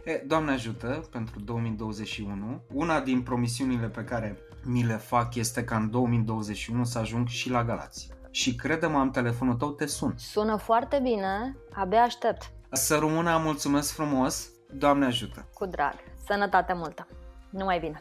E, 0.06 0.24
Doamne 0.28 0.52
ajută 0.52 1.08
pentru 1.12 1.40
2021. 1.40 2.62
Una 2.74 3.00
din 3.00 3.22
promisiunile 3.22 3.88
pe 3.88 4.04
care 4.04 4.38
mi 4.68 4.84
le 4.84 4.96
fac 4.96 5.36
este 5.36 5.64
ca 5.64 5.76
în 5.76 5.90
2021 5.90 6.84
să 6.84 6.98
ajung 6.98 7.28
și 7.28 7.50
la 7.50 7.64
Galați. 7.64 8.10
Și 8.32 8.56
crede-mă, 8.56 8.98
am 8.98 9.12
telefonul 9.12 9.56
tău, 9.56 9.72
te 9.72 9.86
sun. 9.86 10.14
Sună 10.18 10.56
foarte 10.56 11.00
bine, 11.04 11.58
abia 11.74 12.02
aștept. 12.02 12.52
Să 12.72 12.96
rămână, 12.96 13.38
mulțumesc 13.44 13.92
frumos, 13.94 14.50
Doamne 14.72 15.06
ajută! 15.06 15.48
Cu 15.54 15.66
drag. 15.66 15.94
Sănătate 16.26 16.74
multă. 16.74 17.08
Numai 17.50 17.80
bine. 17.80 18.00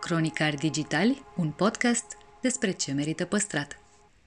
Cronicari 0.00 0.56
Digitali, 0.56 1.24
un 1.36 1.50
podcast 1.50 2.16
despre 2.40 2.70
ce 2.70 2.92
merită 2.92 3.24
păstrat. 3.24 3.78